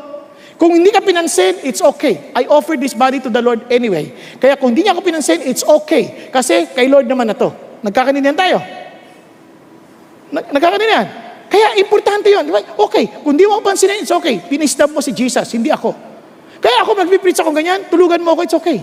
Kung 0.54 0.70
hindi 0.70 0.92
ka 0.94 1.02
pinansin, 1.02 1.64
it's 1.66 1.82
okay. 1.82 2.30
I 2.36 2.46
offer 2.46 2.78
this 2.78 2.94
body 2.94 3.18
to 3.24 3.30
the 3.32 3.42
Lord 3.42 3.66
anyway. 3.72 4.14
Kaya 4.38 4.54
kung 4.54 4.70
hindi 4.70 4.86
niya 4.86 4.94
ako 4.94 5.02
pinansin, 5.02 5.42
it's 5.42 5.66
okay. 5.66 6.30
Kasi 6.30 6.70
kay 6.70 6.86
Lord 6.86 7.10
naman 7.10 7.26
na 7.32 7.36
to. 7.36 7.50
Nagkakanindihan 7.82 8.38
tayo. 8.38 8.58
Nag- 10.30 10.50
Nagkakanindihan. 10.54 11.06
Kaya 11.50 11.78
importante 11.78 12.30
yun. 12.30 12.50
Okay, 12.88 13.22
kung 13.22 13.38
di 13.38 13.46
mo 13.46 13.62
ako 13.62 13.74
it's 13.76 14.10
okay. 14.10 14.42
Pinistab 14.46 14.90
mo 14.90 14.98
si 14.98 15.14
Jesus, 15.14 15.46
hindi 15.54 15.70
ako. 15.70 15.94
Kaya 16.58 16.80
ako 16.80 16.96
magpipreach 16.96 17.44
ako 17.44 17.50
ganyan, 17.52 17.86
tulugan 17.92 18.18
mo 18.24 18.32
ako, 18.32 18.40
it's 18.42 18.56
okay. 18.56 18.78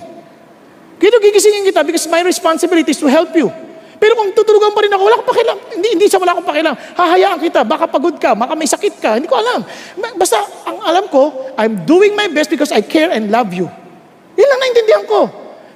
Kaya 1.01 1.17
gigisingin 1.17 1.65
kita 1.65 1.81
because 1.81 2.05
my 2.05 2.21
responsibility 2.21 2.93
is 2.93 3.01
to 3.01 3.09
help 3.09 3.33
you. 3.33 3.49
Pero 4.01 4.17
kung 4.17 4.33
tutulugan 4.33 4.73
pa 4.73 4.81
rin 4.81 4.89
ako, 4.89 5.01
wala 5.05 5.15
akong 5.21 5.29
pakialam. 5.29 5.57
Hindi, 5.77 5.87
hindi 5.93 6.05
sa 6.09 6.17
wala 6.17 6.33
akong 6.33 6.47
pakialam. 6.49 6.75
Hahayaan 6.97 7.37
kita, 7.37 7.61
baka 7.61 7.85
pagod 7.85 8.17
ka, 8.17 8.33
baka 8.33 8.57
may 8.57 8.65
sakit 8.65 8.97
ka, 8.97 9.21
hindi 9.21 9.29
ko 9.29 9.37
alam. 9.37 9.61
Basta, 10.17 10.41
ang 10.65 10.81
alam 10.81 11.05
ko, 11.05 11.53
I'm 11.53 11.85
doing 11.85 12.17
my 12.17 12.25
best 12.33 12.49
because 12.49 12.73
I 12.73 12.81
care 12.81 13.13
and 13.13 13.29
love 13.29 13.53
you. 13.53 13.69
Yan 14.33 14.47
lang 14.49 14.59
naintindihan 14.65 15.05
ko. 15.05 15.29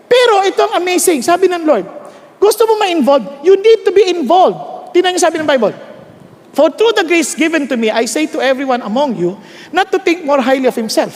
Pero 0.09 0.41
ito 0.41 0.57
ang 0.65 0.81
amazing, 0.81 1.21
sabi 1.21 1.45
ng 1.45 1.69
Lord, 1.69 1.85
Gusto 2.45 2.67
mo 2.67 2.77
ma-involve, 2.77 3.41
you 3.41 3.57
need 3.57 3.81
to 3.81 3.91
be 3.91 4.05
involved. 4.11 4.93
Tingnan 4.93 5.17
niyo 5.17 5.21
sabi 5.23 5.41
ng 5.41 5.49
Bible. 5.49 5.73
For 6.53 6.69
through 6.71 6.95
the 6.95 7.03
grace 7.03 7.33
given 7.35 7.67
to 7.67 7.75
me, 7.75 7.91
I 7.91 8.05
say 8.05 8.29
to 8.31 8.39
everyone 8.39 8.85
among 8.85 9.17
you, 9.17 9.35
not 9.73 9.91
to 9.91 9.97
think 9.99 10.23
more 10.23 10.39
highly 10.39 10.69
of 10.69 10.77
himself 10.77 11.11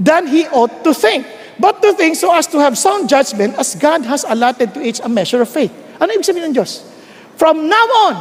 than 0.00 0.26
he 0.26 0.48
ought 0.48 0.82
to 0.82 0.96
think, 0.96 1.28
but 1.58 1.82
to 1.82 1.92
think 1.92 2.14
so 2.16 2.30
as 2.34 2.46
to 2.48 2.58
have 2.62 2.78
sound 2.78 3.10
judgment 3.10 3.58
as 3.58 3.74
God 3.74 4.06
has 4.06 4.24
allotted 4.24 4.72
to 4.74 4.80
each 4.80 5.02
a 5.02 5.08
measure 5.10 5.42
of 5.42 5.50
faith. 5.50 5.74
Ano 5.98 6.14
ibig 6.14 6.24
sabihin 6.24 6.50
ng 6.50 6.54
Diyos? 6.54 6.86
From 7.34 7.66
now 7.66 7.86
on, 8.08 8.14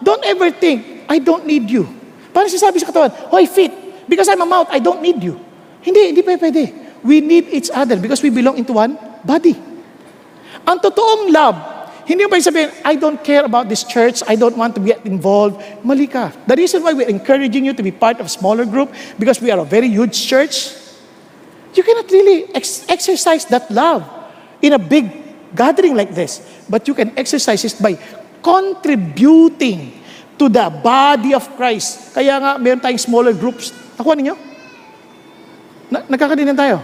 don't 0.00 0.24
ever 0.24 0.50
think, 0.50 1.04
I 1.08 1.20
don't 1.20 1.44
need 1.44 1.68
you. 1.68 1.88
Parang 2.32 2.48
sinasabi 2.48 2.80
sa 2.80 2.88
katawan, 2.88 3.12
Hoy, 3.32 3.44
feet, 3.48 3.72
because 4.08 4.28
I'm 4.28 4.40
a 4.40 4.48
mouth, 4.48 4.68
I 4.72 4.80
don't 4.80 5.00
need 5.00 5.20
you. 5.20 5.36
Hindi, 5.84 6.12
hindi 6.16 6.22
pa 6.24 6.36
pwede. 6.36 6.72
We 7.04 7.20
need 7.20 7.48
each 7.52 7.70
other 7.70 7.96
because 7.96 8.24
we 8.24 8.32
belong 8.32 8.58
into 8.58 8.72
one 8.72 8.96
body. 9.24 9.54
Ang 10.66 10.80
totoong 10.80 11.32
love, 11.32 11.56
hindi 12.08 12.24
mo 12.24 12.32
pa 12.32 12.40
sabihin, 12.40 12.72
I 12.84 12.96
don't 12.96 13.20
care 13.20 13.44
about 13.44 13.68
this 13.68 13.84
church, 13.84 14.24
I 14.24 14.32
don't 14.32 14.56
want 14.56 14.72
to 14.76 14.82
get 14.84 15.04
involved. 15.04 15.60
Mali 15.84 16.08
ka. 16.08 16.32
The 16.48 16.56
reason 16.56 16.80
why 16.80 16.96
we're 16.96 17.08
encouraging 17.08 17.68
you 17.68 17.76
to 17.76 17.84
be 17.84 17.92
part 17.92 18.16
of 18.20 18.32
smaller 18.32 18.64
group, 18.64 18.92
because 19.20 19.44
we 19.44 19.52
are 19.52 19.60
a 19.60 19.68
very 19.68 19.88
huge 19.92 20.16
church, 20.16 20.72
you 21.76 21.82
cannot 21.82 22.08
really 22.10 22.48
ex- 22.54 22.84
exercise 22.88 23.44
that 23.52 23.70
love 23.70 24.04
in 24.62 24.72
a 24.72 24.80
big 24.80 25.10
gathering 25.54 25.96
like 25.96 26.14
this. 26.14 26.40
But 26.68 26.88
you 26.88 26.94
can 26.94 27.16
exercise 27.16 27.64
it 27.64 27.76
by 27.80 27.96
contributing 28.42 29.98
to 30.38 30.48
the 30.48 30.70
body 30.70 31.34
of 31.34 31.44
Christ. 31.56 32.14
Kaya 32.14 32.38
nga, 32.38 32.52
meron 32.56 32.80
tayong 32.80 33.00
smaller 33.00 33.34
groups. 33.34 33.74
Nakuha 33.98 34.14
ninyo? 34.14 34.34
Na, 35.90 36.04
nagkakadinan 36.06 36.54
tayo. 36.54 36.78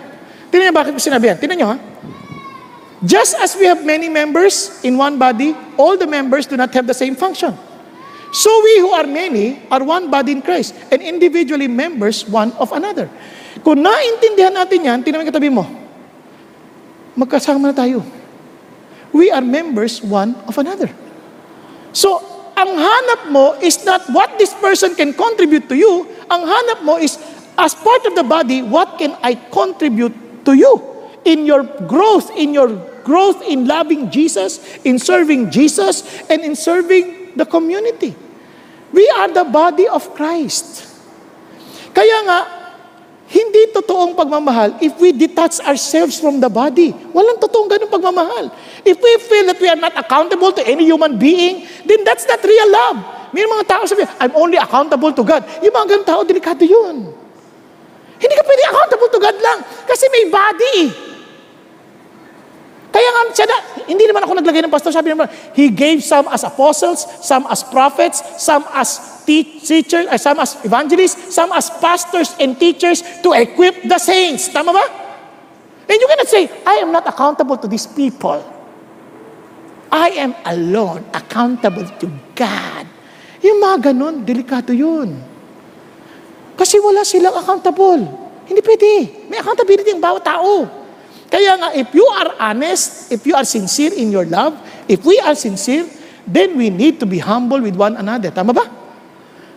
Tingnan 0.50 0.70
niyo 0.70 0.74
bakit 0.74 0.90
ko 0.96 1.00
sinabi 1.00 1.30
yan. 1.30 1.38
Tingnan 1.38 1.56
niyo 1.58 1.68
ha. 1.70 1.78
Just 3.04 3.36
as 3.36 3.52
we 3.54 3.68
have 3.68 3.84
many 3.84 4.08
members 4.08 4.80
in 4.80 4.96
one 4.96 5.20
body, 5.20 5.52
all 5.76 6.00
the 6.00 6.08
members 6.08 6.48
do 6.48 6.56
not 6.56 6.72
have 6.72 6.88
the 6.88 6.96
same 6.96 7.12
function. 7.12 7.52
So 8.32 8.50
we 8.64 8.80
who 8.80 8.90
are 8.90 9.06
many 9.06 9.62
are 9.70 9.84
one 9.84 10.10
body 10.10 10.32
in 10.32 10.42
Christ 10.42 10.74
and 10.90 10.98
individually 10.98 11.68
members 11.68 12.26
one 12.26 12.50
of 12.58 12.72
another. 12.72 13.06
Kung 13.64 13.80
naintindihan 13.80 14.52
natin 14.52 14.84
yan, 14.84 14.98
yung 15.00 15.24
katabi 15.24 15.48
mo. 15.48 15.64
Magkasama 17.16 17.72
na 17.72 17.76
tayo. 17.76 18.04
We 19.14 19.32
are 19.32 19.40
members 19.40 20.04
one 20.04 20.36
of 20.44 20.58
another. 20.60 20.92
So, 21.96 22.20
ang 22.54 22.76
hanap 22.76 23.32
mo 23.32 23.56
is 23.64 23.80
not 23.88 24.04
what 24.12 24.36
this 24.36 24.52
person 24.60 24.92
can 24.92 25.16
contribute 25.16 25.66
to 25.72 25.76
you. 25.78 26.04
Ang 26.28 26.44
hanap 26.44 26.84
mo 26.84 27.00
is, 27.00 27.16
as 27.56 27.72
part 27.72 28.04
of 28.04 28.12
the 28.12 28.26
body, 28.26 28.60
what 28.60 29.00
can 29.00 29.16
I 29.22 29.38
contribute 29.48 30.44
to 30.44 30.52
you? 30.52 30.76
In 31.24 31.48
your 31.48 31.64
growth, 31.88 32.28
in 32.36 32.52
your 32.52 32.68
growth 33.04 33.44
in 33.44 33.68
loving 33.68 34.10
Jesus, 34.10 34.58
in 34.82 34.98
serving 34.98 35.52
Jesus, 35.52 36.02
and 36.26 36.40
in 36.42 36.56
serving 36.56 37.36
the 37.36 37.44
community. 37.44 38.16
We 38.90 39.06
are 39.20 39.28
the 39.28 39.44
body 39.44 39.86
of 39.86 40.08
Christ. 40.16 40.88
Kaya 41.92 42.18
nga, 42.26 42.38
hindi 43.24 43.72
totoong 43.72 44.12
pagmamahal 44.12 44.76
if 44.84 45.00
we 45.00 45.08
detach 45.10 45.56
ourselves 45.64 46.20
from 46.20 46.44
the 46.44 46.50
body. 46.50 46.92
Walang 46.92 47.40
totoong 47.40 47.72
ganung 47.72 47.88
pagmamahal. 47.88 48.52
If 48.84 49.00
we 49.00 49.12
feel 49.24 49.48
that 49.48 49.56
we 49.56 49.68
are 49.68 49.80
not 49.80 49.96
accountable 49.96 50.52
to 50.52 50.62
any 50.68 50.84
human 50.84 51.16
being, 51.16 51.64
then 51.88 52.04
that's 52.04 52.28
not 52.28 52.44
real 52.44 52.68
love. 52.68 52.96
May 53.32 53.48
mga 53.48 53.64
tao 53.66 53.82
sabi, 53.88 54.04
I'm 54.20 54.36
only 54.36 54.60
accountable 54.60 55.10
to 55.10 55.22
God. 55.24 55.42
Yung 55.64 55.72
mga 55.72 55.86
ganung 55.96 56.08
tao, 56.08 56.20
delikado 56.22 56.62
yun. 56.62 57.10
Hindi 58.20 58.34
ka 58.36 58.44
pwede 58.46 58.62
accountable 58.70 59.10
to 59.10 59.18
God 59.18 59.36
lang 59.40 59.58
kasi 59.88 60.04
may 60.12 60.24
body. 60.28 60.78
Kaya 62.94 63.08
nga, 63.10 63.22
siya 63.34 63.46
na, 63.50 63.58
hindi 63.90 64.06
naman 64.06 64.22
ako 64.22 64.38
naglagay 64.38 64.62
ng 64.62 64.70
pastor, 64.70 64.94
sabi 64.94 65.10
naman, 65.10 65.26
He 65.50 65.66
gave 65.74 65.98
some 65.98 66.30
as 66.30 66.46
apostles, 66.46 67.02
some 67.26 67.42
as 67.50 67.66
prophets, 67.66 68.22
some 68.38 68.62
as 68.70 69.02
te- 69.26 69.58
teachers, 69.58 70.06
uh, 70.06 70.14
some 70.14 70.38
as 70.38 70.54
evangelists, 70.62 71.34
some 71.34 71.50
as 71.50 71.74
pastors 71.82 72.38
and 72.38 72.54
teachers 72.54 73.02
to 73.26 73.34
equip 73.34 73.82
the 73.82 73.98
saints. 73.98 74.46
Tama 74.46 74.70
ba? 74.70 74.86
And 75.90 75.98
you 75.98 76.06
cannot 76.06 76.30
say, 76.30 76.46
I 76.62 76.86
am 76.86 76.94
not 76.94 77.02
accountable 77.10 77.58
to 77.58 77.66
these 77.66 77.90
people. 77.90 78.38
I 79.90 80.14
am 80.22 80.38
alone, 80.46 81.02
accountable 81.10 81.90
to 81.98 82.06
God. 82.38 82.86
Yung 83.42 83.58
mga 83.58 83.90
ganun, 83.90 84.22
delikado 84.22 84.70
yun. 84.70 85.18
Kasi 86.54 86.78
wala 86.78 87.02
silang 87.02 87.34
accountable. 87.34 88.06
Hindi 88.46 88.62
pwede. 88.62 88.90
May 89.26 89.42
accountability 89.42 89.90
ang 89.90 89.98
bawat 89.98 90.22
tao. 90.22 90.83
Kaya 91.32 91.56
nga, 91.58 91.68
if 91.74 91.90
you 91.94 92.04
are 92.06 92.30
honest, 92.38 93.10
if 93.10 93.26
you 93.26 93.34
are 93.34 93.44
sincere 93.44 93.92
in 93.94 94.12
your 94.12 94.24
love, 94.28 94.54
if 94.86 95.02
we 95.04 95.18
are 95.20 95.34
sincere, 95.34 95.88
then 96.28 96.56
we 96.56 96.70
need 96.70 97.00
to 97.00 97.06
be 97.06 97.18
humble 97.18 97.60
with 97.60 97.76
one 97.76 97.96
another. 97.96 98.30
Tama 98.30 98.52
ba? 98.52 98.64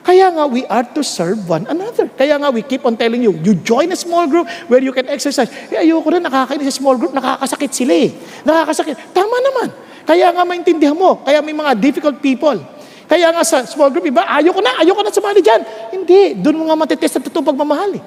Kaya 0.07 0.31
nga, 0.31 0.47
we 0.47 0.63
are 0.71 0.87
to 0.95 1.03
serve 1.03 1.35
one 1.51 1.67
another. 1.67 2.07
Kaya 2.15 2.39
nga, 2.39 2.47
we 2.47 2.63
keep 2.63 2.87
on 2.87 2.95
telling 2.95 3.19
you, 3.19 3.35
you 3.43 3.59
join 3.59 3.91
a 3.91 3.99
small 3.99 4.23
group 4.23 4.47
where 4.71 4.79
you 4.79 4.95
can 4.95 5.03
exercise. 5.11 5.51
Eh, 5.67 5.83
ayoko 5.83 6.07
na, 6.15 6.31
nakakainis 6.31 6.71
sa 6.71 6.79
small 6.79 6.95
group, 6.95 7.11
nakakasakit 7.11 7.75
sila 7.75 7.91
eh. 7.91 8.15
Nakakasakit. 8.47 9.11
Tama 9.11 9.35
naman. 9.43 9.67
Kaya 10.07 10.31
nga, 10.31 10.47
maintindihan 10.47 10.95
mo. 10.95 11.19
Kaya 11.27 11.43
may 11.43 11.51
mga 11.51 11.75
difficult 11.75 12.23
people. 12.23 12.55
Kaya 13.03 13.35
nga 13.35 13.43
sa 13.43 13.67
small 13.67 13.91
group, 13.91 14.07
iba, 14.07 14.23
ayoko 14.23 14.63
na, 14.63 14.79
ayoko 14.79 15.03
na 15.03 15.11
sumali 15.11 15.43
dyan. 15.43 15.61
Hindi, 15.91 16.39
doon 16.39 16.55
mo 16.55 16.63
nga 16.71 16.79
matitest 16.87 17.19
ang 17.19 17.27
totoong 17.27 17.51
pagmamahal 17.51 17.99
eh. 17.99 18.03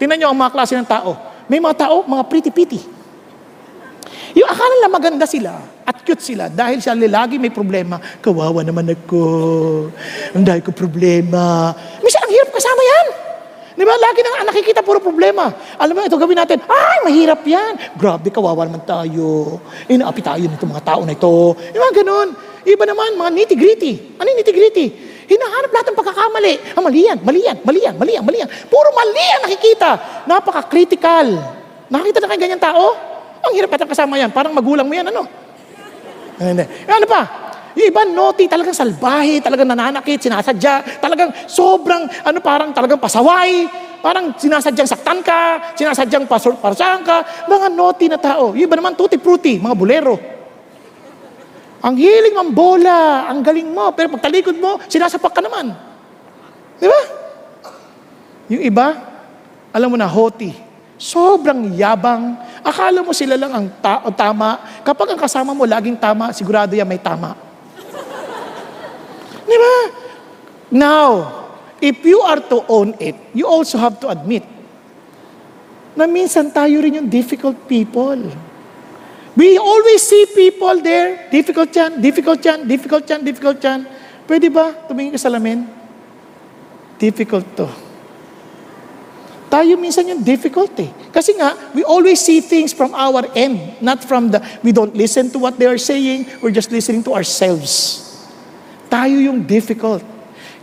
Tingnan 0.00 0.24
nyo 0.24 0.28
ang 0.32 0.38
mga 0.40 0.52
klase 0.56 0.72
ng 0.72 0.88
tao. 0.88 1.20
May 1.52 1.60
mga 1.60 1.84
tao, 1.84 2.00
mga 2.08 2.32
pretty-pretty. 2.32 3.01
Yung 4.32 4.48
akala 4.48 4.72
nila 4.80 4.88
maganda 4.88 5.26
sila 5.28 5.60
at 5.84 6.00
cute 6.06 6.24
sila 6.24 6.48
dahil 6.48 6.80
siya 6.80 6.96
lagi 6.96 7.36
may 7.36 7.52
problema. 7.52 8.00
Kawawa 8.24 8.64
naman 8.64 8.88
ako. 8.88 9.24
Ang 10.32 10.44
dahil 10.44 10.64
ko 10.64 10.72
problema. 10.72 11.76
Minsan, 12.00 12.24
ang 12.24 12.32
hirap 12.32 12.48
kasama 12.52 12.80
yan. 12.80 13.06
Di 13.72 13.84
ba? 13.88 13.94
Lagi 13.96 14.20
nang 14.20 14.48
nakikita 14.48 14.80
puro 14.84 15.00
problema. 15.00 15.48
Alam 15.80 15.96
mo, 15.96 16.00
ito 16.04 16.16
gawin 16.20 16.36
natin. 16.36 16.60
Ay, 16.64 16.98
mahirap 17.08 17.40
yan. 17.44 17.96
Grabe, 17.96 18.28
kawawa 18.28 18.68
naman 18.68 18.84
tayo. 18.84 19.60
Inaapi 19.88 20.20
tayo 20.20 20.44
nito 20.44 20.64
mga 20.64 20.84
tao 20.84 21.00
na 21.04 21.12
ito. 21.16 21.56
Yung 21.72 21.82
mga 21.82 21.96
ganun. 22.04 22.28
Iba 22.62 22.84
naman, 22.86 23.16
mga 23.16 23.30
nitty-gritty. 23.32 24.20
Ano 24.20 24.26
yung 24.28 24.38
nitty-gritty? 24.44 24.86
Hinahanap 25.28 25.70
lahat 25.72 25.86
ng 25.88 25.98
pagkakamali. 25.98 26.54
Ah, 26.76 26.82
mali 26.84 27.00
yan, 27.08 27.18
mali 27.24 27.40
yan, 27.42 27.56
mali 27.64 27.80
yan, 27.80 27.94
mali 27.96 28.12
yan, 28.16 28.24
mali 28.24 28.38
yan. 28.44 28.50
Puro 28.68 28.92
mali 28.92 29.26
ang 29.40 29.42
nakikita. 29.48 29.90
Napaka-critical. 30.28 31.26
Nakakita 31.88 32.18
na 32.20 32.28
kayo 32.28 32.40
ganyan 32.40 32.62
tao? 32.62 33.11
Ang 33.42 33.52
hirap 33.58 33.74
at 33.74 33.86
kasama 33.86 34.14
yan. 34.18 34.30
Parang 34.30 34.54
magulang 34.54 34.86
mo 34.86 34.94
yan, 34.94 35.06
ano? 35.10 35.26
Hindi. 36.38 36.64
Ano 36.86 37.06
pa? 37.06 37.22
Yung 37.72 37.88
iba, 37.88 38.02
naughty, 38.04 38.44
talagang 38.52 38.76
salbahe, 38.76 39.40
talagang 39.40 39.64
nananakit, 39.64 40.20
sinasadya, 40.20 41.00
talagang 41.00 41.32
sobrang, 41.48 42.04
ano, 42.04 42.38
parang 42.44 42.68
talagang 42.76 43.00
pasaway, 43.00 43.64
parang 44.04 44.36
sinasadyang 44.36 44.88
saktan 44.90 45.24
ka, 45.24 45.72
sinasadyang 45.72 46.28
pasor, 46.28 46.60
parasahan 46.60 47.00
ka, 47.00 47.48
mga 47.48 47.66
naughty 47.72 48.06
na 48.12 48.20
tao. 48.20 48.52
Yung 48.52 48.68
iba 48.68 48.76
naman, 48.76 48.92
tutti-frutti, 48.92 49.56
mga 49.56 49.72
bulero. 49.72 50.20
Ang 51.82 51.96
hiling 51.96 52.36
ng 52.36 52.50
bola, 52.52 53.26
ang 53.26 53.40
galing 53.40 53.72
mo, 53.72 53.90
pero 53.96 54.12
pag 54.12 54.28
talikod 54.28 54.54
mo, 54.60 54.76
sinasapak 54.86 55.32
ka 55.32 55.40
naman. 55.40 55.72
Di 56.76 56.86
ba? 56.86 57.00
Yung 58.52 58.62
iba, 58.68 58.86
alam 59.72 59.88
mo 59.88 59.96
na, 59.96 60.06
hoti, 60.06 60.52
sobrang 61.00 61.72
yabang, 61.72 62.36
Akala 62.62 63.02
mo 63.02 63.10
sila 63.10 63.34
lang 63.34 63.50
ang 63.50 63.66
ta- 63.82 64.06
tama. 64.14 64.62
Kapag 64.86 65.14
ang 65.14 65.20
kasama 65.20 65.50
mo 65.50 65.66
laging 65.66 65.98
tama, 65.98 66.30
sigurado 66.30 66.72
yan 66.78 66.86
may 66.86 67.02
tama. 67.02 67.34
Di 69.42 69.56
ba? 69.58 69.74
Now, 70.72 71.08
if 71.82 72.00
you 72.06 72.22
are 72.22 72.38
to 72.38 72.62
own 72.70 72.94
it, 73.02 73.18
you 73.34 73.44
also 73.44 73.76
have 73.76 73.98
to 74.00 74.08
admit 74.08 74.46
na 75.92 76.08
minsan 76.08 76.48
tayo 76.48 76.80
rin 76.80 77.02
yung 77.02 77.08
difficult 77.10 77.68
people. 77.68 78.16
We 79.36 79.56
always 79.56 80.04
see 80.04 80.28
people 80.32 80.80
there, 80.80 81.28
difficult 81.32 81.72
yan, 81.72 82.00
difficult 82.00 82.40
yan, 82.44 82.68
difficult 82.68 83.04
yan, 83.08 83.20
difficult 83.24 83.58
yan. 83.60 83.80
Pwede 84.28 84.48
ba 84.52 84.72
tumingin 84.88 85.16
ka 85.16 85.20
sa 85.20 85.32
lamin? 85.32 85.64
Difficult 87.00 87.48
to. 87.56 87.81
Tayo 89.52 89.76
minsan 89.76 90.08
yung 90.08 90.24
difficult. 90.24 90.72
Kasi 91.12 91.36
nga, 91.36 91.52
we 91.76 91.84
always 91.84 92.24
see 92.24 92.40
things 92.40 92.72
from 92.72 92.96
our 92.96 93.28
end, 93.36 93.76
not 93.84 94.00
from 94.00 94.32
the, 94.32 94.40
we 94.64 94.72
don't 94.72 94.96
listen 94.96 95.28
to 95.28 95.36
what 95.36 95.60
they 95.60 95.68
are 95.68 95.76
saying, 95.76 96.24
we're 96.40 96.56
just 96.56 96.72
listening 96.72 97.04
to 97.04 97.12
ourselves. 97.12 98.00
Tayo 98.88 99.20
yung 99.20 99.44
difficult. 99.44 100.00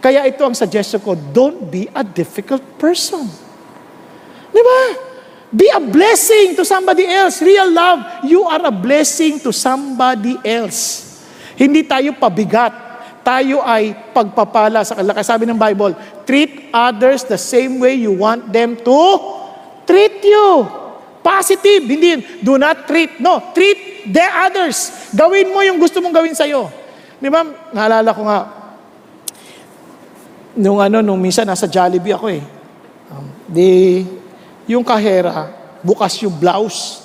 Kaya 0.01 0.25
ito 0.25 0.41
ang 0.41 0.57
suggestion 0.57 0.97
ko, 1.05 1.13
don't 1.13 1.69
be 1.69 1.85
a 1.93 2.01
difficult 2.01 2.65
person. 2.81 3.29
Di 4.49 4.61
ba? 4.65 4.81
Be 5.53 5.69
a 5.69 5.77
blessing 5.77 6.57
to 6.57 6.65
somebody 6.65 7.05
else. 7.05 7.45
Real 7.45 7.69
love, 7.69 8.25
you 8.25 8.41
are 8.49 8.65
a 8.65 8.73
blessing 8.73 9.37
to 9.37 9.53
somebody 9.53 10.33
else. 10.41 11.05
Hindi 11.53 11.85
tayo 11.85 12.17
pabigat 12.17 12.88
tayo 13.29 13.61
ay 13.61 13.93
pagpapala 14.09 14.81
sa 14.81 14.97
kanila. 14.97 15.21
Sabi 15.21 15.45
ng 15.45 15.53
Bible, 15.53 15.93
treat 16.25 16.73
others 16.73 17.21
the 17.29 17.37
same 17.37 17.77
way 17.77 17.93
you 17.93 18.09
want 18.09 18.49
them 18.49 18.73
to 18.73 19.01
treat 19.85 20.25
you. 20.25 20.65
Positive, 21.21 21.85
hindi 21.85 22.41
do 22.41 22.57
not 22.57 22.89
treat. 22.89 23.21
No, 23.21 23.53
treat 23.53 24.09
the 24.09 24.25
others. 24.49 25.09
Gawin 25.13 25.53
mo 25.53 25.61
yung 25.61 25.77
gusto 25.77 26.01
mong 26.01 26.15
gawin 26.15 26.33
sa'yo. 26.33 26.73
Di 27.21 27.29
ba, 27.29 27.45
naalala 27.69 28.09
ko 28.15 28.21
nga, 28.25 28.39
nung 30.57 30.81
ano, 30.81 31.05
nung 31.05 31.21
minsan 31.21 31.45
nasa 31.45 31.69
Jollibee 31.69 32.15
ako 32.15 32.27
eh. 32.33 32.41
Um, 33.13 33.25
di, 33.45 33.69
yung 34.65 34.81
kahera, 34.81 35.53
bukas 35.85 36.17
yung 36.23 36.33
blouse. 36.33 37.03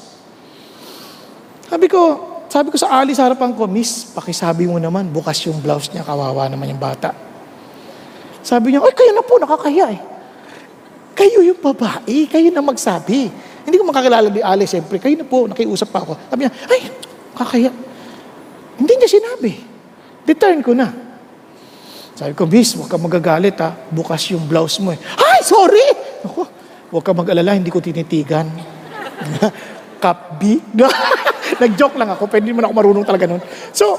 Sabi 1.69 1.91
ko, 1.91 2.34
sabi 2.55 2.71
ko 2.71 2.79
sa 2.79 3.03
Ali 3.03 3.19
sa 3.19 3.27
harapan 3.27 3.51
ko, 3.51 3.67
Miss, 3.67 4.15
pakisabi 4.15 4.71
mo 4.71 4.79
naman, 4.79 5.11
bukas 5.11 5.43
yung 5.43 5.59
blouse 5.59 5.91
niya, 5.91 6.07
kawawa 6.07 6.47
naman 6.47 6.71
yung 6.71 6.79
bata. 6.79 7.11
Sabi 8.47 8.71
niya, 8.71 8.79
ay, 8.79 8.95
kayo 8.95 9.11
na 9.11 9.27
po, 9.27 9.43
nakakaya 9.43 9.91
eh. 9.91 9.99
Kayo 11.19 11.43
yung 11.43 11.59
babae, 11.59 12.31
kayo 12.31 12.55
na 12.55 12.63
magsabi. 12.63 13.27
Hindi 13.67 13.75
ko 13.75 13.83
makakilala 13.91 14.31
ni 14.31 14.39
Ali, 14.39 14.71
siyempre. 14.71 15.03
Kayo 15.03 15.19
na 15.19 15.27
po, 15.27 15.51
nakiusap 15.51 15.91
pa 15.91 16.07
ako. 16.07 16.15
Sabi 16.31 16.47
niya, 16.47 16.55
ay, 16.71 16.81
kakaya. 17.35 17.75
Hindi 18.79 18.93
niya 19.03 19.11
sinabi. 19.11 19.53
Return 20.23 20.63
ko 20.63 20.79
na. 20.79 20.95
Sabi 22.15 22.39
ko, 22.39 22.47
Miss, 22.47 22.79
huwag 22.79 22.87
ka 22.87 22.95
magagalit 22.95 23.59
ha. 23.59 23.75
Bukas 23.91 24.31
yung 24.31 24.47
blouse 24.47 24.79
mo 24.79 24.95
eh. 24.95 25.01
Ay, 25.19 25.43
sorry! 25.43 25.91
Ako, 26.23 26.47
huwag 26.95 27.03
ka 27.03 27.11
mag-alala, 27.11 27.59
hindi 27.59 27.75
ko 27.75 27.83
tinitigan. 27.83 28.47
Cup 30.03 30.39
B? 30.39 30.63
Nag-joke 31.61 31.97
lang 31.99 32.11
ako, 32.15 32.31
pwede 32.31 32.47
naman 32.51 32.67
ako 32.67 32.75
marunong 32.75 33.07
talaga 33.07 33.25
nun. 33.29 33.43
So, 33.71 33.99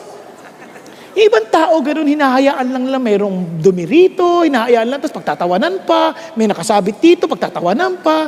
yung 1.15 1.31
ibang 1.31 1.47
tao, 1.47 1.79
ganun, 1.79 2.11
hinahayaan 2.11 2.67
lang 2.75 2.85
lang, 2.91 2.99
mayroong 2.99 3.63
dumi 3.63 3.87
rito, 3.87 4.43
hinahayaan 4.43 4.87
lang, 4.91 4.99
tapos 4.99 5.15
pagtatawanan 5.15 5.87
pa, 5.87 6.11
may 6.35 6.43
nakasabit 6.43 6.99
dito, 6.99 7.23
pagtatawanan 7.31 8.03
pa. 8.03 8.27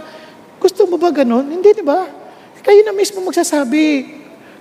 Gusto 0.56 0.88
mo 0.88 0.96
ba 0.96 1.12
ganun? 1.12 1.52
Hindi, 1.52 1.76
di 1.76 1.84
ba? 1.84 2.08
Kayo 2.64 2.88
na 2.88 2.96
mismo 2.96 3.20
magsasabi, 3.28 4.08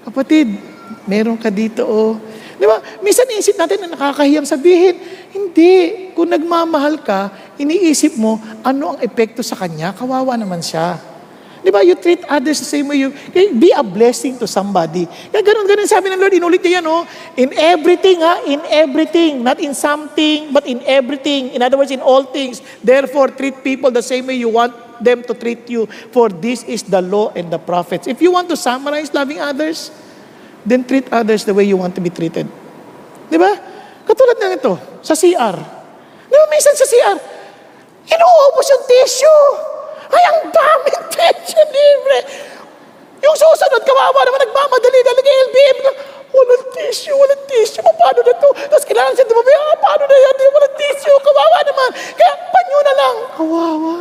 kapatid, 0.03 0.59
meron 1.07 1.39
ka 1.39 1.55
dito, 1.55 1.87
oh. 1.87 2.19
Di 2.57 2.65
ba? 2.65 2.81
Minsan 3.05 3.29
iisip 3.31 3.55
natin 3.61 3.85
na 3.85 3.93
nakakahiyang 3.93 4.49
sabihin. 4.49 4.97
Hindi. 5.31 6.09
Kung 6.17 6.33
nagmamahal 6.33 7.05
ka, 7.05 7.29
iniisip 7.61 8.17
mo, 8.17 8.41
ano 8.65 8.97
ang 8.97 8.99
epekto 9.05 9.45
sa 9.45 9.61
kanya? 9.61 9.93
Kawawa 9.93 10.41
naman 10.41 10.65
siya. 10.65 10.97
Di 11.67 11.75
ba? 11.75 11.83
You 11.83 11.99
treat 11.99 12.23
others 12.31 12.63
the 12.63 12.71
same 12.71 12.87
way 12.87 13.03
you... 13.03 13.11
Be 13.35 13.75
a 13.75 13.83
blessing 13.83 14.39
to 14.39 14.47
somebody. 14.47 15.11
Kaya 15.35 15.43
ganun, 15.43 15.67
ganun 15.67 15.91
sabi 15.91 16.15
ng 16.15 16.23
Lord, 16.23 16.31
inulit 16.31 16.63
niya 16.63 16.79
yan, 16.79 16.87
oh. 16.87 17.03
In 17.35 17.51
everything, 17.59 18.23
ha? 18.23 18.39
In 18.47 18.63
everything. 18.71 19.43
Not 19.43 19.59
in 19.59 19.75
something, 19.75 20.55
but 20.55 20.63
in 20.71 20.79
everything. 20.87 21.51
In 21.51 21.67
other 21.67 21.75
words, 21.75 21.91
in 21.91 21.99
all 21.99 22.23
things. 22.23 22.63
Therefore, 22.87 23.35
treat 23.35 23.67
people 23.67 23.91
the 23.91 23.99
same 23.99 24.31
way 24.31 24.39
you 24.39 24.47
want 24.47 24.79
them 25.03 25.27
to 25.27 25.35
treat 25.35 25.67
you. 25.67 25.91
For 26.15 26.31
this 26.31 26.63
is 26.63 26.87
the 26.87 27.03
law 27.03 27.35
and 27.35 27.51
the 27.51 27.59
prophets. 27.59 28.07
If 28.07 28.23
you 28.23 28.31
want 28.31 28.47
to 28.55 28.57
summarize 28.57 29.11
loving 29.11 29.43
others, 29.43 29.91
then 30.63 30.87
treat 30.87 31.11
others 31.11 31.43
the 31.43 31.51
way 31.51 31.67
you 31.67 31.75
want 31.75 31.99
to 31.99 32.01
be 32.01 32.15
treated. 32.15 32.47
Di 33.27 33.43
ba? 33.43 33.51
Katulad 34.07 34.39
ng 34.39 34.55
ito, 34.55 34.79
sa 35.03 35.19
CR. 35.19 35.57
Di 36.31 36.35
ba, 36.39 36.47
minsan 36.47 36.79
sa 36.79 36.87
CR, 36.87 37.19
inuubos 38.07 38.67
yung 38.71 38.85
tissue. 38.87 39.75
Ay, 40.11 40.23
ang 40.31 40.41
daming 40.51 41.03
tissue 41.15 41.67
libre. 41.71 42.19
Yung 43.25 43.37
susunod, 43.37 43.83
kawawa 43.83 44.21
naman, 44.23 44.41
nagmamadali, 44.47 44.99
nalagay 45.03 45.37
LBM 45.51 45.79
lang. 45.83 45.97
Walang 46.31 46.65
tissue, 46.77 47.17
walang 47.17 47.43
tissue. 47.49 47.83
Paano 47.83 48.21
na 48.21 48.35
to? 48.37 48.49
Tapos 48.69 48.85
kailangan 48.85 49.13
siya 49.17 49.27
dumabi, 49.27 49.51
ah, 49.57 49.77
paano 49.81 50.05
na 50.05 50.17
yan? 50.21 50.35
Walang 50.53 50.77
tissue, 50.77 51.19
kawawa 51.25 51.59
naman. 51.65 51.91
Kaya, 52.15 52.33
panyo 52.53 52.79
na 52.79 52.93
lang. 52.95 53.17
Kawawa. 53.35 53.99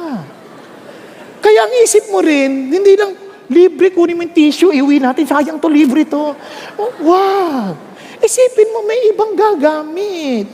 Kaya 1.40 1.60
ang 1.70 1.74
isip 1.82 2.06
mo 2.10 2.20
rin, 2.26 2.74
hindi 2.74 2.94
lang, 2.98 3.14
libre, 3.50 3.94
kunin 3.94 4.18
mo 4.18 4.26
yung 4.26 4.36
tissue, 4.36 4.74
iuwi 4.74 4.98
natin, 4.98 5.26
sayang 5.26 5.58
to, 5.62 5.70
libre 5.70 6.06
to. 6.06 6.34
Oh, 6.78 6.92
wow! 7.06 7.74
Isipin 8.22 8.74
mo, 8.74 8.82
may 8.82 9.14
ibang 9.14 9.38
gagamit. 9.38 10.50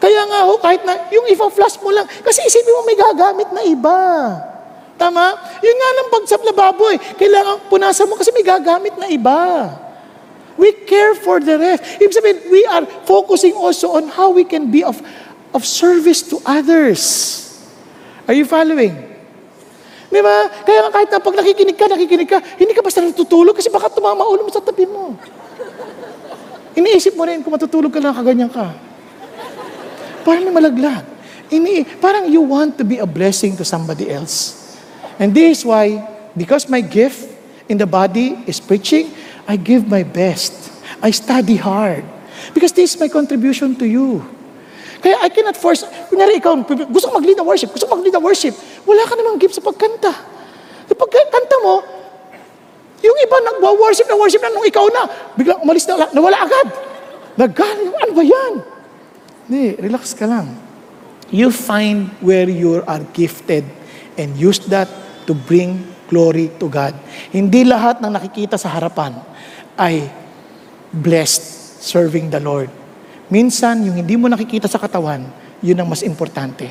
Kaya 0.00 0.20
nga 0.28 0.48
ho, 0.48 0.56
kahit 0.60 0.82
na, 0.84 1.08
yung 1.12 1.28
ipa-flash 1.28 1.80
mo 1.80 1.92
lang, 1.92 2.08
kasi 2.24 2.44
isipin 2.44 2.74
mo 2.74 2.82
may 2.84 2.96
gagamit 2.96 3.48
na 3.52 3.62
iba. 3.64 4.00
Tama? 4.94 5.34
Yun 5.58 5.76
nga 5.76 5.90
lang 5.98 6.06
pag 6.10 6.24
sa 6.30 6.38
lababo 6.38 6.86
eh, 6.94 6.98
kailangan 7.18 7.66
punasan 7.66 8.06
mo 8.06 8.14
kasi 8.14 8.30
may 8.30 8.46
gagamit 8.46 8.94
na 8.94 9.10
iba. 9.10 9.74
We 10.54 10.86
care 10.86 11.18
for 11.18 11.42
the 11.42 11.58
rest. 11.58 11.98
Ibig 11.98 12.14
sabihin, 12.14 12.38
we 12.46 12.62
are 12.70 12.86
focusing 13.02 13.58
also 13.58 13.98
on 13.98 14.06
how 14.06 14.30
we 14.30 14.46
can 14.46 14.70
be 14.70 14.86
of, 14.86 15.02
of 15.50 15.66
service 15.66 16.22
to 16.30 16.38
others. 16.46 17.02
Are 18.30 18.36
you 18.38 18.46
following? 18.46 18.94
Di 20.14 20.22
ba? 20.22 20.46
Kaya 20.62 20.86
nga 20.86 20.90
kahit 20.94 21.10
na 21.10 21.18
pag 21.18 21.34
nakikinig 21.34 21.74
ka, 21.74 21.90
nakikinig 21.90 22.30
ka, 22.30 22.38
hindi 22.54 22.70
ka 22.70 22.86
basta 22.86 23.02
natutulog 23.02 23.58
kasi 23.58 23.66
baka 23.66 23.90
tumama 23.90 24.22
ulo 24.22 24.46
mo 24.46 24.50
sa 24.54 24.62
tabi 24.62 24.86
mo. 24.86 25.18
Iniisip 26.78 27.18
mo 27.18 27.26
rin 27.26 27.42
kung 27.42 27.50
matutulog 27.50 27.90
ka 27.90 27.98
lang, 27.98 28.14
kaganyan 28.14 28.50
ka. 28.50 28.70
Parang 30.22 30.54
malaglag. 30.54 31.02
Ini, 31.50 31.98
parang 31.98 32.30
you 32.30 32.46
want 32.46 32.78
to 32.78 32.86
be 32.86 33.02
a 33.02 33.06
blessing 33.06 33.58
to 33.58 33.66
somebody 33.66 34.06
else. 34.06 34.63
And 35.18 35.34
this 35.34 35.60
is 35.60 35.64
why, 35.64 36.02
because 36.36 36.68
my 36.68 36.80
gift 36.80 37.30
in 37.68 37.78
the 37.78 37.86
body 37.86 38.38
is 38.46 38.58
preaching, 38.58 39.14
I 39.46 39.56
give 39.56 39.86
my 39.86 40.02
best. 40.02 40.72
I 41.02 41.10
study 41.10 41.56
hard. 41.56 42.04
Because 42.52 42.72
this 42.72 42.94
is 42.94 43.00
my 43.00 43.08
contribution 43.08 43.76
to 43.76 43.86
you. 43.86 44.24
Kaya 45.04 45.20
I 45.20 45.28
cannot 45.28 45.56
force, 45.56 45.84
kunyari 46.08 46.40
ikaw, 46.40 46.56
gusto 46.88 47.12
ko 47.12 47.20
mag-lead 47.20 47.36
the 47.36 47.44
worship, 47.44 47.68
gusto 47.76 47.84
ko 47.84 48.00
mag-lead 48.00 48.16
the 48.16 48.24
worship, 48.24 48.56
wala 48.88 49.04
ka 49.04 49.12
namang 49.20 49.36
gift 49.36 49.52
sa 49.52 49.60
pagkanta. 49.60 50.12
Sa 50.88 50.94
pagkanta 50.96 51.56
mo, 51.60 51.84
yung 53.04 53.16
iba 53.20 53.36
nagwa-worship 53.36 54.08
na 54.08 54.16
worship 54.16 54.40
na 54.40 54.48
nung 54.48 54.64
ikaw 54.64 54.88
na, 54.88 55.04
biglang 55.36 55.60
umalis 55.60 55.84
na, 55.84 56.08
nawala 56.08 56.40
agad. 56.40 56.68
Nagaling, 57.36 57.92
ano 58.00 58.12
ba 58.16 58.24
yan? 58.24 58.52
Hindi, 59.44 59.64
relax 59.76 60.16
ka 60.16 60.24
lang. 60.24 60.56
You 61.28 61.52
find 61.52 62.08
where 62.24 62.48
you 62.48 62.80
are 62.88 63.04
gifted 63.12 63.68
and 64.18 64.34
use 64.38 64.62
that 64.70 64.86
to 65.24 65.32
bring 65.32 65.82
glory 66.08 66.52
to 66.60 66.68
God. 66.68 66.94
Hindi 67.32 67.64
lahat 67.66 67.98
ng 67.98 68.12
nakikita 68.12 68.60
sa 68.60 68.70
harapan 68.70 69.18
ay 69.74 70.06
blessed 70.94 71.42
serving 71.82 72.30
the 72.30 72.38
Lord. 72.38 72.70
Minsan, 73.28 73.88
yung 73.88 73.96
hindi 73.98 74.14
mo 74.14 74.28
nakikita 74.30 74.70
sa 74.70 74.78
katawan, 74.78 75.26
yun 75.64 75.76
ang 75.80 75.88
mas 75.88 76.04
importante. 76.04 76.70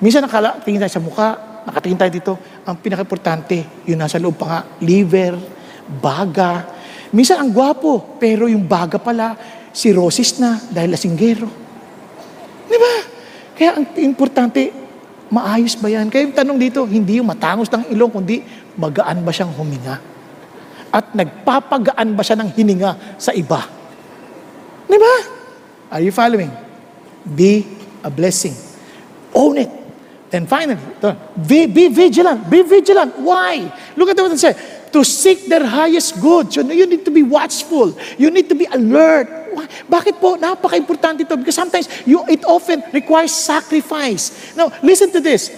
Minsan 0.00 0.24
nakatingin 0.24 0.80
tayo 0.80 0.92
sa 0.92 1.02
mukha, 1.02 1.28
nakatingin 1.68 1.98
tayo 2.00 2.12
dito, 2.12 2.32
ang 2.64 2.76
pinaka-importante, 2.80 3.84
yun 3.84 4.00
nasa 4.00 4.16
loob 4.16 4.40
pa 4.40 4.46
nga, 4.48 4.60
liver, 4.80 5.36
baga. 5.86 6.64
Minsan 7.12 7.40
ang 7.40 7.50
gwapo, 7.52 8.16
pero 8.16 8.48
yung 8.48 8.64
baga 8.64 8.96
pala, 8.96 9.36
cirrhosis 9.72 10.40
na 10.40 10.56
dahil 10.72 10.92
lasinggero. 10.96 11.48
Di 12.68 12.76
ba? 12.76 12.94
Kaya 13.56 13.70
ang 13.76 13.84
importante, 14.00 14.87
maayos 15.28 15.76
ba 15.78 15.88
yan? 15.88 16.08
Kaya 16.08 16.28
yung 16.28 16.36
tanong 16.36 16.58
dito, 16.58 16.84
hindi 16.84 17.20
yung 17.20 17.28
matangos 17.28 17.68
ng 17.72 17.92
ilong, 17.92 18.12
kundi 18.12 18.44
magaan 18.76 19.24
ba 19.24 19.32
siyang 19.32 19.52
huminga? 19.52 20.00
At 20.88 21.12
nagpapagaan 21.12 22.16
ba 22.16 22.22
siya 22.24 22.40
ng 22.40 22.50
hininga 22.52 23.20
sa 23.20 23.36
iba? 23.36 23.64
Di 24.88 24.96
ba? 24.96 25.14
Are 25.92 26.02
you 26.04 26.12
following? 26.12 26.52
Be 27.24 27.64
a 28.00 28.08
blessing. 28.08 28.56
Own 29.36 29.60
it. 29.60 29.70
Then 30.28 30.44
finally, 30.44 30.76
be, 31.36 31.64
be 31.64 31.88
vigilant. 31.88 32.48
Be 32.48 32.60
vigilant. 32.60 33.16
Why? 33.20 33.64
Look 33.96 34.12
at 34.12 34.16
what 34.20 34.32
it 34.32 34.40
says. 34.40 34.56
To 34.92 35.04
seek 35.04 35.46
their 35.48 35.64
highest 35.64 36.20
good. 36.20 36.52
So 36.52 36.62
you 36.62 36.86
need 36.86 37.04
to 37.04 37.10
be 37.10 37.22
watchful. 37.22 37.96
You 38.16 38.30
need 38.30 38.48
to 38.48 38.54
be 38.54 38.66
alert. 38.66 39.28
Bakit 39.88 40.20
po? 40.20 40.36
Napaka-importante 40.36 41.24
ito. 41.24 41.36
Because 41.36 41.56
sometimes 41.56 41.88
you, 42.06 42.24
it 42.28 42.44
often 42.44 42.82
requires 42.92 43.32
sacrifice. 43.32 44.54
Now, 44.54 44.72
listen 44.82 45.10
to 45.12 45.20
this. 45.20 45.50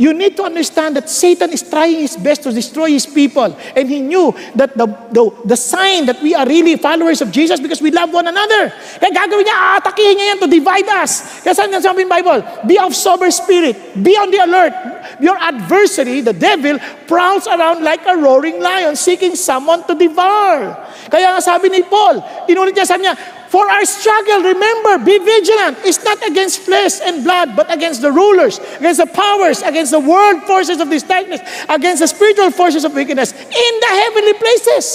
You 0.00 0.16
need 0.16 0.32
to 0.40 0.48
understand 0.48 0.96
that 0.96 1.12
Satan 1.12 1.52
is 1.52 1.60
trying 1.60 2.00
his 2.00 2.16
best 2.16 2.40
to 2.48 2.52
destroy 2.56 2.88
his 2.88 3.04
people. 3.04 3.52
And 3.76 3.84
he 3.84 4.00
knew 4.00 4.32
that 4.56 4.72
the, 4.72 4.88
the, 5.12 5.28
the 5.44 5.56
sign 5.60 6.06
that 6.06 6.22
we 6.22 6.32
are 6.34 6.48
really 6.48 6.80
followers 6.80 7.20
of 7.20 7.30
Jesus 7.30 7.60
because 7.60 7.82
we 7.84 7.90
love 7.92 8.08
one 8.08 8.24
another. 8.26 8.72
Kaya 8.96 9.12
gagawin 9.12 9.44
niya, 9.44 9.76
aatakihin 9.76 10.16
niya 10.16 10.26
yan 10.32 10.38
to 10.40 10.48
divide 10.48 10.88
us. 11.04 11.44
Kaya 11.44 11.52
saan 11.52 11.68
yan 11.68 11.84
sabi 11.84 12.08
Bible? 12.08 12.40
Be 12.64 12.80
of 12.80 12.96
sober 12.96 13.28
spirit. 13.28 13.76
Be 14.00 14.16
on 14.16 14.32
the 14.32 14.40
alert. 14.40 14.72
Your 15.20 15.36
adversary, 15.36 16.24
the 16.24 16.32
devil, 16.32 16.80
prowls 17.04 17.44
around 17.44 17.84
like 17.84 18.00
a 18.08 18.16
roaring 18.16 18.56
lion 18.56 18.96
seeking 18.96 19.36
someone 19.36 19.84
to 19.84 19.92
devour. 19.92 20.80
Kaya 21.12 21.36
nga 21.36 21.44
sabi 21.44 21.68
ni 21.68 21.84
Paul, 21.84 22.24
inulit 22.48 22.72
niya, 22.72 22.88
sabi 22.88 23.04
niya, 23.04 23.39
For 23.50 23.66
our 23.66 23.82
struggle, 23.82 24.46
remember, 24.46 25.02
be 25.02 25.18
vigilant. 25.18 25.82
It's 25.82 25.98
not 26.06 26.22
against 26.22 26.62
flesh 26.62 27.02
and 27.02 27.26
blood, 27.26 27.58
but 27.58 27.66
against 27.66 27.98
the 27.98 28.14
rulers, 28.14 28.62
against 28.78 29.02
the 29.02 29.10
powers, 29.10 29.58
against 29.66 29.90
the 29.90 29.98
world 29.98 30.46
forces 30.46 30.78
of 30.78 30.86
this 30.86 31.02
darkness, 31.02 31.42
against 31.66 31.98
the 31.98 32.06
spiritual 32.06 32.54
forces 32.54 32.86
of 32.86 32.94
wickedness 32.94 33.34
in 33.34 33.72
the 33.82 33.90
heavenly 33.90 34.38
places. 34.38 34.86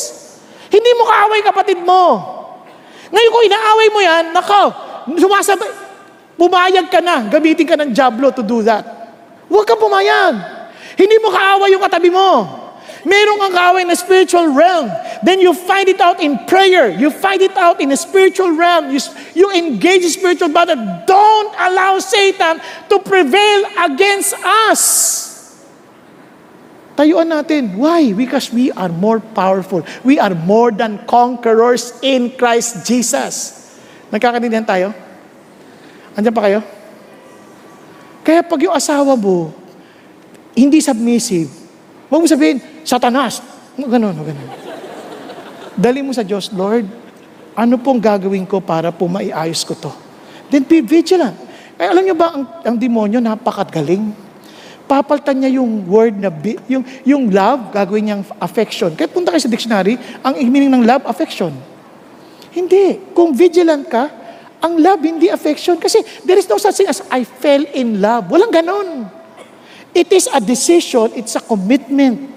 Hindi 0.71 0.87
mo 0.95 1.03
kaaway 1.03 1.43
kapatid 1.43 1.83
mo. 1.83 2.03
Ngayon 3.11 3.29
kung 3.35 3.43
inaaway 3.43 3.87
mo 3.91 3.99
yan, 3.99 4.23
nako, 4.31 4.61
sumasabay, 5.19 5.71
pumayag 6.39 6.87
ka 6.87 7.03
na, 7.03 7.27
gamitin 7.27 7.67
ka 7.67 7.75
ng 7.75 7.91
Diablo 7.91 8.31
to 8.31 8.39
do 8.39 8.63
that. 8.63 8.87
Huwag 9.51 9.67
kang 9.67 9.83
pumayag. 9.83 10.31
Hindi 10.95 11.19
mo 11.19 11.27
kaaway 11.27 11.75
yung 11.75 11.83
katabi 11.83 12.07
mo. 12.07 12.63
Merong 13.05 13.37
kang 13.37 13.53
kaaway 13.53 13.85
na 13.85 13.93
spiritual 13.93 14.49
realm. 14.49 14.89
Then 15.21 15.37
you 15.37 15.53
find 15.53 15.85
it 15.85 16.01
out 16.01 16.17
in 16.17 16.41
prayer. 16.49 16.89
You 16.89 17.13
find 17.13 17.37
it 17.37 17.53
out 17.53 17.77
in 17.77 17.93
a 17.93 17.97
spiritual 17.97 18.57
realm. 18.57 18.89
You, 18.89 18.97
you 19.37 19.47
engage 19.53 20.09
spiritual 20.09 20.49
battle. 20.49 21.05
Don't 21.05 21.53
allow 21.53 22.01
Satan 22.01 22.57
to 22.89 22.95
prevail 23.05 23.69
against 23.85 24.33
us. 24.41 24.81
Tayuan 26.97 27.29
natin. 27.29 27.77
Why? 27.77 28.09
Because 28.09 28.49
we 28.49 28.73
are 28.73 28.89
more 28.89 29.21
powerful. 29.21 29.85
We 30.01 30.17
are 30.17 30.33
more 30.33 30.73
than 30.73 31.05
conquerors 31.05 31.93
in 32.01 32.33
Christ 32.33 32.89
Jesus. 32.89 33.61
Nagkakaintindihan 34.09 34.65
tayo? 34.65 34.97
Andiyan 36.17 36.33
pa 36.33 36.41
kayo? 36.41 36.59
Kaya 38.25 38.41
pag 38.41 38.57
yung 38.65 38.73
asawa 38.73 39.13
mo, 39.13 39.53
hindi 40.57 40.81
submissive, 40.81 41.51
huwag 42.09 42.23
mo 42.23 42.25
sabihin, 42.25 42.74
Satanas. 42.85 43.41
Ganun, 43.75 44.13
ganun. 44.13 44.49
Dali 45.75 45.99
mo 46.05 46.13
sa 46.13 46.23
Diyos, 46.23 46.53
Lord, 46.53 46.87
ano 47.57 47.75
pong 47.81 47.99
gagawin 47.99 48.45
ko 48.45 48.61
para 48.61 48.93
po 48.93 49.09
maiayos 49.09 49.65
ko 49.65 49.73
to? 49.75 49.91
Then 50.47 50.63
be 50.63 50.79
vigilant. 50.85 51.35
Kaya 51.75 51.91
alam 51.91 52.03
niyo 52.05 52.15
ba, 52.15 52.31
ang, 52.31 52.43
ang 52.63 52.77
demonyo 52.77 53.19
napakagaling. 53.19 54.13
Papaltan 54.85 55.41
niya 55.41 55.59
yung 55.59 55.89
word 55.89 56.15
na, 56.15 56.29
bi- 56.29 56.61
yung, 56.69 56.85
yung 57.03 57.23
love, 57.33 57.73
gagawin 57.73 58.03
niyang 58.05 58.23
affection. 58.37 58.93
Kaya 58.93 59.09
punta 59.09 59.33
kayo 59.33 59.43
sa 59.43 59.51
dictionary, 59.51 59.97
ang 60.21 60.37
meaning 60.47 60.71
ng 60.71 60.85
love, 60.85 61.03
affection. 61.09 61.51
Hindi. 62.53 63.11
Kung 63.11 63.35
vigilant 63.35 63.83
ka, 63.89 64.07
ang 64.63 64.79
love 64.79 65.01
hindi 65.03 65.27
affection. 65.27 65.75
Kasi 65.75 65.99
there 66.23 66.39
is 66.39 66.47
no 66.47 66.55
such 66.61 66.79
thing 66.79 66.87
as 66.87 67.03
I 67.11 67.25
fell 67.25 67.65
in 67.75 67.99
love. 67.99 68.31
Walang 68.31 68.53
ganon. 68.53 69.09
It 69.95 70.11
is 70.11 70.27
a 70.27 70.39
decision, 70.39 71.11
it's 71.15 71.35
a 71.35 71.43
commitment. 71.43 72.34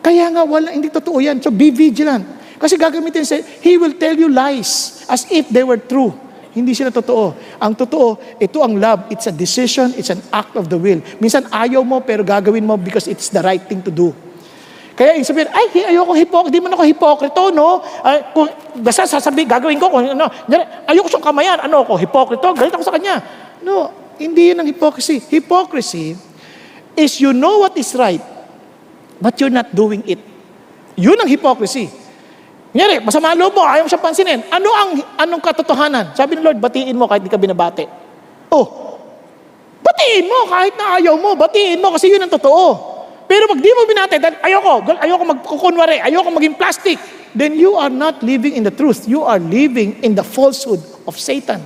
Kaya 0.00 0.32
nga 0.32 0.42
wala, 0.44 0.72
hindi 0.72 0.88
totoo 0.88 1.20
yan. 1.20 1.40
So 1.44 1.52
be 1.52 1.68
vigilant. 1.68 2.24
Kasi 2.60 2.76
gagamitin 2.76 3.24
sa, 3.24 3.40
He 3.64 3.80
will 3.80 3.96
tell 3.96 4.16
you 4.16 4.28
lies 4.28 5.04
as 5.08 5.24
if 5.32 5.48
they 5.48 5.64
were 5.64 5.80
true. 5.80 6.12
Hindi 6.50 6.74
sila 6.74 6.90
totoo. 6.90 7.32
Ang 7.62 7.72
totoo, 7.78 8.18
ito 8.42 8.58
ang 8.60 8.74
love. 8.74 9.06
It's 9.08 9.30
a 9.30 9.34
decision, 9.34 9.94
it's 9.94 10.10
an 10.10 10.20
act 10.34 10.58
of 10.58 10.66
the 10.66 10.74
will. 10.74 10.98
Minsan 11.22 11.46
ayaw 11.46 11.86
mo 11.86 12.02
pero 12.02 12.26
gagawin 12.26 12.66
mo 12.66 12.74
because 12.74 13.06
it's 13.06 13.30
the 13.30 13.38
right 13.38 13.62
thing 13.62 13.78
to 13.86 13.92
do. 13.94 14.10
Kaya 15.00 15.16
yung 15.16 15.24
sabihin, 15.24 15.48
ay, 15.48 15.96
ayoko 15.96 16.12
hipokrito, 16.12 16.52
di 16.52 16.60
man 16.60 16.76
ako 16.76 16.84
hipokrito, 16.84 17.42
no? 17.56 17.80
Ay, 18.04 18.20
kung, 18.36 18.52
basta 18.84 19.08
sasabihin, 19.08 19.48
gagawin 19.48 19.80
ko, 19.80 19.88
kung 19.88 20.04
ano, 20.04 20.28
ayoko 20.84 21.08
siyang 21.08 21.24
kamayan, 21.24 21.56
ano 21.56 21.88
ako, 21.88 21.96
hipokrito, 21.96 22.52
galit 22.52 22.68
ako 22.68 22.84
sa 22.84 22.92
kanya. 22.92 23.16
No, 23.64 23.88
hindi 24.20 24.52
yun 24.52 24.60
ang 24.60 24.68
hypocrisy. 24.68 25.24
Hypocrisy 25.24 26.12
is 26.92 27.16
you 27.16 27.32
know 27.32 27.64
what 27.64 27.72
is 27.80 27.96
right, 27.96 28.20
but 29.20 29.36
you're 29.38 29.52
not 29.52 29.68
doing 29.70 30.02
it. 30.08 30.18
Yun 30.96 31.20
ang 31.20 31.28
hypocrisy. 31.28 31.92
Ngayon, 32.70 33.02
masama 33.02 33.34
loob 33.34 33.54
mo, 33.54 33.62
ayaw 33.66 33.86
mo 33.86 33.90
siyang 33.90 34.04
pansinin. 34.04 34.40
Ano 34.48 34.70
ang 34.70 34.90
anong 35.20 35.42
katotohanan? 35.42 36.14
Sabi 36.14 36.38
ng 36.38 36.44
Lord, 36.44 36.58
batiin 36.62 36.94
mo 36.94 37.06
kahit 37.06 37.22
di 37.26 37.30
ka 37.30 37.38
binabati. 37.38 37.84
Oh, 38.50 38.96
batiin 39.82 40.26
mo 40.26 40.46
kahit 40.46 40.74
na 40.78 40.98
ayaw 40.98 41.14
mo, 41.18 41.34
batiin 41.34 41.78
mo 41.82 41.94
kasi 41.94 42.10
yun 42.10 42.22
ang 42.22 42.30
totoo. 42.30 42.90
Pero 43.30 43.46
pag 43.46 43.62
di 43.62 43.70
mo 43.70 43.86
binati, 43.86 44.18
dahil 44.18 44.42
ayoko, 44.42 44.90
ayoko 44.98 45.22
magkukunwari, 45.22 46.02
ayoko 46.02 46.34
maging 46.34 46.58
plastic, 46.58 46.98
then 47.34 47.54
you 47.54 47.78
are 47.78 47.90
not 47.90 48.18
living 48.26 48.58
in 48.58 48.66
the 48.66 48.74
truth. 48.74 49.06
You 49.06 49.22
are 49.22 49.38
living 49.38 50.02
in 50.02 50.18
the 50.18 50.26
falsehood 50.26 50.82
of 51.06 51.14
Satan. 51.14 51.62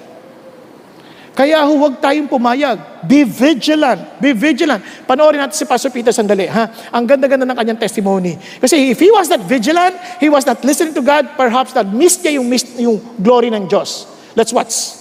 Kaya 1.35 1.67
huwag 1.67 1.99
tayong 1.99 2.31
pumayag. 2.31 2.79
Be 3.03 3.27
vigilant. 3.27 4.23
Be 4.23 4.31
vigilant. 4.31 4.79
Panoorin 5.03 5.43
natin 5.43 5.59
si 5.59 5.67
Pastor 5.67 5.91
Peter 5.91 6.15
sandali. 6.15 6.47
Ha? 6.47 6.95
Ang 6.95 7.11
ganda-ganda 7.11 7.43
ng 7.43 7.59
kanyang 7.59 7.81
testimony. 7.83 8.39
Kasi 8.63 8.95
if 8.95 9.03
he 9.03 9.11
was 9.11 9.27
not 9.27 9.43
vigilant, 9.43 9.99
he 10.23 10.31
was 10.31 10.47
not 10.47 10.63
listening 10.63 10.95
to 10.95 11.03
God, 11.03 11.35
perhaps 11.35 11.75
that 11.75 11.91
missed 11.91 12.23
niya 12.23 12.39
yung, 12.39 12.47
missed, 12.47 12.79
yung 12.79 13.03
glory 13.19 13.51
ng 13.51 13.67
Diyos. 13.67 14.07
Let's 14.39 14.55
watch. 14.55 14.95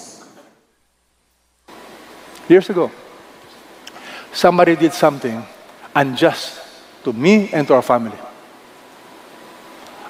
Years 2.49 2.65
ago, 2.65 2.89
somebody 4.33 4.73
did 4.73 4.97
something 4.97 5.37
unjust 5.93 6.57
to 7.05 7.13
me 7.13 7.53
and 7.53 7.69
to 7.69 7.77
our 7.77 7.85
family. 7.85 8.17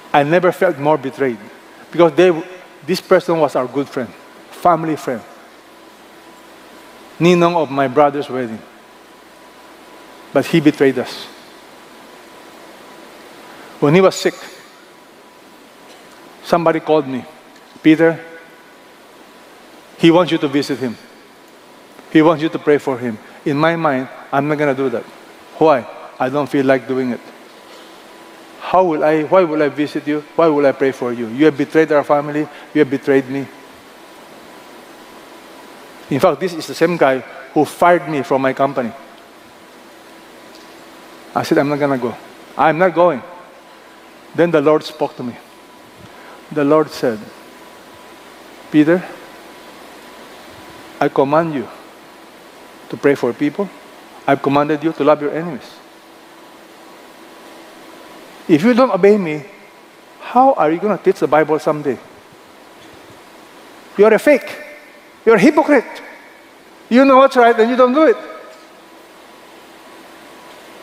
I 0.08 0.24
never 0.24 0.56
felt 0.56 0.80
more 0.80 0.96
betrayed 0.96 1.38
because 1.92 2.16
they, 2.16 2.32
this 2.86 3.04
person 3.04 3.36
was 3.38 3.54
our 3.56 3.68
good 3.68 3.92
friend, 3.92 4.08
family 4.50 4.96
friend. 4.96 5.20
Ninong 7.18 7.56
of 7.56 7.70
my 7.70 7.88
brother's 7.88 8.28
wedding. 8.28 8.60
But 10.32 10.46
he 10.46 10.60
betrayed 10.60 10.98
us. 10.98 11.24
When 13.80 13.94
he 13.94 14.00
was 14.00 14.16
sick, 14.16 14.34
somebody 16.42 16.80
called 16.80 17.06
me, 17.06 17.24
Peter, 17.82 18.18
he 19.98 20.10
wants 20.10 20.32
you 20.32 20.38
to 20.38 20.48
visit 20.48 20.78
him. 20.78 20.96
He 22.10 22.22
wants 22.22 22.42
you 22.42 22.48
to 22.48 22.58
pray 22.58 22.78
for 22.78 22.98
him. 22.98 23.18
In 23.44 23.56
my 23.56 23.76
mind, 23.76 24.08
I'm 24.32 24.48
not 24.48 24.58
going 24.58 24.74
to 24.74 24.82
do 24.82 24.88
that. 24.90 25.04
Why? 25.58 25.86
I 26.18 26.28
don't 26.28 26.48
feel 26.48 26.64
like 26.64 26.88
doing 26.88 27.10
it. 27.10 27.20
How 28.60 28.84
will 28.84 29.04
I, 29.04 29.22
why 29.22 29.44
will 29.44 29.62
I 29.62 29.68
visit 29.68 30.06
you? 30.06 30.20
Why 30.34 30.48
will 30.48 30.66
I 30.66 30.72
pray 30.72 30.92
for 30.92 31.12
you? 31.12 31.28
You 31.28 31.44
have 31.44 31.56
betrayed 31.56 31.92
our 31.92 32.02
family. 32.02 32.48
You 32.72 32.78
have 32.80 32.90
betrayed 32.90 33.28
me. 33.28 33.46
In 36.10 36.20
fact, 36.20 36.40
this 36.40 36.52
is 36.52 36.66
the 36.66 36.74
same 36.74 36.96
guy 36.96 37.20
who 37.52 37.64
fired 37.64 38.08
me 38.08 38.22
from 38.22 38.42
my 38.42 38.52
company. 38.52 38.92
I 41.34 41.42
said, 41.42 41.58
I'm 41.58 41.68
not 41.68 41.78
going 41.78 41.98
to 41.98 42.06
go. 42.08 42.14
I'm 42.56 42.78
not 42.78 42.94
going. 42.94 43.22
Then 44.34 44.50
the 44.50 44.60
Lord 44.60 44.82
spoke 44.84 45.16
to 45.16 45.22
me. 45.22 45.36
The 46.52 46.64
Lord 46.64 46.90
said, 46.90 47.18
Peter, 48.70 49.02
I 51.00 51.08
command 51.08 51.54
you 51.54 51.68
to 52.88 52.96
pray 52.96 53.14
for 53.14 53.32
people. 53.32 53.68
I've 54.26 54.42
commanded 54.42 54.82
you 54.82 54.92
to 54.92 55.04
love 55.04 55.20
your 55.22 55.32
enemies. 55.32 55.70
If 58.48 58.62
you 58.62 58.74
don't 58.74 58.90
obey 58.90 59.16
me, 59.16 59.44
how 60.20 60.52
are 60.54 60.70
you 60.70 60.78
going 60.78 60.96
to 60.96 61.02
teach 61.02 61.20
the 61.20 61.26
Bible 61.26 61.58
someday? 61.58 61.98
You're 63.96 64.12
a 64.12 64.18
fake. 64.18 64.63
You're 65.24 65.36
a 65.36 65.40
hypocrite. 65.40 66.02
You 66.88 67.04
know 67.04 67.16
what's 67.16 67.36
right 67.36 67.58
and 67.58 67.70
you 67.70 67.76
don't 67.76 67.92
do 67.92 68.04
it. 68.04 68.16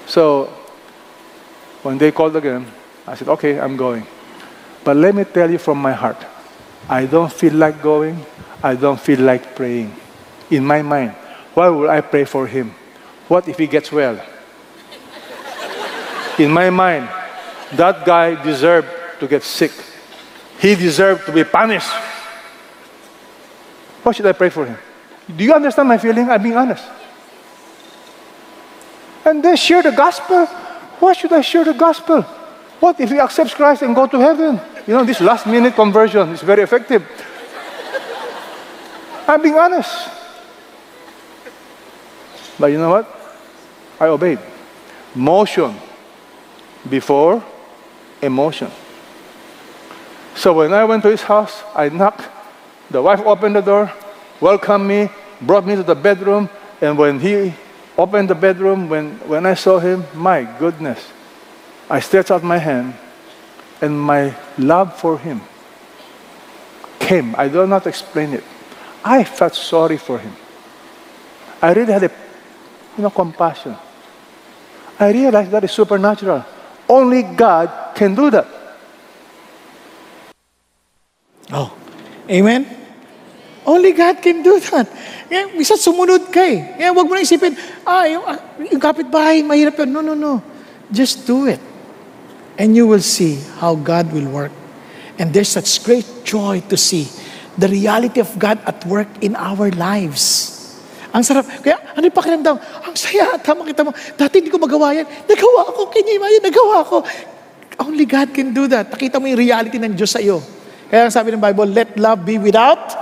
So, 0.08 0.46
when 1.84 1.98
they 1.98 2.12
called 2.12 2.36
again, 2.36 2.66
I 3.08 3.16
said, 3.16 3.30
okay, 3.30 3.60
I'm 3.60 3.78
going. 3.78 4.06
But 4.84 4.98
let 4.98 5.16
me 5.16 5.24
tell 5.24 5.50
you 5.50 5.58
from 5.58 5.78
my 5.78 5.94
heart, 5.94 6.18
I 6.90 7.06
don't 7.06 7.32
feel 7.32 7.54
like 7.54 7.82
going. 7.82 8.26
I 8.64 8.76
don't 8.76 9.00
feel 9.00 9.20
like 9.22 9.56
praying. 9.56 9.96
In 10.50 10.66
my 10.66 10.82
mind, 10.82 11.12
why 11.54 11.70
would 11.70 11.90
I 11.90 12.02
pray 12.02 12.26
for 12.26 12.46
him? 12.48 12.74
What 13.28 13.48
if 13.48 13.58
he 13.58 13.68
gets 13.68 13.92
well? 13.92 14.20
In 16.38 16.52
my 16.52 16.70
mind, 16.70 17.08
that 17.74 18.06
guy 18.06 18.42
deserved 18.44 18.88
to 19.20 19.28
get 19.28 19.44
sick. 19.44 19.72
He 20.60 20.76
deserved 20.76 21.26
to 21.26 21.32
be 21.32 21.44
punished. 21.44 21.92
Why 24.04 24.12
should 24.12 24.26
I 24.26 24.32
pray 24.34 24.50
for 24.50 24.66
him? 24.66 24.78
Do 25.36 25.44
you 25.44 25.54
understand 25.54 25.88
my 25.88 25.98
feeling? 25.98 26.30
I'm 26.30 26.42
being 26.42 26.58
honest. 26.58 26.84
And 29.26 29.44
then 29.44 29.56
share 29.56 29.84
the 29.84 29.92
gospel. 29.92 30.46
Why 31.00 31.14
should 31.14 31.32
I 31.34 31.42
share 31.42 31.64
the 31.64 31.74
gospel? 31.74 32.22
What 32.80 33.00
if 33.00 33.10
he 33.10 33.20
accepts 33.20 33.54
Christ 33.54 33.84
and 33.84 33.96
go 33.96 34.08
to 34.08 34.20
heaven? 34.20 34.60
You 34.88 34.96
know, 34.96 35.04
this 35.04 35.22
last 35.22 35.46
minute 35.46 35.76
conversion 35.76 36.30
is 36.30 36.42
very 36.42 36.64
effective. 36.64 37.08
I'm 39.28 39.42
being 39.42 39.56
honest. 39.56 40.10
But 42.60 42.68
you 42.68 42.78
know 42.78 42.90
what? 42.90 43.08
I 44.00 44.08
obeyed. 44.08 44.40
Motion 45.14 45.76
before 46.90 47.44
emotion. 48.22 48.72
So 50.36 50.54
when 50.54 50.74
I 50.74 50.84
went 50.86 51.04
to 51.04 51.10
his 51.10 51.22
house, 51.22 51.64
I 51.76 51.90
knocked. 51.90 52.28
The 52.92 53.02
wife 53.02 53.22
opened 53.22 53.56
the 53.56 53.62
door, 53.62 53.92
welcomed 54.42 54.86
me, 54.86 55.10
brought 55.42 55.66
me 55.66 55.76
to 55.76 55.84
the 55.84 55.96
bedroom, 55.96 56.50
and 56.82 56.98
when 56.98 57.22
he 57.22 57.54
opened 57.98 58.30
the 58.30 58.36
bedroom, 58.36 58.90
when, 58.90 59.16
when 59.30 59.46
I 59.46 59.54
saw 59.54 59.80
him, 59.80 60.04
my 60.14 60.44
goodness, 60.60 61.00
I 61.90 62.02
stretched 62.02 62.32
out 62.32 62.44
my 62.44 62.58
hand, 62.58 62.94
and 63.82 64.00
my 64.00 64.36
love 64.58 65.00
for 65.00 65.18
him 65.18 65.40
came. 67.00 67.34
I 67.38 67.48
do 67.48 67.66
not 67.66 67.88
explain 67.88 68.34
it. 68.34 68.44
I 69.06 69.24
felt 69.24 69.56
sorry 69.56 69.98
for 69.98 70.20
him. 70.20 70.36
I 71.62 71.72
really 71.72 71.94
had 71.94 72.04
a 72.04 72.12
you 72.98 73.04
know, 73.04 73.10
compassion. 73.10 73.76
I 75.00 75.12
realized 75.12 75.52
that 75.52 75.64
is 75.64 75.72
supernatural. 75.72 76.44
Only 76.90 77.24
God 77.24 77.96
can 77.96 78.16
do 78.16 78.30
that. 78.32 78.48
Oh, 81.54 81.74
amen? 82.30 82.81
Only 83.62 83.94
God 83.94 84.18
can 84.26 84.42
do 84.42 84.58
that. 84.58 84.90
Kaya, 85.30 85.54
bisa 85.54 85.78
sumunod 85.78 86.34
ka 86.34 86.42
eh. 86.42 86.82
Kaya 86.82 86.90
huwag 86.90 87.06
mo 87.06 87.14
na 87.14 87.22
isipin, 87.22 87.54
ah, 87.86 88.10
yung, 88.10 88.26
ah, 88.26 88.40
yung 88.58 88.82
kapitbahay, 88.82 89.46
mahirap 89.46 89.78
yun. 89.86 89.90
No, 89.94 90.02
no, 90.02 90.18
no. 90.18 90.42
Just 90.90 91.30
do 91.30 91.46
it. 91.46 91.62
And 92.58 92.74
you 92.74 92.90
will 92.90 93.06
see 93.06 93.38
how 93.62 93.78
God 93.78 94.10
will 94.10 94.26
work. 94.28 94.54
And 95.22 95.30
there's 95.30 95.54
such 95.54 95.86
great 95.86 96.26
joy 96.26 96.66
to 96.74 96.76
see 96.76 97.06
the 97.54 97.70
reality 97.70 98.18
of 98.18 98.34
God 98.42 98.58
at 98.66 98.82
work 98.90 99.08
in 99.22 99.38
our 99.38 99.70
lives. 99.78 100.50
Ang 101.14 101.22
sarap. 101.22 101.46
Kaya 101.62 101.78
ano 101.94 102.02
yung 102.08 102.18
pakiramdam? 102.18 102.56
Ang 102.58 102.96
saya. 102.98 103.38
Tama 103.38 103.68
kita 103.68 103.86
mo. 103.86 103.94
Dati 103.94 104.42
hindi 104.42 104.50
ko 104.50 104.58
magawa 104.58 104.96
yan. 104.96 105.06
Nagawa 105.30 105.70
ko. 105.76 105.82
Kanya 105.92 106.12
yan. 106.18 106.44
Nagawa 106.44 106.78
ko. 106.88 106.98
Only 107.78 108.10
God 108.10 108.34
can 108.34 108.56
do 108.56 108.66
that. 108.72 108.90
Nakita 108.90 109.22
mo 109.22 109.30
yung 109.30 109.38
reality 109.38 109.78
ng 109.78 109.94
Diyos 109.94 110.12
sa 110.16 110.24
iyo. 110.24 110.42
Kaya 110.90 111.08
ang 111.08 111.14
sabi 111.14 111.36
ng 111.36 111.40
Bible, 111.40 111.70
let 111.72 111.94
love 112.00 112.24
be 112.24 112.42
without 112.42 113.01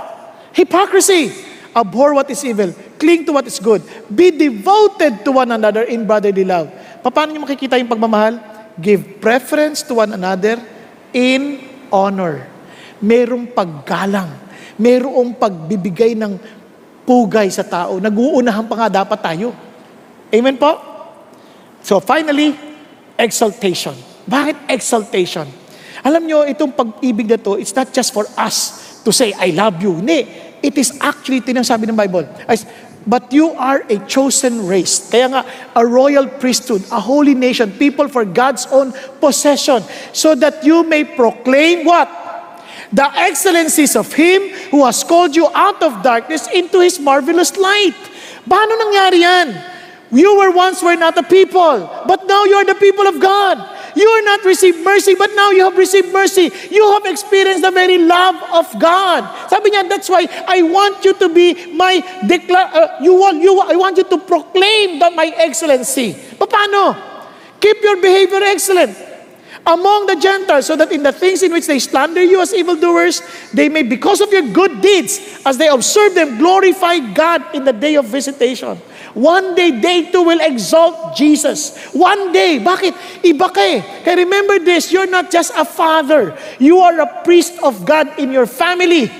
hypocrisy. 0.54 1.32
Abhor 1.70 2.18
what 2.18 2.26
is 2.30 2.42
evil. 2.42 2.74
Cling 2.98 3.24
to 3.26 3.32
what 3.32 3.46
is 3.46 3.62
good. 3.62 3.80
Be 4.10 4.34
devoted 4.34 5.22
to 5.22 5.30
one 5.30 5.50
another 5.54 5.86
in 5.86 6.02
brotherly 6.02 6.42
love. 6.42 6.68
Paano 7.00 7.32
niyo 7.32 7.46
makikita 7.46 7.78
yung 7.78 7.88
pagmamahal? 7.88 8.36
Give 8.76 9.00
preference 9.22 9.86
to 9.86 10.02
one 10.02 10.10
another 10.10 10.58
in 11.14 11.62
honor. 11.94 12.44
Merong 12.98 13.54
paggalang. 13.54 14.28
Merong 14.76 15.36
pagbibigay 15.38 16.18
ng 16.18 16.36
pugay 17.06 17.48
sa 17.48 17.62
tao. 17.62 18.02
Nag-uunahan 18.02 18.66
pa 18.66 18.74
nga 18.84 19.02
dapat 19.02 19.18
tayo. 19.22 19.54
Amen 20.30 20.58
po? 20.58 20.74
So 21.80 22.02
finally, 22.02 22.52
exaltation. 23.16 23.96
Bakit 24.26 24.68
exaltation? 24.68 25.46
Alam 26.00 26.22
nyo, 26.24 26.44
itong 26.48 26.72
pag-ibig 26.72 27.28
na 27.28 27.38
to, 27.40 27.60
it's 27.60 27.72
not 27.76 27.92
just 27.92 28.12
for 28.12 28.24
us 28.36 28.89
to 29.04 29.12
say, 29.12 29.32
I 29.32 29.50
love 29.50 29.82
you. 29.82 29.94
Hindi. 29.96 30.28
It 30.62 30.76
is 30.76 30.96
actually, 31.00 31.40
tinasabi 31.40 31.88
ng 31.88 31.96
Bible, 31.96 32.28
as, 32.44 32.66
but 33.06 33.32
you 33.32 33.56
are 33.56 33.80
a 33.88 33.96
chosen 34.04 34.66
race. 34.68 35.08
Kaya 35.08 35.28
nga, 35.32 35.42
a 35.72 35.84
royal 35.86 36.28
priesthood, 36.28 36.84
a 36.92 37.00
holy 37.00 37.34
nation, 37.34 37.72
people 37.72 38.08
for 38.08 38.24
God's 38.24 38.68
own 38.68 38.92
possession, 39.24 39.80
so 40.12 40.34
that 40.36 40.60
you 40.64 40.84
may 40.84 41.04
proclaim 41.04 41.88
what? 41.88 42.08
The 42.92 43.08
excellencies 43.08 43.96
of 43.96 44.12
Him 44.12 44.52
who 44.68 44.84
has 44.84 45.02
called 45.02 45.34
you 45.34 45.48
out 45.54 45.80
of 45.82 46.02
darkness 46.02 46.48
into 46.52 46.80
His 46.80 47.00
marvelous 47.00 47.56
light. 47.56 47.96
Paano 48.44 48.76
nangyari 48.76 49.24
yan? 49.24 49.48
You 50.10 50.36
were 50.36 50.50
once 50.50 50.82
were 50.82 50.98
not 50.98 51.16
a 51.16 51.22
people, 51.22 51.86
but 52.04 52.26
now 52.26 52.44
you 52.44 52.58
are 52.58 52.66
the 52.66 52.74
people 52.74 53.06
of 53.06 53.22
God. 53.22 53.79
You 53.96 54.08
are 54.08 54.22
not 54.22 54.44
received 54.44 54.84
mercy, 54.84 55.14
but 55.14 55.30
now 55.34 55.50
you 55.50 55.64
have 55.64 55.76
received 55.76 56.12
mercy. 56.12 56.50
You 56.70 56.92
have 56.92 57.06
experienced 57.06 57.62
the 57.62 57.70
very 57.70 57.98
love 57.98 58.36
of 58.52 58.66
God. 58.80 59.26
Sabi 59.48 59.70
niya, 59.70 59.88
that's 59.88 60.08
why 60.08 60.26
I 60.46 60.62
want 60.62 61.04
you 61.04 61.14
to 61.14 61.28
be 61.28 61.74
my 61.74 62.00
declare. 62.26 62.70
Uh, 62.72 63.02
you 63.02 63.14
want 63.14 63.42
you. 63.42 63.60
I 63.60 63.76
want 63.76 63.96
you 63.96 64.04
to 64.04 64.18
proclaim 64.18 64.98
that 65.00 65.14
my 65.14 65.32
excellency. 65.36 66.14
Paano? 66.38 66.96
Keep 67.60 67.82
your 67.82 68.00
behavior 68.00 68.40
excellent 68.42 68.96
among 69.66 70.06
the 70.06 70.16
Gentiles, 70.16 70.66
so 70.66 70.76
that 70.76 70.90
in 70.92 71.02
the 71.02 71.12
things 71.12 71.42
in 71.42 71.52
which 71.52 71.66
they 71.66 71.78
slander 71.78 72.22
you 72.22 72.40
as 72.40 72.54
evildoers, 72.54 73.22
they 73.52 73.68
may, 73.68 73.82
because 73.82 74.20
of 74.20 74.32
your 74.32 74.48
good 74.48 74.80
deeds, 74.80 75.40
as 75.44 75.58
they 75.58 75.68
observe 75.68 76.14
them, 76.14 76.38
glorify 76.38 76.98
God 77.12 77.54
in 77.54 77.64
the 77.64 77.72
day 77.72 77.96
of 77.96 78.06
visitation. 78.06 78.80
One 79.14 79.54
day, 79.54 79.74
they 79.74 80.10
too 80.10 80.22
will 80.22 80.40
exalt 80.40 81.16
Jesus. 81.16 81.74
One 81.90 82.32
day. 82.32 82.62
Bakit? 82.62 83.26
Iba 83.26 83.48
ka 83.50 83.60
eh. 83.60 83.82
Kaya 84.06 84.16
remember 84.22 84.58
this, 84.62 84.92
you're 84.92 85.10
not 85.10 85.30
just 85.30 85.50
a 85.58 85.64
father. 85.64 86.38
You 86.58 86.78
are 86.78 86.94
a 87.00 87.24
priest 87.24 87.58
of 87.62 87.84
God 87.84 88.06
in 88.18 88.30
your 88.30 88.46
family. 88.46 89.10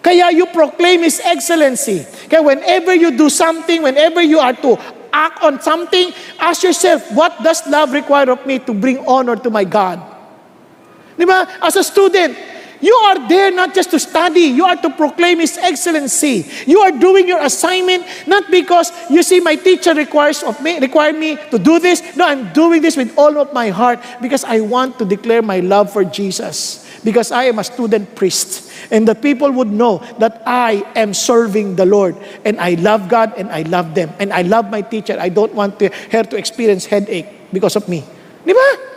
Kaya 0.00 0.32
you 0.32 0.46
proclaim 0.48 1.04
His 1.04 1.20
excellency. 1.20 2.06
Kaya 2.32 2.40
whenever 2.40 2.94
you 2.96 3.12
do 3.12 3.28
something, 3.28 3.82
whenever 3.84 4.22
you 4.24 4.40
are 4.40 4.56
to 4.64 4.80
act 5.12 5.42
on 5.44 5.60
something, 5.60 6.12
ask 6.38 6.62
yourself, 6.62 7.04
what 7.12 7.36
does 7.42 7.66
love 7.68 7.92
require 7.92 8.30
of 8.30 8.46
me 8.46 8.58
to 8.60 8.72
bring 8.72 9.04
honor 9.04 9.36
to 9.36 9.50
my 9.50 9.64
God? 9.64 10.00
Di 11.20 11.28
ba? 11.28 11.44
As 11.60 11.76
a 11.76 11.84
student, 11.84 12.32
you 12.80 12.94
are 12.94 13.28
there 13.28 13.50
not 13.52 13.74
just 13.74 13.90
to 13.90 14.00
study, 14.00 14.40
you 14.40 14.64
are 14.64 14.76
to 14.76 14.90
proclaim 14.90 15.40
His 15.40 15.58
excellency. 15.58 16.48
You 16.66 16.80
are 16.80 16.92
doing 16.92 17.28
your 17.28 17.40
assignment 17.40 18.06
not 18.26 18.50
because 18.50 18.90
you 19.10 19.22
see 19.22 19.40
my 19.40 19.56
teacher 19.56 19.94
requires 19.94 20.42
of 20.42 20.60
me, 20.62 20.78
require 20.78 21.12
me 21.12 21.36
to 21.50 21.58
do 21.58 21.78
this. 21.78 22.16
No, 22.16 22.26
I'm 22.26 22.52
doing 22.52 22.80
this 22.82 22.96
with 22.96 23.16
all 23.18 23.38
of 23.38 23.52
my 23.52 23.68
heart 23.68 24.00
because 24.20 24.44
I 24.44 24.60
want 24.60 24.98
to 24.98 25.04
declare 25.04 25.42
my 25.42 25.60
love 25.60 25.92
for 25.92 26.04
Jesus. 26.04 26.86
Because 27.02 27.32
I 27.32 27.44
am 27.44 27.58
a 27.58 27.64
student 27.64 28.14
priest. 28.14 28.70
And 28.90 29.08
the 29.08 29.14
people 29.14 29.50
would 29.52 29.72
know 29.72 30.04
that 30.18 30.42
I 30.44 30.84
am 30.96 31.14
serving 31.14 31.76
the 31.76 31.86
Lord. 31.86 32.14
And 32.44 32.60
I 32.60 32.74
love 32.74 33.08
God 33.08 33.32
and 33.38 33.50
I 33.50 33.62
love 33.62 33.94
them. 33.94 34.12
And 34.18 34.32
I 34.32 34.42
love 34.42 34.70
my 34.70 34.82
teacher. 34.82 35.16
I 35.18 35.30
don't 35.30 35.54
want 35.54 35.78
to, 35.78 35.88
her 36.12 36.24
to 36.24 36.36
experience 36.36 36.84
headache 36.84 37.26
because 37.52 37.76
of 37.76 37.88
me. 37.88 38.04
Di 38.44 38.52
ba? 38.52 38.89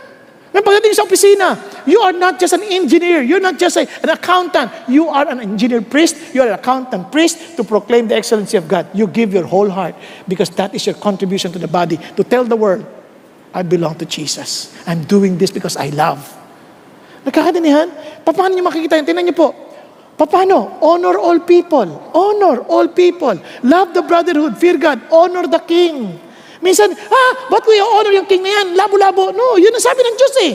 May 0.54 0.62
pagdating 0.62 0.94
sa 0.94 1.02
opisina, 1.02 1.58
you 1.82 1.98
are 1.98 2.14
not 2.14 2.38
just 2.38 2.54
an 2.54 2.62
engineer. 2.62 3.26
You're 3.26 3.42
not 3.42 3.58
just 3.58 3.74
a, 3.74 3.90
an 4.06 4.14
accountant. 4.14 4.70
You 4.86 5.10
are 5.10 5.26
an 5.26 5.42
engineer 5.42 5.82
priest. 5.82 6.14
You 6.30 6.46
are 6.46 6.54
an 6.54 6.54
accountant 6.54 7.10
priest 7.10 7.58
to 7.58 7.66
proclaim 7.66 8.06
the 8.06 8.14
excellency 8.14 8.54
of 8.54 8.70
God. 8.70 8.86
You 8.94 9.10
give 9.10 9.34
your 9.34 9.42
whole 9.50 9.66
heart 9.66 9.98
because 10.30 10.54
that 10.54 10.70
is 10.70 10.86
your 10.86 10.94
contribution 10.94 11.50
to 11.50 11.58
the 11.58 11.66
body 11.66 11.98
to 12.14 12.22
tell 12.22 12.46
the 12.46 12.54
world, 12.54 12.86
I 13.50 13.66
belong 13.66 13.98
to 13.98 14.06
Jesus. 14.06 14.70
I'm 14.86 15.02
doing 15.02 15.42
this 15.42 15.50
because 15.50 15.74
I 15.74 15.90
love. 15.90 16.22
Nagkakadinihan? 17.26 18.22
Paano 18.22 18.54
niyo 18.54 18.62
makikita 18.62 18.94
yan? 18.94 19.10
Tingnan 19.10 19.26
niyo 19.26 19.34
po. 19.34 19.48
Paano? 20.14 20.78
Honor 20.78 21.18
all 21.18 21.42
people. 21.42 22.14
Honor 22.14 22.62
all 22.70 22.86
people. 22.94 23.34
Love 23.66 23.90
the 23.90 24.06
brotherhood. 24.06 24.54
Fear 24.54 24.78
God. 24.78 25.02
Honor 25.10 25.50
the 25.50 25.58
king. 25.66 26.22
Minsan, 26.64 26.96
ah, 26.96 27.32
ba't 27.52 27.68
we 27.68 27.76
honor 27.76 28.16
yung 28.16 28.24
king 28.24 28.40
na 28.40 28.48
yan? 28.48 28.72
Labo-labo. 28.72 29.36
No, 29.36 29.60
yun 29.60 29.68
ang 29.68 29.84
sabi 29.84 30.00
ng 30.00 30.16
Diyos 30.16 30.36
eh. 30.48 30.52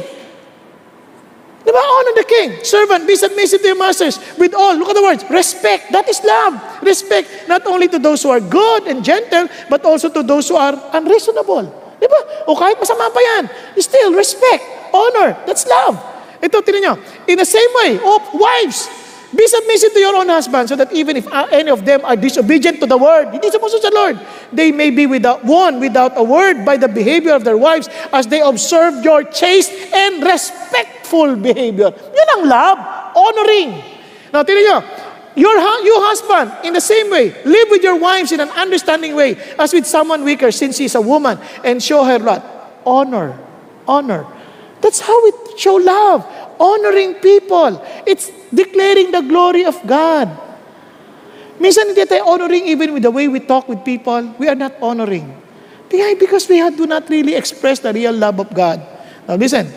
Di 1.61 1.69
ba? 1.69 1.85
Honor 1.85 2.17
the 2.17 2.25
king. 2.25 2.49
Servant, 2.65 3.05
be 3.05 3.13
submissive 3.13 3.61
to 3.61 3.69
your 3.69 3.77
masters. 3.77 4.17
With 4.41 4.57
all, 4.57 4.73
look 4.73 4.89
at 4.89 4.97
the 4.97 5.05
words, 5.05 5.21
respect. 5.29 5.93
That 5.93 6.09
is 6.09 6.17
love. 6.25 6.57
Respect 6.81 7.45
not 7.45 7.61
only 7.69 7.85
to 7.93 8.01
those 8.01 8.25
who 8.25 8.33
are 8.33 8.41
good 8.41 8.89
and 8.89 9.05
gentle, 9.05 9.45
but 9.69 9.85
also 9.85 10.09
to 10.09 10.25
those 10.25 10.49
who 10.49 10.57
are 10.57 10.73
unreasonable. 10.97 11.69
Di 12.01 12.09
ba? 12.09 12.49
O 12.49 12.57
kahit 12.57 12.81
masama 12.81 13.13
pa 13.13 13.21
yan, 13.21 13.45
still 13.77 14.17
respect, 14.17 14.65
honor. 14.89 15.37
That's 15.45 15.69
love. 15.69 15.93
Ito, 16.41 16.63
tinan 16.65 16.81
nyo. 16.81 16.93
In 17.29 17.37
the 17.37 17.45
same 17.45 17.69
way, 17.85 18.01
oh, 18.01 18.17
wives, 18.33 18.89
be 19.35 19.45
submissive 19.47 19.93
to 19.93 19.99
your 19.99 20.15
own 20.15 20.27
husband 20.27 20.69
so 20.69 20.75
that 20.75 20.91
even 20.91 21.17
if 21.17 21.27
any 21.51 21.69
of 21.69 21.85
them 21.85 22.03
are 22.03 22.15
disobedient 22.15 22.79
to 22.79 22.87
the 22.87 22.97
word, 22.97 23.29
hindi 23.29 23.49
sumusunod 23.49 23.81
sa 23.81 23.93
Lord, 23.93 24.17
they 24.51 24.71
may 24.71 24.89
be 24.89 25.05
without 25.05 25.45
one 25.45 25.79
without 25.79 26.17
a 26.17 26.23
word 26.23 26.65
by 26.65 26.77
the 26.77 26.87
behavior 26.87 27.33
of 27.33 27.43
their 27.43 27.57
wives 27.57 27.89
as 28.11 28.25
they 28.25 28.41
observe 28.41 29.05
your 29.05 29.23
chaste 29.23 29.69
and 29.93 30.23
respectful 30.23 31.35
behavior. 31.35 31.93
Yun 31.93 32.27
ang 32.41 32.43
love, 32.49 32.79
honoring. 33.13 33.69
Now, 34.33 34.41
tinan 34.41 34.65
nyo, 34.65 34.77
your, 35.37 35.55
you 35.85 35.95
husband, 36.09 36.65
in 36.65 36.73
the 36.73 36.81
same 36.81 37.09
way, 37.09 37.29
live 37.45 37.67
with 37.69 37.83
your 37.83 37.97
wives 37.97 38.31
in 38.31 38.39
an 38.39 38.49
understanding 38.49 39.15
way 39.15 39.37
as 39.57 39.73
with 39.73 39.85
someone 39.85 40.23
weaker 40.23 40.51
since 40.51 40.77
she 40.77 40.85
is 40.85 40.95
a 40.95 41.01
woman 41.01 41.37
and 41.63 41.81
show 41.81 42.03
her 42.03 42.17
what? 42.17 42.41
Honor. 42.85 43.37
Honor. 43.87 44.25
That's 44.81 44.99
how 44.99 45.23
we 45.23 45.31
show 45.57 45.75
love. 45.75 46.25
Honoring 46.59 47.15
people. 47.15 47.83
It's 48.05 48.31
declaring 48.53 49.11
the 49.11 49.21
glory 49.21 49.65
of 49.65 49.77
God. 49.85 50.29
Minsan 51.59 51.91
hindi 51.91 52.07
tayo 52.07 52.23
honoring 52.23 52.67
even 52.71 52.95
with 52.95 53.03
the 53.03 53.11
way 53.11 53.27
we 53.27 53.43
talk 53.43 53.67
with 53.67 53.83
people. 53.83 54.33
We 54.39 54.47
are 54.47 54.55
not 54.55 54.79
honoring. 54.79 55.27
Why? 55.91 56.15
Because 56.15 56.47
we 56.47 56.61
do 56.71 56.85
not 56.85 57.09
really 57.09 57.35
express 57.35 57.79
the 57.79 57.91
real 57.91 58.13
love 58.13 58.39
of 58.39 58.53
God. 58.53 58.79
Now 59.27 59.35
listen. 59.35 59.67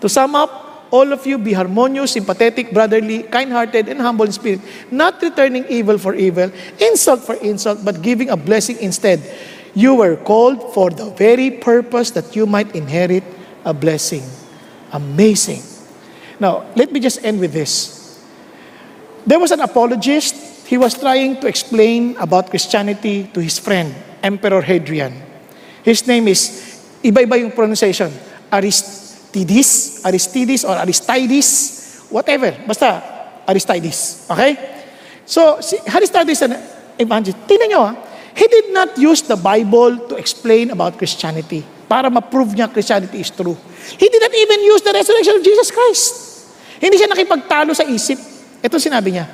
To 0.00 0.08
sum 0.08 0.34
up, 0.34 0.88
all 0.90 1.12
of 1.12 1.26
you 1.26 1.38
be 1.38 1.52
harmonious, 1.52 2.12
sympathetic, 2.12 2.72
brotherly, 2.72 3.22
kind-hearted, 3.24 3.88
and 3.88 4.00
humble 4.00 4.26
in 4.26 4.32
spirit, 4.32 4.60
not 4.90 5.20
returning 5.22 5.64
evil 5.68 5.98
for 5.98 6.14
evil, 6.14 6.50
insult 6.78 7.20
for 7.20 7.34
insult, 7.36 7.84
but 7.84 8.02
giving 8.02 8.30
a 8.30 8.36
blessing 8.36 8.76
instead. 8.80 9.20
You 9.74 9.94
were 9.94 10.16
called 10.16 10.72
for 10.72 10.90
the 10.90 11.10
very 11.10 11.50
purpose 11.50 12.10
that 12.12 12.36
you 12.36 12.46
might 12.46 12.74
inherit 12.76 13.24
a 13.64 13.74
blessing. 13.74 14.22
Amazing. 14.92 15.73
Now, 16.44 16.68
let 16.76 16.92
me 16.92 17.00
just 17.00 17.24
end 17.24 17.40
with 17.40 17.56
this. 17.56 18.20
There 19.24 19.40
was 19.40 19.48
an 19.48 19.64
apologist. 19.64 20.36
He 20.68 20.76
was 20.76 20.92
trying 20.92 21.40
to 21.40 21.48
explain 21.48 22.20
about 22.20 22.52
Christianity 22.52 23.32
to 23.32 23.40
his 23.40 23.56
friend, 23.56 23.96
Emperor 24.20 24.60
Hadrian. 24.60 25.16
His 25.80 26.04
name 26.04 26.28
is, 26.28 26.44
iba-iba 27.00 27.40
yung 27.40 27.52
pronunciation, 27.56 28.12
Aristides, 28.52 30.04
Aristides 30.04 30.68
or 30.68 30.76
Aristides, 30.76 31.48
whatever. 32.12 32.52
Basta, 32.68 33.00
Aristides. 33.48 34.28
Okay? 34.28 34.84
So, 35.24 35.64
si 35.64 35.80
Aristides 35.88 36.44
an 36.44 36.60
evangelist. 37.00 37.40
Tingnan 37.48 37.68
nyo 37.72 37.80
ah, 37.88 37.96
he 38.36 38.44
did 38.52 38.68
not 38.68 38.92
use 39.00 39.24
the 39.24 39.40
Bible 39.40 40.12
to 40.12 40.20
explain 40.20 40.76
about 40.76 41.00
Christianity 41.00 41.64
para 41.88 42.12
ma-prove 42.12 42.52
niya 42.52 42.68
Christianity 42.68 43.24
is 43.24 43.32
true. 43.32 43.56
He 43.96 44.12
did 44.12 44.20
not 44.20 44.34
even 44.36 44.60
use 44.60 44.84
the 44.84 44.92
resurrection 44.92 45.40
of 45.40 45.42
Jesus 45.44 45.72
Christ. 45.72 46.33
Hindi 46.84 47.00
siya 47.00 47.08
nakipagtalo 47.08 47.72
sa 47.72 47.88
isip. 47.88 48.20
Ito 48.60 48.76
sinabi 48.76 49.16
niya. 49.16 49.24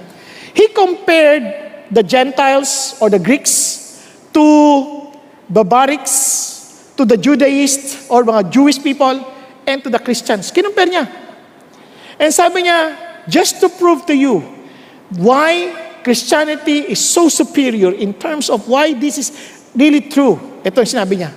He 0.55 0.71
compared 0.71 1.43
the 1.91 2.07
Gentiles 2.07 2.95
or 3.03 3.11
the 3.11 3.19
Greeks 3.19 3.91
to 4.31 4.47
barbarics, 5.51 6.15
to 6.95 7.03
the 7.03 7.19
Judaists 7.19 8.07
or 8.07 8.23
mga 8.23 8.55
Jewish 8.55 8.79
people, 8.79 9.27
and 9.67 9.83
to 9.83 9.91
the 9.91 9.99
Christians. 9.99 10.55
Kinumpare 10.55 10.95
niya. 10.95 11.11
And 12.23 12.31
sabi 12.31 12.71
niya, 12.71 12.95
just 13.27 13.59
to 13.59 13.67
prove 13.67 14.07
to 14.07 14.15
you 14.15 14.47
why 15.19 15.75
Christianity 16.07 16.87
is 16.87 17.03
so 17.03 17.27
superior 17.27 17.91
in 17.91 18.15
terms 18.15 18.47
of 18.47 18.71
why 18.71 18.95
this 18.95 19.19
is 19.19 19.35
really 19.75 20.07
true. 20.07 20.39
Ito 20.63 20.87
yung 20.87 20.93
sinabi 21.03 21.15
niya. 21.19 21.35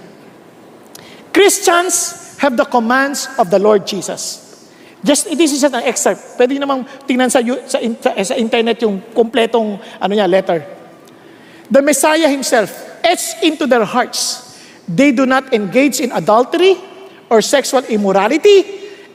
Christians 1.34 2.38
have 2.38 2.53
the 2.53 2.70
commands 2.70 3.26
of 3.41 3.49
the 3.49 3.57
Lord 3.57 3.89
Jesus. 3.89 4.43
Just, 5.04 5.28
this 5.36 5.51
is 5.51 5.60
just 5.60 5.76
an 5.76 5.84
excerpt. 5.84 6.39
Pwede 6.39 6.56
namang 6.56 6.88
tingnan 7.04 7.28
sa, 7.28 7.43
sa, 7.68 7.80
sa 8.24 8.36
internet 8.39 8.80
yung 8.88 9.04
kompletong 9.12 9.76
ano 9.99 10.12
niya, 10.16 10.32
letter. 10.32 10.64
The 11.68 11.84
Messiah 11.84 12.32
himself 12.32 12.72
etched 13.04 13.43
into 13.43 13.68
their 13.68 13.84
hearts. 13.84 14.56
They 14.88 15.12
do 15.12 15.28
not 15.28 15.51
engage 15.51 15.99
in 15.99 16.16
adultery 16.16 16.80
or 17.28 17.43
sexual 17.43 17.84
immorality, 17.91 18.64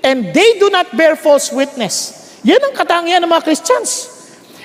and 0.05 0.29
they 0.33 0.61
do 0.61 0.69
not 0.69 0.93
bear 0.93 1.17
false 1.17 1.49
witness. 1.53 2.37
Yan 2.45 2.61
ang 2.69 2.75
katangian 2.77 3.25
ng 3.25 3.31
mga 3.33 3.45
Christians. 3.49 4.19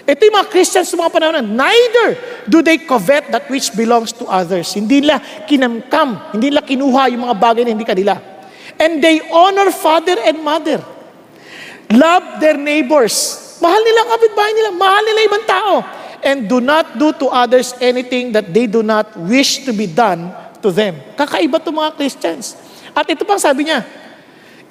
Ito 0.03 0.19
yung 0.19 0.35
mga 0.35 0.51
Christians 0.51 0.91
sa 0.91 0.99
mga 0.99 1.11
panahon 1.15 1.35
na 1.39 1.43
neither 1.43 2.19
do 2.51 2.59
they 2.59 2.83
covet 2.83 3.31
that 3.31 3.47
which 3.47 3.71
belongs 3.71 4.11
to 4.11 4.27
others. 4.27 4.75
Hindi 4.75 5.07
nila 5.07 5.23
kinamkam, 5.47 6.35
hindi 6.35 6.51
nila 6.51 6.67
kinuha 6.67 7.07
yung 7.15 7.23
mga 7.23 7.35
bagay 7.39 7.63
na 7.63 7.71
hindi 7.71 7.87
kanila. 7.87 8.19
And 8.75 8.99
they 8.99 9.23
honor 9.31 9.71
father 9.71 10.19
and 10.19 10.43
mother. 10.43 10.83
Love 11.91 12.39
their 12.39 12.55
neighbors. 12.55 13.41
Mahal 13.59 13.81
nila 13.83 13.99
ang 14.07 14.11
kapitbahay 14.15 14.53
nila. 14.55 14.69
Mahal 14.75 15.03
nila 15.03 15.19
ibang 15.27 15.45
tao. 15.47 15.73
And 16.23 16.47
do 16.47 16.63
not 16.63 16.95
do 16.95 17.11
to 17.19 17.27
others 17.27 17.75
anything 17.83 18.31
that 18.31 18.47
they 18.51 18.63
do 18.63 18.79
not 18.79 19.11
wish 19.27 19.67
to 19.67 19.75
be 19.75 19.87
done 19.87 20.31
to 20.63 20.71
them. 20.71 20.95
Kakaiba 21.19 21.59
itong 21.59 21.75
mga 21.75 21.91
Christians. 21.99 22.55
At 22.95 23.03
ito 23.11 23.27
pang 23.27 23.41
sabi 23.41 23.67
niya, 23.67 23.83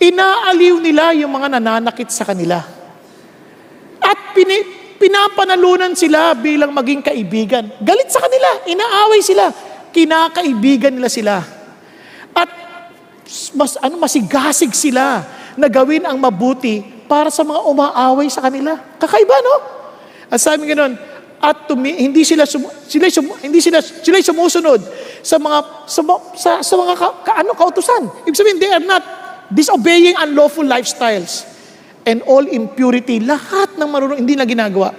inaaliw 0.01 0.81
nila 0.81 1.13
yung 1.13 1.29
mga 1.29 1.61
nananakit 1.61 2.09
sa 2.09 2.25
kanila. 2.25 2.65
At 4.01 4.33
pini, 4.33 4.65
pinapanalunan 4.97 5.93
sila 5.93 6.33
bilang 6.33 6.73
maging 6.73 7.05
kaibigan. 7.05 7.69
Galit 7.85 8.09
sa 8.09 8.23
kanila, 8.25 8.65
inaaway 8.65 9.21
sila, 9.21 9.53
kinakaibigan 9.93 10.95
nila 10.95 11.11
sila. 11.13 11.43
At 12.33 12.51
mas 13.53 13.77
ano 13.83 14.01
masigasig 14.01 14.73
sila 14.73 15.27
na 15.59 15.67
gawin 15.69 16.07
ang 16.09 16.17
mabuti 16.17 17.02
para 17.13 17.29
sa 17.29 17.45
mga 17.45 17.61
umaaway 17.69 18.33
sa 18.33 18.41
kanila. 18.41 18.73
Kakaiba, 18.97 19.37
no? 19.45 19.55
At 20.33 20.41
sabi 20.41 20.65
ganoon, 20.65 20.97
at 21.43 21.69
tumi, 21.69 21.93
hindi 22.01 22.25
sila 22.25 22.49
sum, 22.49 22.65
sila 22.89 23.13
sum, 23.13 23.29
hindi 23.45 23.61
sila 23.61 23.85
sila 23.85 24.17
sumusunod 24.23 24.81
sa 25.21 25.37
mga 25.37 25.59
sa, 25.85 26.01
sa, 26.39 26.51
sa 26.65 26.75
mga 26.79 26.95
ka, 26.97 27.09
ka- 27.21 27.37
ano 27.45 27.53
kautusan. 27.53 28.25
Ibig 28.25 28.39
sabihin 28.39 28.57
they 28.63 28.73
are 28.73 28.81
not 28.81 29.05
disobeying 29.53 30.17
unlawful 30.17 30.65
lifestyles 30.65 31.45
and 32.09 32.25
all 32.25 32.47
impurity. 32.47 33.21
Lahat 33.21 33.75
ng 33.77 33.89
marunong 33.91 34.23
hindi 34.23 34.33
na 34.39 34.49
ginagawa. 34.49 34.95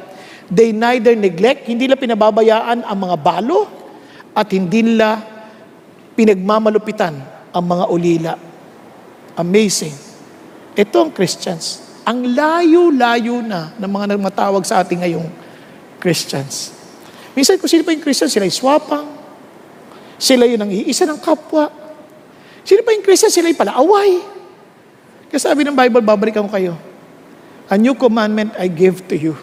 They 0.51 0.76
neither 0.76 1.18
neglect, 1.18 1.66
hindi 1.66 1.89
nila 1.89 1.97
pinababayaan 1.97 2.86
ang 2.86 2.97
mga 2.99 3.18
balo 3.24 3.66
at 4.36 4.51
hindi 4.53 4.86
nila 4.86 5.18
pinagmamalupitan 6.14 7.16
ang 7.55 7.64
mga 7.66 7.86
ulila. 7.89 8.34
Amazing. 9.39 9.95
Ito 10.76 11.07
ang 11.07 11.11
Christians. 11.16 11.83
Ang 12.04 12.36
layo-layo 12.36 13.39
na 13.39 13.72
ng 13.80 13.91
mga 13.91 14.16
nagmatawag 14.16 14.64
sa 14.68 14.84
ating 14.84 14.99
ngayong 15.04 15.28
Christians. 16.04 16.76
Minsan 17.32 17.56
kung 17.56 17.72
sino 17.72 17.88
pa 17.88 17.95
yung 17.95 18.04
Christian, 18.04 18.28
sila 18.28 18.43
yung 18.43 18.60
swapang, 18.60 19.08
sila 20.20 20.43
yung 20.43 20.68
iisa 20.68 21.08
ng 21.08 21.20
kapwa. 21.24 21.72
Sino 22.68 22.84
pa 22.84 22.91
yung 22.91 23.08
Christian, 23.08 23.32
sila 23.32 23.47
yung 23.47 23.60
palaaway. 23.60 24.20
Kasi 25.32 25.47
sabi 25.47 25.64
ng 25.64 25.74
Bible, 25.74 26.04
babalikan 26.04 26.43
ko 26.43 26.51
kayo. 26.51 26.76
A 27.72 27.80
new 27.80 27.95
commandment 27.95 28.51
I 28.60 28.68
give 28.68 29.08
to 29.08 29.16
you, 29.16 29.39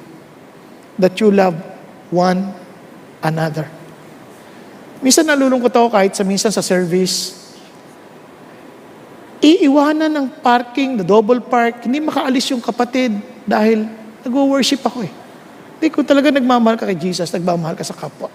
that 1.00 1.16
you 1.16 1.32
love 1.32 1.56
one 2.12 2.52
another. 3.24 3.64
Minsan 5.00 5.24
nalulungkot 5.24 5.72
ako 5.72 5.88
kahit 5.96 6.12
sa 6.12 6.28
minsan 6.28 6.52
sa 6.52 6.60
service, 6.60 7.39
iiwanan 9.40 10.12
ng 10.12 10.26
parking, 10.44 11.00
the 11.00 11.04
double 11.04 11.40
park, 11.40 11.84
hindi 11.88 11.98
makaalis 12.00 12.52
yung 12.52 12.60
kapatid 12.60 13.16
dahil 13.48 13.88
nag-worship 14.20 14.84
ako 14.84 15.08
eh. 15.08 15.12
Hindi 15.80 15.88
ko 15.88 16.04
talaga 16.04 16.28
nagmamahal 16.28 16.76
ka 16.76 16.84
kay 16.84 16.96
Jesus, 16.96 17.32
nagmamahal 17.32 17.72
ka 17.72 17.84
sa 17.84 17.96
kapwa. 17.96 18.28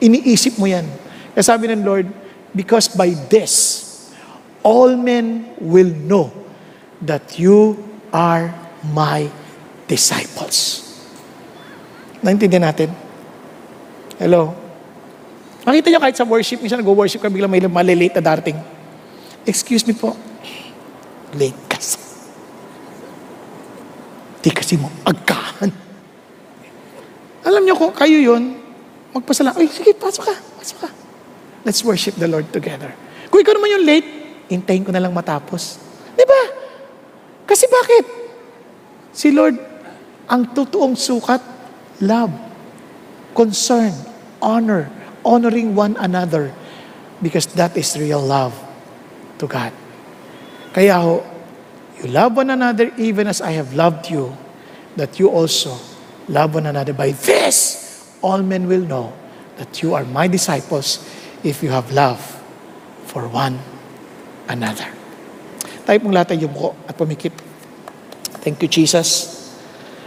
Iniisip 0.00 0.56
mo 0.56 0.64
yan. 0.64 0.88
Kaya 1.36 1.44
sabi 1.44 1.68
ng 1.68 1.84
Lord, 1.84 2.08
because 2.56 2.88
by 2.88 3.12
this, 3.28 3.88
all 4.64 4.96
men 4.96 5.52
will 5.60 5.92
know 6.08 6.32
that 7.04 7.36
you 7.36 7.76
are 8.08 8.48
my 8.88 9.28
disciples. 9.84 10.80
Naintindihan 12.24 12.72
natin? 12.72 12.88
Hello? 14.16 14.56
Makita 15.68 15.92
niyo 15.92 16.00
kahit 16.00 16.16
sa 16.16 16.24
worship, 16.24 16.64
minsan 16.64 16.80
nag-worship 16.80 17.20
ka, 17.20 17.28
biglang 17.28 17.52
may 17.52 17.60
malilate 17.68 18.16
na 18.16 18.24
darating. 18.24 18.71
Excuse 19.42 19.82
me 19.86 19.94
po. 19.94 20.14
Late 21.34 21.58
kasi. 21.66 21.98
Di 24.42 24.50
kasi 24.54 24.78
mo 24.78 24.86
agahan. 25.02 25.70
Alam 27.42 27.62
niyo 27.66 27.74
kung 27.74 27.94
kayo 27.94 28.18
yun, 28.18 28.54
magpasala. 29.10 29.54
Ay, 29.58 29.66
sige, 29.66 29.94
pasok 29.98 30.30
ka. 30.30 30.34
Pasok 30.62 30.78
ka. 30.86 30.88
Let's 31.66 31.82
worship 31.82 32.14
the 32.18 32.30
Lord 32.30 32.50
together. 32.54 32.94
Kung 33.30 33.42
ikaw 33.42 33.54
naman 33.54 33.74
yung 33.78 33.86
late, 33.86 34.08
hintayin 34.46 34.86
ko 34.86 34.94
na 34.94 35.02
lang 35.02 35.14
matapos. 35.14 35.78
Di 36.14 36.22
ba? 36.22 36.42
Kasi 37.46 37.66
bakit? 37.66 38.04
Si 39.10 39.34
Lord, 39.34 39.58
ang 40.30 40.54
totoong 40.54 40.94
sukat, 40.94 41.42
love, 41.98 42.30
concern, 43.34 43.90
honor, 44.38 44.86
honoring 45.26 45.74
one 45.74 45.98
another 45.98 46.54
because 47.22 47.46
that 47.54 47.74
is 47.78 47.94
real 47.98 48.22
love 48.22 48.54
to 49.42 49.50
God. 49.50 49.74
Kaya 50.70 51.02
ho, 51.02 51.26
you 51.98 52.06
love 52.14 52.38
one 52.38 52.54
another 52.54 52.94
even 52.94 53.26
as 53.26 53.42
I 53.42 53.58
have 53.58 53.74
loved 53.74 54.06
you, 54.06 54.30
that 54.94 55.18
you 55.18 55.28
also 55.28 55.74
love 56.30 56.54
one 56.54 56.70
another. 56.70 56.94
By 56.94 57.10
this, 57.10 58.06
all 58.22 58.40
men 58.40 58.70
will 58.70 58.86
know 58.86 59.12
that 59.58 59.82
you 59.82 59.98
are 59.98 60.06
my 60.06 60.30
disciples 60.30 61.02
if 61.42 61.60
you 61.60 61.74
have 61.74 61.90
love 61.90 62.22
for 63.10 63.26
one 63.26 63.58
another. 64.46 64.86
Tayo 65.82 65.98
pong 65.98 66.14
lahat 66.14 66.38
ay 66.38 66.38
yumuko 66.38 66.78
at 66.86 66.94
pumikip. 66.94 67.34
Thank 68.46 68.62
you, 68.62 68.70
Jesus. 68.70 69.42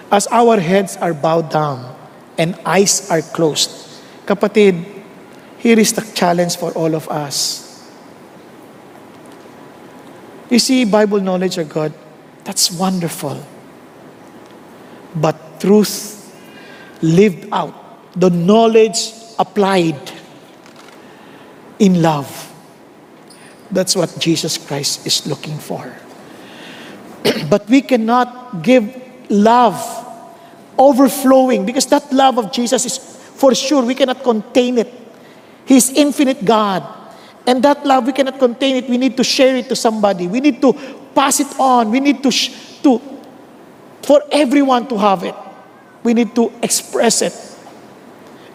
As 0.08 0.32
our 0.32 0.56
heads 0.64 0.96
are 1.04 1.12
bowed 1.12 1.52
down 1.52 1.84
and 2.40 2.56
eyes 2.64 3.12
are 3.12 3.22
closed, 3.22 3.70
kapatid, 4.24 4.80
here 5.60 5.76
is 5.76 5.92
the 5.92 6.04
challenge 6.16 6.56
for 6.56 6.72
all 6.80 6.96
of 6.96 7.12
us. 7.12 7.65
You 10.50 10.60
see, 10.60 10.86
Bible 10.86 11.20
knowledge 11.20 11.58
of 11.58 11.70
God, 11.70 11.94
that's 12.44 12.72
wonderful. 12.72 13.44
But 15.16 15.60
truth 15.60 16.22
lived 17.02 17.48
out, 17.52 17.74
the 18.20 18.30
knowledge 18.30 19.14
applied 19.40 20.00
in 21.80 22.02
love, 22.02 22.54
that's 23.72 23.96
what 23.96 24.16
Jesus 24.20 24.58
Christ 24.58 25.06
is 25.08 25.26
looking 25.28 25.58
for. 25.58 25.94
but 27.50 27.68
we 27.68 27.82
cannot 27.82 28.62
give 28.62 29.02
love 29.30 29.82
overflowing 30.78 31.66
because 31.66 31.86
that 31.88 32.12
love 32.14 32.38
of 32.38 32.52
Jesus 32.52 32.86
is 32.86 32.98
for 33.36 33.54
sure, 33.54 33.84
we 33.84 33.96
cannot 33.96 34.24
contain 34.24 34.78
it. 34.78 34.94
He's 35.66 35.92
infinite 35.92 36.46
God. 36.46 36.95
And 37.48 37.62
that 37.64 37.86
love, 37.86 38.08
we 38.08 38.14
cannot 38.14 38.40
contain 38.40 38.78
it. 38.78 38.90
We 38.90 38.98
need 38.98 39.16
to 39.18 39.24
share 39.24 39.56
it 39.56 39.70
to 39.70 39.76
somebody. 39.76 40.28
We 40.28 40.40
need 40.40 40.62
to 40.62 40.74
pass 41.14 41.40
it 41.40 41.60
on. 41.60 41.92
We 41.92 42.00
need 42.00 42.24
to, 42.24 42.32
sh- 42.32 42.80
to 42.84 43.00
for 44.02 44.22
everyone 44.32 44.88
to 44.88 44.98
have 44.98 45.24
it. 45.24 45.36
We 46.04 46.14
need 46.14 46.36
to 46.36 46.52
express 46.62 47.22
it. 47.22 47.34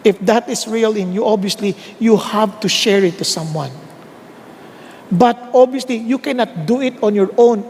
If 0.03 0.19
that 0.21 0.49
is 0.49 0.67
real 0.67 0.95
in 0.95 1.13
you, 1.13 1.25
obviously, 1.25 1.75
you 1.99 2.17
have 2.17 2.59
to 2.61 2.69
share 2.69 3.03
it 3.03 3.17
to 3.19 3.23
someone. 3.23 3.71
But 5.11 5.37
obviously, 5.53 5.97
you 5.97 6.17
cannot 6.17 6.65
do 6.65 6.81
it 6.81 7.01
on 7.03 7.13
your 7.13 7.29
own. 7.37 7.67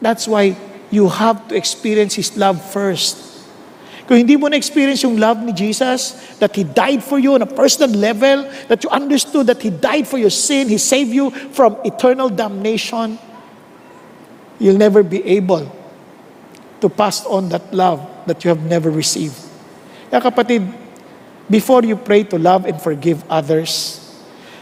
That's 0.00 0.28
why 0.28 0.56
you 0.90 1.08
have 1.08 1.48
to 1.48 1.56
experience 1.56 2.14
His 2.14 2.36
love 2.36 2.60
first. 2.60 3.33
Kung 4.04 4.20
hindi 4.20 4.36
mo 4.36 4.52
na-experience 4.52 5.00
yung 5.02 5.16
love 5.16 5.40
ni 5.40 5.52
Jesus, 5.52 6.36
that 6.36 6.52
He 6.52 6.64
died 6.64 7.00
for 7.00 7.16
you 7.16 7.34
on 7.34 7.42
a 7.42 7.48
personal 7.48 7.88
level, 7.88 8.44
that 8.68 8.84
you 8.84 8.90
understood 8.92 9.48
that 9.48 9.64
He 9.64 9.72
died 9.72 10.04
for 10.04 10.20
your 10.20 10.32
sin, 10.32 10.68
He 10.68 10.76
saved 10.76 11.08
you 11.08 11.32
from 11.56 11.80
eternal 11.84 12.28
damnation, 12.28 13.16
you'll 14.60 14.76
never 14.76 15.02
be 15.02 15.24
able 15.24 15.64
to 16.80 16.88
pass 16.88 17.24
on 17.24 17.48
that 17.48 17.72
love 17.72 18.04
that 18.26 18.44
you 18.44 18.52
have 18.52 18.60
never 18.68 18.92
received. 18.92 19.40
Kaya 20.12 20.20
kapatid, 20.20 20.68
before 21.48 21.80
you 21.84 21.96
pray 21.96 22.24
to 22.28 22.36
love 22.36 22.68
and 22.68 22.76
forgive 22.76 23.24
others, 23.32 24.00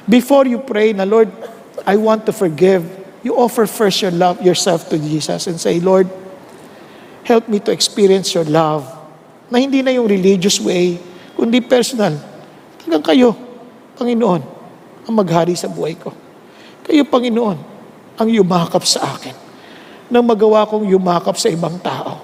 before 0.06 0.46
you 0.46 0.62
pray 0.62 0.94
na, 0.94 1.02
Lord, 1.02 1.30
I 1.82 1.98
want 1.98 2.26
to 2.26 2.32
forgive 2.32 3.02
you 3.22 3.36
offer 3.36 3.66
first 3.66 4.02
your 4.02 4.10
love, 4.10 4.42
yourself 4.42 4.88
to 4.90 4.98
Jesus 4.98 5.46
and 5.46 5.60
say, 5.60 5.78
Lord, 5.78 6.10
help 7.24 7.48
me 7.48 7.60
to 7.60 7.70
experience 7.70 8.34
your 8.34 8.44
love 8.44 8.82
na 9.52 9.60
hindi 9.60 9.84
na 9.84 9.92
yung 9.92 10.08
religious 10.08 10.56
way, 10.64 10.96
kundi 11.36 11.60
personal. 11.60 12.16
Talagang 12.80 13.04
kayo, 13.04 13.36
Panginoon, 14.00 14.42
ang 15.04 15.14
maghari 15.14 15.52
sa 15.52 15.68
buhay 15.68 15.92
ko. 16.00 16.08
Kayo, 16.88 17.04
Panginoon, 17.04 17.58
ang 18.16 18.28
yumakap 18.32 18.80
sa 18.88 19.12
akin 19.12 19.36
nang 20.12 20.24
magawa 20.24 20.64
kong 20.68 20.88
yumakap 20.88 21.36
sa 21.36 21.48
ibang 21.48 21.76
tao 21.80 22.20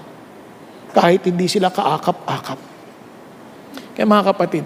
kahit 0.92 1.24
hindi 1.24 1.48
sila 1.48 1.72
kaakap-akap. 1.72 2.60
Kaya 3.96 4.04
mga 4.04 4.24
kapatid, 4.32 4.64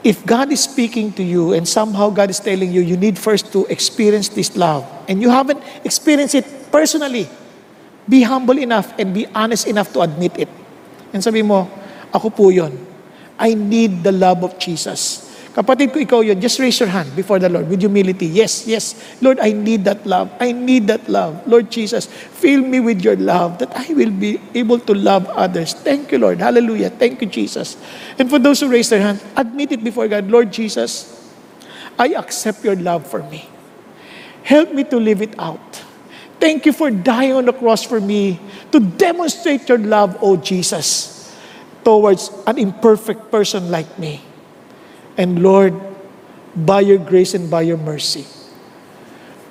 if 0.00 0.24
God 0.24 0.48
is 0.52 0.64
speaking 0.64 1.12
to 1.16 1.24
you 1.24 1.52
and 1.52 1.68
somehow 1.68 2.08
God 2.08 2.32
is 2.32 2.40
telling 2.40 2.72
you, 2.72 2.80
you 2.80 2.96
need 2.96 3.20
first 3.20 3.52
to 3.52 3.68
experience 3.68 4.32
this 4.32 4.56
love 4.56 4.84
and 5.08 5.20
you 5.20 5.28
haven't 5.28 5.60
experienced 5.84 6.36
it 6.36 6.48
personally, 6.72 7.28
be 8.08 8.22
humble 8.22 8.58
enough 8.58 8.92
and 8.98 9.12
be 9.14 9.26
honest 9.34 9.66
enough 9.66 9.92
to 9.92 10.00
admit 10.00 10.36
it. 10.38 10.48
And 11.12 11.22
sabi 11.22 11.42
mo, 11.42 11.68
ako 12.14 12.30
po 12.30 12.48
yun. 12.50 12.74
I 13.40 13.54
need 13.54 14.04
the 14.04 14.12
love 14.12 14.44
of 14.44 14.58
Jesus. 14.60 15.26
Kapatid 15.50 15.90
ko, 15.90 15.98
ikaw 15.98 16.20
yun. 16.22 16.38
Just 16.38 16.62
raise 16.62 16.78
your 16.78 16.88
hand 16.88 17.10
before 17.16 17.42
the 17.42 17.50
Lord 17.50 17.66
with 17.66 17.82
humility. 17.82 18.26
Yes, 18.26 18.70
yes. 18.70 18.94
Lord, 19.18 19.40
I 19.42 19.50
need 19.50 19.82
that 19.82 20.06
love. 20.06 20.30
I 20.38 20.52
need 20.52 20.86
that 20.86 21.08
love. 21.10 21.42
Lord 21.42 21.70
Jesus, 21.74 22.06
fill 22.06 22.62
me 22.62 22.78
with 22.78 23.02
your 23.02 23.16
love 23.16 23.58
that 23.58 23.74
I 23.74 23.90
will 23.94 24.14
be 24.14 24.38
able 24.54 24.78
to 24.86 24.94
love 24.94 25.26
others. 25.34 25.74
Thank 25.74 26.12
you, 26.12 26.18
Lord. 26.22 26.38
Hallelujah. 26.38 26.90
Thank 26.90 27.20
you, 27.22 27.26
Jesus. 27.26 27.74
And 28.18 28.30
for 28.30 28.38
those 28.38 28.60
who 28.60 28.70
raise 28.70 28.90
their 28.90 29.02
hand, 29.02 29.18
admit 29.34 29.72
it 29.72 29.82
before 29.82 30.06
God. 30.06 30.30
Lord 30.30 30.52
Jesus, 30.52 31.18
I 31.98 32.14
accept 32.14 32.62
your 32.62 32.76
love 32.76 33.06
for 33.06 33.22
me. 33.26 33.48
Help 34.44 34.72
me 34.72 34.84
to 34.84 34.96
live 34.98 35.20
it 35.20 35.34
out. 35.38 35.82
Thank 36.40 36.64
you 36.64 36.72
for 36.72 36.90
dying 36.90 37.32
on 37.32 37.44
the 37.44 37.52
cross 37.52 37.84
for 37.84 38.00
me 38.00 38.40
to 38.72 38.80
demonstrate 38.80 39.68
your 39.68 39.78
love, 39.78 40.16
O 40.22 40.36
Jesus, 40.36 41.30
towards 41.84 42.32
an 42.46 42.56
imperfect 42.58 43.30
person 43.30 43.70
like 43.70 43.98
me. 43.98 44.24
And 45.18 45.42
Lord, 45.42 45.76
by 46.56 46.80
your 46.80 46.96
grace 46.98 47.34
and 47.34 47.50
by 47.50 47.62
your 47.62 47.76
mercy, 47.76 48.24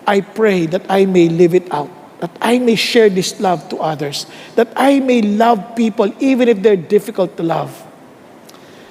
I 0.08 0.22
pray 0.22 0.66
that 0.66 0.90
I 0.90 1.06
may 1.06 1.30
live 1.30 1.54
it 1.54 1.72
out, 1.72 1.94
that 2.20 2.36
I 2.42 2.58
may 2.58 2.76
share 2.76 3.10
this 3.10 3.40
love 3.40 3.70
to 3.70 3.78
others, 3.78 4.26
that 4.56 4.74
I 4.76 5.00
may 5.00 5.22
love 5.22 5.76
people 5.76 6.12
even 6.20 6.50
if 6.50 6.64
they're 6.64 6.76
difficult 6.76 7.38
to 7.38 7.44
love. 7.44 7.70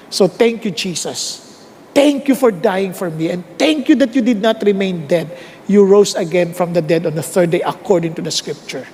So 0.09 0.27
thank 0.27 0.63
you, 0.63 0.71
Jesus. 0.71 1.45
Thank 1.93 2.29
you 2.29 2.35
for 2.35 2.49
dying 2.49 2.93
for 2.93 3.09
me, 3.09 3.29
and 3.29 3.43
thank 3.57 3.89
you 3.89 3.95
that 3.95 4.15
you 4.15 4.21
did 4.21 4.41
not 4.41 4.63
remain 4.63 5.05
dead. 5.05 5.37
You 5.69 5.85
rose 5.85 6.17
again 6.17 6.57
from 6.57 6.73
the 6.73 6.81
dead 6.81 7.05
on 7.05 7.13
the 7.13 7.21
third 7.21 7.53
day 7.53 7.61
according 7.61 8.15
to 8.15 8.25
the 8.25 8.33
scripture. 8.33 8.87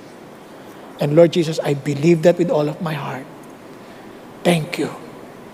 And 0.99 1.15
Lord 1.15 1.31
Jesus, 1.31 1.57
I 1.63 1.73
believe 1.73 2.21
that 2.23 2.37
with 2.37 2.51
all 2.51 2.67
of 2.67 2.81
my 2.83 2.93
heart. 2.93 3.25
Thank 4.43 4.77
you. 4.77 4.91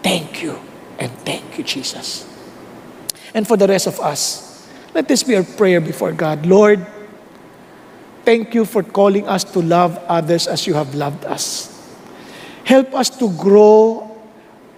Thank 0.02 0.42
you. 0.42 0.58
And 0.98 1.14
thank 1.22 1.58
you, 1.58 1.64
Jesus. 1.64 2.26
And 3.34 3.48
for 3.48 3.56
the 3.56 3.68
rest 3.68 3.86
of 3.86 4.00
us, 4.02 4.68
let 4.96 5.08
this 5.08 5.22
be 5.22 5.38
our 5.38 5.44
prayer 5.44 5.80
before 5.80 6.12
God. 6.12 6.46
Lord, 6.46 6.86
thank 8.26 8.54
you 8.54 8.66
for 8.66 8.82
calling 8.82 9.28
us 9.28 9.44
to 9.54 9.62
love 9.62 9.98
others 10.10 10.48
as 10.48 10.66
you 10.66 10.74
have 10.74 10.96
loved 10.96 11.24
us. 11.26 11.70
Help 12.66 12.94
us 12.94 13.10
to 13.22 13.30
grow 13.38 14.10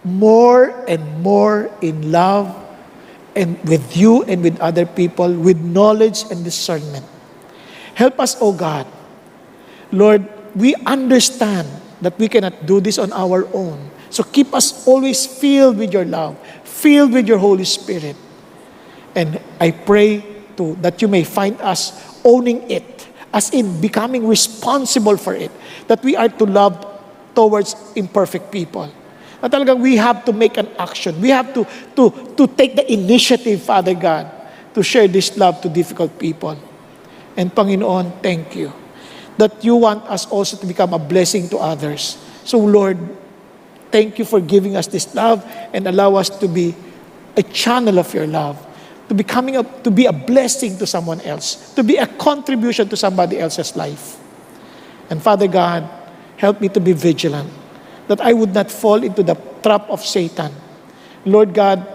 more 0.03 0.75
and 0.87 1.23
more 1.23 1.71
in 1.81 2.11
love 2.11 2.62
and 3.35 3.57
with 3.67 3.97
you 3.97 4.23
and 4.23 4.43
with 4.43 4.59
other 4.59 4.85
people, 4.85 5.33
with 5.33 5.59
knowledge 5.59 6.23
and 6.31 6.43
discernment. 6.43 7.05
Help 7.95 8.19
us, 8.19 8.37
O 8.41 8.53
God. 8.53 8.87
Lord, 9.91 10.25
we 10.55 10.75
understand 10.85 11.67
that 12.01 12.17
we 12.17 12.27
cannot 12.27 12.65
do 12.65 12.81
this 12.81 12.97
on 12.97 13.13
our 13.13 13.47
own. 13.53 13.89
So 14.09 14.23
keep 14.23 14.53
us 14.53 14.87
always 14.87 15.25
filled 15.25 15.77
with 15.77 15.93
your 15.93 16.05
love, 16.05 16.37
filled 16.63 17.13
with 17.13 17.27
your 17.27 17.37
Holy 17.37 17.65
Spirit. 17.65 18.15
And 19.15 19.39
I 19.59 19.71
pray 19.71 20.21
to 20.57 20.75
that 20.81 21.01
you 21.01 21.07
may 21.07 21.23
find 21.23 21.59
us 21.61 21.93
owning 22.23 22.69
it, 22.69 23.07
as 23.33 23.49
in 23.49 23.81
becoming 23.81 24.27
responsible 24.27 25.17
for 25.17 25.33
it, 25.33 25.51
that 25.87 26.03
we 26.03 26.15
are 26.15 26.29
to 26.29 26.45
love 26.45 26.85
towards 27.33 27.75
imperfect 27.95 28.51
people. 28.51 28.91
Na 29.43 29.51
talagang 29.51 29.83
we 29.83 29.99
have 29.99 30.23
to 30.23 30.31
make 30.31 30.55
an 30.55 30.71
action. 30.79 31.19
We 31.19 31.27
have 31.35 31.51
to, 31.51 31.67
to, 31.99 32.33
to 32.39 32.47
take 32.47 32.79
the 32.79 32.87
initiative, 32.87 33.61
Father 33.61 33.93
God, 33.93 34.31
to 34.73 34.81
share 34.81 35.11
this 35.11 35.35
love 35.35 35.59
to 35.61 35.69
difficult 35.69 36.17
people. 36.17 36.55
And 37.35 37.51
Panginoon, 37.51 38.23
thank 38.23 38.55
you 38.55 38.71
that 39.37 39.63
you 39.63 39.75
want 39.75 40.03
us 40.05 40.25
also 40.27 40.57
to 40.57 40.65
become 40.65 40.93
a 40.93 40.99
blessing 40.99 41.49
to 41.49 41.57
others. 41.57 42.17
So 42.43 42.59
Lord, 42.59 42.97
thank 43.91 44.19
you 44.19 44.25
for 44.25 44.39
giving 44.39 44.75
us 44.75 44.87
this 44.87 45.13
love 45.15 45.43
and 45.73 45.87
allow 45.87 46.15
us 46.15 46.29
to 46.39 46.47
be 46.47 46.75
a 47.35 47.43
channel 47.43 47.99
of 47.99 48.13
your 48.13 48.27
love, 48.27 48.61
to 49.09 49.13
becoming 49.13 49.57
a, 49.57 49.63
to 49.81 49.91
be 49.91 50.05
a 50.05 50.13
blessing 50.13 50.77
to 50.77 50.85
someone 50.85 51.21
else, 51.21 51.73
to 51.73 51.83
be 51.83 51.97
a 51.97 52.07
contribution 52.07 52.87
to 52.89 52.97
somebody 52.97 53.39
else's 53.39 53.75
life. 53.75 54.19
And 55.09 55.21
Father 55.21 55.47
God, 55.47 55.89
help 56.37 56.61
me 56.61 56.69
to 56.69 56.79
be 56.79 56.93
vigilant, 56.93 57.49
that 58.07 58.21
I 58.21 58.33
would 58.33 58.53
not 58.53 58.71
fall 58.71 59.03
into 59.03 59.23
the 59.23 59.35
trap 59.61 59.89
of 59.89 60.05
Satan. 60.05 60.51
Lord 61.25 61.53
God, 61.53 61.87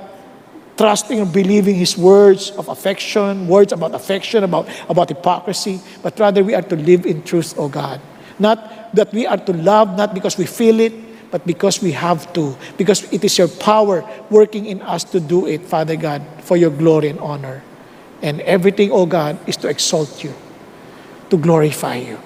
trusting 0.77 1.21
and 1.21 1.33
believing 1.33 1.75
His 1.75 1.99
words 1.99 2.51
of 2.53 2.69
affection, 2.69 3.49
words 3.49 3.73
about 3.73 3.95
affection, 3.95 4.45
about, 4.45 4.69
about 4.89 5.09
hypocrisy, 5.09 5.81
but 6.03 6.19
rather 6.19 6.43
we 6.43 6.55
are 6.55 6.63
to 6.63 6.77
live 6.77 7.05
in 7.05 7.23
truth, 7.23 7.59
O 7.59 7.69
God. 7.69 8.01
Not 8.39 8.95
that 8.95 9.13
we 9.13 9.27
are 9.27 9.37
to 9.37 9.53
love, 9.53 9.97
not 9.97 10.15
because 10.15 10.39
we 10.39 10.47
feel 10.47 10.81
it, 10.81 10.95
but 11.31 11.47
because 11.47 11.83
we 11.83 11.93
have 11.93 12.33
to, 12.33 12.57
because 12.79 13.11
it 13.13 13.25
is 13.25 13.37
your 13.37 13.49
power 13.49 14.09
working 14.31 14.67
in 14.67 14.81
us 14.83 15.05
to 15.05 15.21
do 15.21 15.47
it, 15.47 15.63
Father 15.63 15.97
God, 15.97 16.23
for 16.41 16.57
your 16.57 16.71
glory 16.71 17.09
and 17.09 17.21
honor. 17.21 17.63
And 18.23 18.41
everything, 18.43 18.91
O 18.91 19.05
God, 19.05 19.39
is 19.47 19.57
to 19.59 19.69
exalt 19.69 20.25
you, 20.25 20.33
to 21.31 21.37
glorify 21.37 21.97
you. 21.97 22.19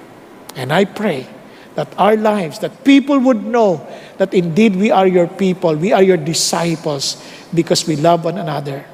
And 0.54 0.72
I 0.72 0.84
pray 0.84 1.26
that 1.74 1.88
our 1.98 2.16
lives, 2.16 2.58
that 2.60 2.84
people 2.84 3.18
would 3.18 3.44
know 3.44 3.86
that 4.18 4.34
indeed 4.34 4.76
we 4.76 4.90
are 4.90 5.06
your 5.06 5.26
people, 5.26 5.74
we 5.74 5.92
are 5.92 6.02
your 6.02 6.16
disciples, 6.16 7.22
because 7.54 7.86
we 7.86 7.96
love 7.96 8.24
one 8.24 8.38
another. 8.38 8.84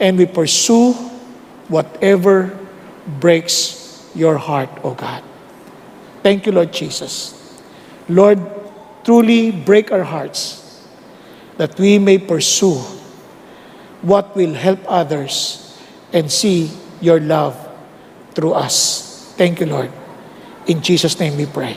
And 0.00 0.18
we 0.18 0.26
pursue 0.26 0.92
whatever 1.68 2.58
breaks 3.20 4.10
your 4.14 4.38
heart, 4.38 4.70
O 4.82 4.94
God. 4.94 5.22
Thank 6.22 6.46
you, 6.46 6.52
Lord 6.52 6.72
Jesus. 6.72 7.62
Lord, 8.08 8.40
truly 9.04 9.50
break 9.50 9.92
our 9.92 10.04
hearts 10.04 10.82
that 11.56 11.78
we 11.78 11.98
may 11.98 12.18
pursue 12.18 12.80
what 14.02 14.34
will 14.36 14.54
help 14.54 14.80
others 14.86 15.78
and 16.12 16.30
see 16.30 16.70
your 17.00 17.20
love 17.20 17.56
through 18.34 18.52
us. 18.52 19.32
Thank 19.36 19.60
you, 19.60 19.66
Lord. 19.66 19.90
In 20.66 20.82
Jesus' 20.82 21.18
name 21.18 21.36
we 21.36 21.46
pray. 21.46 21.76